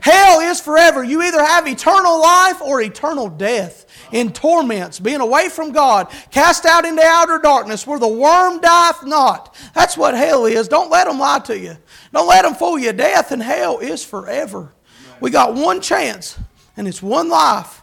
Hell 0.00 0.40
is 0.40 0.60
forever. 0.60 1.02
You 1.02 1.22
either 1.22 1.42
have 1.42 1.66
eternal 1.66 2.20
life 2.20 2.60
or 2.60 2.82
eternal 2.82 3.30
death 3.30 3.86
in 4.12 4.32
torments, 4.32 5.00
being 5.00 5.22
away 5.22 5.48
from 5.48 5.72
God, 5.72 6.12
cast 6.30 6.66
out 6.66 6.84
into 6.84 7.02
outer 7.02 7.38
darkness 7.38 7.86
where 7.86 7.98
the 7.98 8.06
worm 8.06 8.60
dieth 8.60 9.04
not. 9.04 9.56
That's 9.74 9.96
what 9.96 10.12
hell 10.12 10.44
is. 10.44 10.68
Don't 10.68 10.90
let 10.90 11.06
them 11.06 11.18
lie 11.18 11.38
to 11.46 11.58
you. 11.58 11.78
Don't 12.12 12.28
let 12.28 12.42
them 12.42 12.54
fool 12.54 12.78
you. 12.78 12.92
Death 12.92 13.32
and 13.32 13.42
hell 13.42 13.78
is 13.78 14.04
forever. 14.04 14.73
We 15.20 15.30
got 15.30 15.54
one 15.54 15.80
chance, 15.80 16.38
and 16.76 16.88
it's 16.88 17.02
one 17.02 17.28
life. 17.28 17.82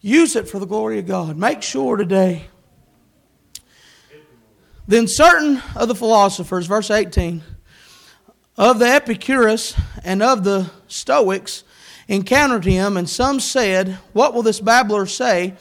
Use 0.00 0.36
it 0.36 0.48
for 0.48 0.58
the 0.58 0.66
glory 0.66 0.98
of 0.98 1.06
God. 1.06 1.36
Make 1.36 1.62
sure 1.62 1.96
today. 1.96 2.46
Then 4.88 5.06
certain 5.06 5.62
of 5.76 5.88
the 5.88 5.94
philosophers, 5.94 6.66
verse 6.66 6.90
18, 6.90 7.42
of 8.58 8.78
the 8.78 8.86
Epicurus 8.86 9.74
and 10.04 10.22
of 10.22 10.44
the 10.44 10.70
Stoics 10.88 11.64
encountered 12.08 12.64
him, 12.64 12.96
and 12.96 13.08
some 13.08 13.40
said, 13.40 13.98
What 14.12 14.34
will 14.34 14.42
this 14.42 14.60
babbler 14.60 15.06
say? 15.06 15.54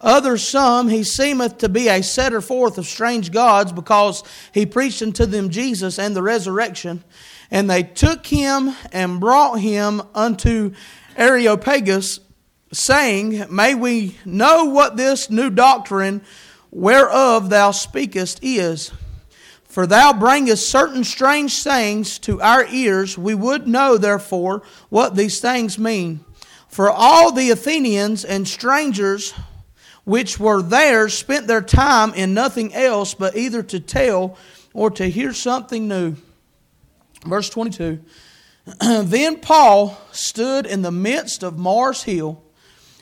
Others, 0.00 0.46
some, 0.46 0.88
he 0.88 1.02
seemeth 1.02 1.58
to 1.58 1.68
be 1.68 1.88
a 1.88 2.02
setter 2.02 2.40
forth 2.40 2.78
of 2.78 2.86
strange 2.86 3.32
gods, 3.32 3.72
because 3.72 4.22
he 4.54 4.64
preached 4.64 5.02
unto 5.02 5.26
them 5.26 5.50
Jesus 5.50 5.98
and 5.98 6.14
the 6.14 6.22
resurrection. 6.22 7.02
And 7.50 7.68
they 7.68 7.82
took 7.82 8.26
him 8.26 8.74
and 8.92 9.20
brought 9.20 9.56
him 9.56 10.02
unto 10.14 10.74
Areopagus, 11.16 12.20
saying, 12.72 13.46
May 13.50 13.74
we 13.74 14.16
know 14.24 14.66
what 14.66 14.96
this 14.96 15.30
new 15.30 15.50
doctrine 15.50 16.20
whereof 16.70 17.48
thou 17.48 17.70
speakest 17.70 18.40
is. 18.42 18.92
For 19.64 19.86
thou 19.86 20.12
bringest 20.12 20.68
certain 20.68 21.04
strange 21.04 21.52
sayings 21.52 22.18
to 22.20 22.40
our 22.40 22.66
ears. 22.66 23.16
We 23.16 23.34
would 23.34 23.66
know, 23.66 23.96
therefore, 23.96 24.62
what 24.88 25.14
these 25.14 25.40
things 25.40 25.78
mean. 25.78 26.20
For 26.68 26.90
all 26.90 27.32
the 27.32 27.50
Athenians 27.50 28.24
and 28.24 28.46
strangers 28.46 29.34
which 30.04 30.40
were 30.40 30.62
there 30.62 31.08
spent 31.10 31.46
their 31.46 31.60
time 31.60 32.14
in 32.14 32.32
nothing 32.32 32.74
else 32.74 33.12
but 33.12 33.36
either 33.36 33.62
to 33.62 33.78
tell 33.78 34.38
or 34.72 34.90
to 34.90 35.04
hear 35.10 35.34
something 35.34 35.86
new. 35.86 36.16
Verse 37.28 37.50
22 37.50 38.00
Then 38.80 39.40
Paul 39.40 39.98
stood 40.12 40.66
in 40.66 40.82
the 40.82 40.90
midst 40.90 41.42
of 41.42 41.58
Mars 41.58 42.02
Hill 42.02 42.42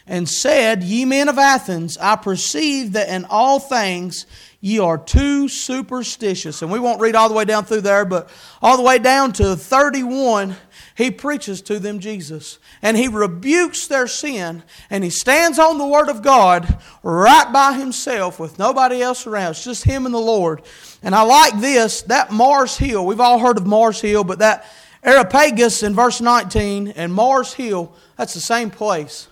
and 0.07 0.29
said, 0.29 0.83
Ye 0.83 1.05
men 1.05 1.29
of 1.29 1.39
Athens, 1.39 1.99
I 1.99 2.16
perceive 2.16 2.93
that 2.93 3.09
in 3.09 3.24
all 3.24 3.59
things 3.59 4.27
ye 4.66 4.80
are 4.80 4.98
too 4.98 5.46
superstitious. 5.48 6.60
And 6.60 6.72
we 6.72 6.80
won't 6.80 7.00
read 7.00 7.14
all 7.14 7.28
the 7.28 7.36
way 7.36 7.44
down 7.44 7.64
through 7.64 7.82
there, 7.82 8.04
but 8.04 8.28
all 8.60 8.76
the 8.76 8.82
way 8.82 8.98
down 8.98 9.32
to 9.34 9.54
31, 9.54 10.56
he 10.96 11.12
preaches 11.12 11.62
to 11.62 11.78
them 11.78 12.00
Jesus. 12.00 12.58
And 12.82 12.96
he 12.96 13.06
rebukes 13.06 13.86
their 13.86 14.08
sin, 14.08 14.64
and 14.90 15.04
he 15.04 15.10
stands 15.10 15.60
on 15.60 15.78
the 15.78 15.86
Word 15.86 16.08
of 16.08 16.20
God 16.20 16.80
right 17.04 17.48
by 17.52 17.74
himself 17.74 18.40
with 18.40 18.58
nobody 18.58 19.00
else 19.00 19.24
around. 19.24 19.52
It's 19.52 19.62
just 19.62 19.84
him 19.84 20.04
and 20.04 20.12
the 20.12 20.18
Lord. 20.18 20.62
And 21.00 21.14
I 21.14 21.22
like 21.22 21.60
this 21.60 22.02
that 22.02 22.32
Mars 22.32 22.76
Hill, 22.76 23.06
we've 23.06 23.20
all 23.20 23.38
heard 23.38 23.58
of 23.58 23.66
Mars 23.68 24.00
Hill, 24.00 24.24
but 24.24 24.40
that 24.40 24.66
Areopagus 25.04 25.84
in 25.84 25.94
verse 25.94 26.20
19 26.20 26.88
and 26.88 27.14
Mars 27.14 27.54
Hill, 27.54 27.94
that's 28.16 28.34
the 28.34 28.40
same 28.40 28.70
place. 28.70 29.28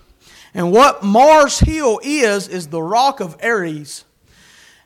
And 0.53 0.71
what 0.71 1.03
Mars 1.03 1.59
Hill 1.59 1.99
is, 2.01 2.47
is 2.47 2.67
the 2.67 2.81
rock 2.81 3.19
of 3.19 3.35
Ares. 3.43 4.04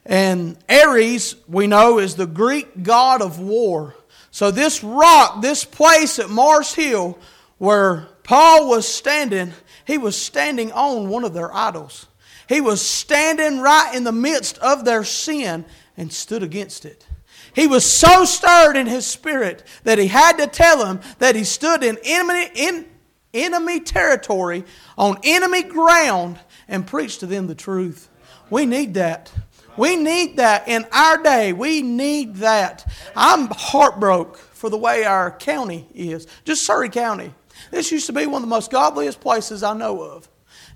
And 0.10 0.58
Ares, 0.68 1.36
we 1.48 1.68
know, 1.68 2.00
is 2.00 2.16
the 2.16 2.26
Greek 2.26 2.82
god 2.82 3.22
of 3.22 3.40
war. 3.40 3.96
So, 4.32 4.50
this 4.50 4.84
rock, 4.84 5.44
this 5.44 5.64
place 5.64 6.18
at 6.18 6.32
Mars 6.32 6.74
Hill, 6.74 7.20
where 7.60 8.08
Paul 8.24 8.68
was 8.68 8.88
standing, 8.88 9.54
he 9.86 10.00
was 10.00 10.20
standing 10.20 10.72
on 10.72 11.10
one 11.10 11.24
of 11.24 11.36
their 11.36 11.54
idols. 11.54 12.08
He 12.48 12.60
was 12.60 12.82
standing 12.82 13.60
right 13.60 13.94
in 13.96 14.04
the 14.04 14.12
midst 14.12 14.58
of 14.58 14.84
their 14.84 15.04
sin 15.04 15.64
and 15.96 16.12
stood 16.12 16.42
against 16.42 16.86
it. 16.86 17.06
He 17.54 17.68
was 17.68 17.86
so 17.86 18.26
stirred 18.26 18.78
in 18.78 18.88
his 18.88 19.06
spirit 19.06 19.64
that 19.84 20.00
he 20.00 20.08
had 20.08 20.38
to 20.38 20.48
tell 20.48 20.84
them 20.84 21.02
that 21.20 21.36
he 21.36 21.44
stood 21.44 21.84
in 21.84 22.00
enemy, 22.04 22.50
in 22.56 22.88
enemy 23.32 23.80
territory, 23.80 24.64
on 24.98 25.20
enemy 25.24 25.62
ground, 25.62 26.40
and 26.68 26.88
preached 26.88 27.20
to 27.20 27.28
them 27.28 27.46
the 27.46 27.54
truth. 27.54 28.10
We 28.50 28.66
need 28.66 28.96
that. 28.96 29.32
We 29.78 29.96
need 29.96 30.38
that 30.38 30.68
in 30.68 30.86
our 30.92 31.22
day. 31.22 31.54
We 31.54 31.82
need 31.82 32.38
that. 32.38 32.92
I'm 33.16 33.48
heartbroken 33.48 34.42
for 34.52 34.70
the 34.70 34.78
way 34.78 35.06
our 35.06 35.32
county 35.32 35.88
is, 35.94 36.28
just 36.44 36.66
Surry 36.66 36.90
County. 36.90 37.34
This 37.72 37.92
used 37.92 38.08
to 38.08 38.14
be 38.14 38.26
one 38.26 38.42
of 38.44 38.50
the 38.50 38.56
most 38.56 38.72
godliest 38.72 39.22
places 39.22 39.64
I 39.64 39.74
know 39.74 40.02
of. 40.02 40.28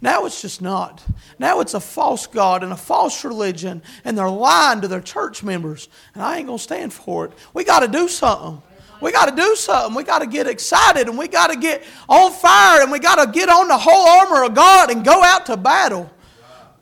Now 0.02 0.26
it's 0.26 0.42
just 0.42 0.62
not. 0.62 1.04
Now 1.40 1.62
it's 1.62 1.74
a 1.74 1.80
false 1.80 2.28
God 2.28 2.64
and 2.64 2.74
a 2.74 2.78
false 2.78 3.24
religion, 3.24 3.82
and 4.04 4.18
they're 4.18 4.30
lying 4.30 4.82
to 4.82 4.88
their 4.88 5.02
church 5.02 5.44
members. 5.44 5.88
And 6.14 6.22
I 6.22 6.38
ain't 6.38 6.48
going 6.48 6.58
to 6.58 6.64
stand 6.64 6.94
for 6.94 7.26
it. 7.26 7.32
We 7.54 7.64
got 7.64 7.80
to 7.80 7.88
do 7.88 8.08
something. 8.08 8.62
We 9.02 9.12
got 9.12 9.30
to 9.30 9.36
do 9.36 9.56
something. 9.56 9.96
We 9.96 10.04
got 10.04 10.20
to 10.20 10.28
get 10.28 10.48
excited 10.48 11.10
and 11.10 11.18
we 11.18 11.28
got 11.28 11.52
to 11.52 11.58
get 11.58 11.84
on 12.08 12.32
fire 12.32 12.82
and 12.82 12.92
we 12.92 13.00
got 13.00 13.24
to 13.24 13.32
get 13.32 13.50
on 13.50 13.68
the 13.68 13.78
whole 13.78 14.08
armor 14.08 14.46
of 14.46 14.54
God 14.54 14.92
and 14.92 15.04
go 15.04 15.22
out 15.22 15.46
to 15.48 15.58
battle. 15.58 16.10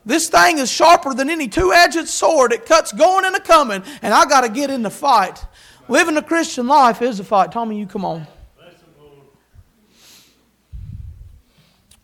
This 0.06 0.30
thing 0.30 0.58
is 0.58 0.72
sharper 0.72 1.14
than 1.14 1.30
any 1.30 1.47
two 1.47 1.74
edged 1.74 2.08
sword. 2.08 2.54
It 2.54 2.66
cuts 2.66 2.91
going 2.91 3.26
and 3.26 3.36
a 3.36 3.39
coming, 3.39 3.84
and 4.02 4.14
I 4.14 4.26
got 4.26 4.41
to 4.41 4.49
get 4.49 4.70
in 4.70 4.82
the 4.82 4.89
fight. 4.89 5.45
Living 5.88 6.18
a 6.18 6.24
Christian 6.24 6.68
life 6.68 7.02
is 7.02 7.20
a 7.20 7.24
fight. 7.24 7.52
Tommy, 7.52 7.78
you 7.78 7.86
come 7.86 8.06
on. 8.06 8.28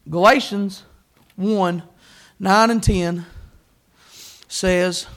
Galatians 0.09 0.83
1 1.35 1.83
9 2.39 2.69
and 2.69 2.83
10 2.83 3.25
says, 4.47 5.07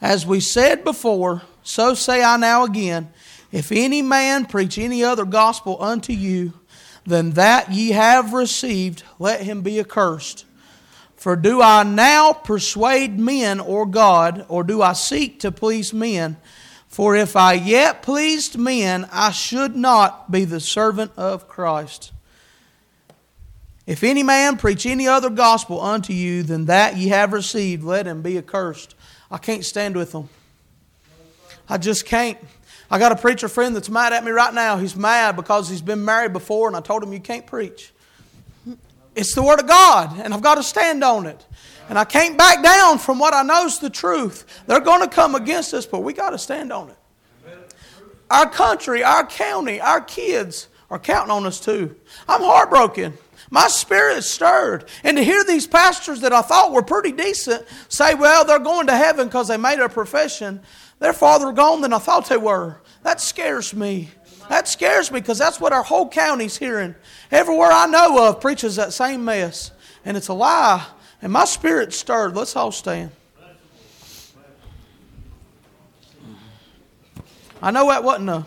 As 0.00 0.26
we 0.26 0.40
said 0.40 0.84
before, 0.84 1.42
so 1.62 1.94
say 1.94 2.22
I 2.24 2.36
now 2.36 2.64
again, 2.64 3.12
if 3.52 3.70
any 3.70 4.02
man 4.02 4.46
preach 4.46 4.78
any 4.78 5.04
other 5.04 5.24
gospel 5.24 5.76
unto 5.82 6.12
you 6.12 6.54
than 7.04 7.32
that 7.32 7.72
ye 7.72 7.90
have 7.90 8.32
received, 8.32 9.02
let 9.18 9.42
him 9.42 9.62
be 9.62 9.78
accursed. 9.78 10.44
For 11.20 11.36
do 11.36 11.60
I 11.60 11.82
now 11.82 12.32
persuade 12.32 13.18
men 13.18 13.60
or 13.60 13.84
God, 13.84 14.46
or 14.48 14.64
do 14.64 14.80
I 14.80 14.94
seek 14.94 15.40
to 15.40 15.52
please 15.52 15.92
men? 15.92 16.38
For 16.88 17.14
if 17.14 17.36
I 17.36 17.52
yet 17.52 18.00
pleased 18.00 18.56
men, 18.56 19.06
I 19.12 19.30
should 19.30 19.76
not 19.76 20.30
be 20.30 20.46
the 20.46 20.60
servant 20.60 21.12
of 21.18 21.46
Christ. 21.46 22.12
If 23.86 24.02
any 24.02 24.22
man 24.22 24.56
preach 24.56 24.86
any 24.86 25.06
other 25.06 25.28
gospel 25.28 25.78
unto 25.78 26.14
you 26.14 26.42
than 26.42 26.64
that 26.64 26.96
ye 26.96 27.08
have 27.08 27.34
received, 27.34 27.84
let 27.84 28.06
him 28.06 28.22
be 28.22 28.38
accursed. 28.38 28.94
I 29.30 29.36
can't 29.36 29.62
stand 29.62 29.96
with 29.96 30.12
them. 30.12 30.30
I 31.68 31.76
just 31.76 32.06
can't. 32.06 32.38
I 32.90 32.98
got 32.98 33.12
a 33.12 33.16
preacher 33.16 33.48
friend 33.48 33.76
that's 33.76 33.90
mad 33.90 34.14
at 34.14 34.24
me 34.24 34.30
right 34.30 34.54
now. 34.54 34.78
He's 34.78 34.96
mad 34.96 35.36
because 35.36 35.68
he's 35.68 35.82
been 35.82 36.02
married 36.02 36.32
before, 36.32 36.66
and 36.66 36.74
I 36.74 36.80
told 36.80 37.02
him, 37.02 37.12
You 37.12 37.20
can't 37.20 37.46
preach. 37.46 37.92
It's 39.14 39.34
the 39.34 39.42
Word 39.42 39.60
of 39.60 39.66
God, 39.66 40.18
and 40.20 40.32
I've 40.32 40.42
got 40.42 40.56
to 40.56 40.62
stand 40.62 41.02
on 41.02 41.26
it. 41.26 41.46
And 41.88 41.98
I 41.98 42.04
can't 42.04 42.38
back 42.38 42.62
down 42.62 42.98
from 42.98 43.18
what 43.18 43.34
I 43.34 43.42
know 43.42 43.66
is 43.66 43.80
the 43.80 43.90
truth. 43.90 44.62
They're 44.66 44.80
going 44.80 45.00
to 45.00 45.08
come 45.08 45.34
against 45.34 45.74
us, 45.74 45.86
but 45.86 46.00
we 46.00 46.12
got 46.12 46.30
to 46.30 46.38
stand 46.38 46.72
on 46.72 46.90
it. 46.90 46.96
Our 48.30 48.48
country, 48.48 49.02
our 49.02 49.26
county, 49.26 49.80
our 49.80 50.00
kids 50.00 50.68
are 50.88 51.00
counting 51.00 51.32
on 51.32 51.46
us 51.46 51.58
too. 51.58 51.96
I'm 52.28 52.42
heartbroken. 52.42 53.18
My 53.50 53.66
spirit 53.66 54.18
is 54.18 54.30
stirred. 54.30 54.84
And 55.02 55.16
to 55.16 55.24
hear 55.24 55.42
these 55.42 55.66
pastors 55.66 56.20
that 56.20 56.32
I 56.32 56.42
thought 56.42 56.72
were 56.72 56.82
pretty 56.82 57.10
decent 57.10 57.66
say, 57.88 58.14
well, 58.14 58.44
they're 58.44 58.60
going 58.60 58.86
to 58.86 58.96
heaven 58.96 59.26
because 59.26 59.48
they 59.48 59.56
made 59.56 59.80
a 59.80 59.88
profession, 59.88 60.60
they're 61.00 61.12
farther 61.12 61.50
gone 61.50 61.80
than 61.80 61.92
I 61.92 61.98
thought 61.98 62.28
they 62.28 62.36
were. 62.36 62.80
That 63.02 63.20
scares 63.20 63.74
me. 63.74 64.10
That 64.50 64.66
scares 64.66 65.12
me 65.12 65.20
because 65.20 65.38
that's 65.38 65.60
what 65.60 65.72
our 65.72 65.84
whole 65.84 66.08
county's 66.08 66.56
hearing. 66.56 66.96
Everywhere 67.30 67.70
I 67.70 67.86
know 67.86 68.26
of 68.26 68.40
preaches 68.40 68.74
that 68.76 68.92
same 68.92 69.24
mess. 69.24 69.70
And 70.04 70.16
it's 70.16 70.26
a 70.26 70.34
lie. 70.34 70.84
And 71.22 71.32
my 71.32 71.44
spirit's 71.44 71.96
stirred. 71.96 72.34
Let's 72.34 72.56
all 72.56 72.72
stand. 72.72 73.12
I 77.62 77.70
know 77.70 77.86
that 77.90 78.02
wasn't 78.02 78.30
a 78.30 78.44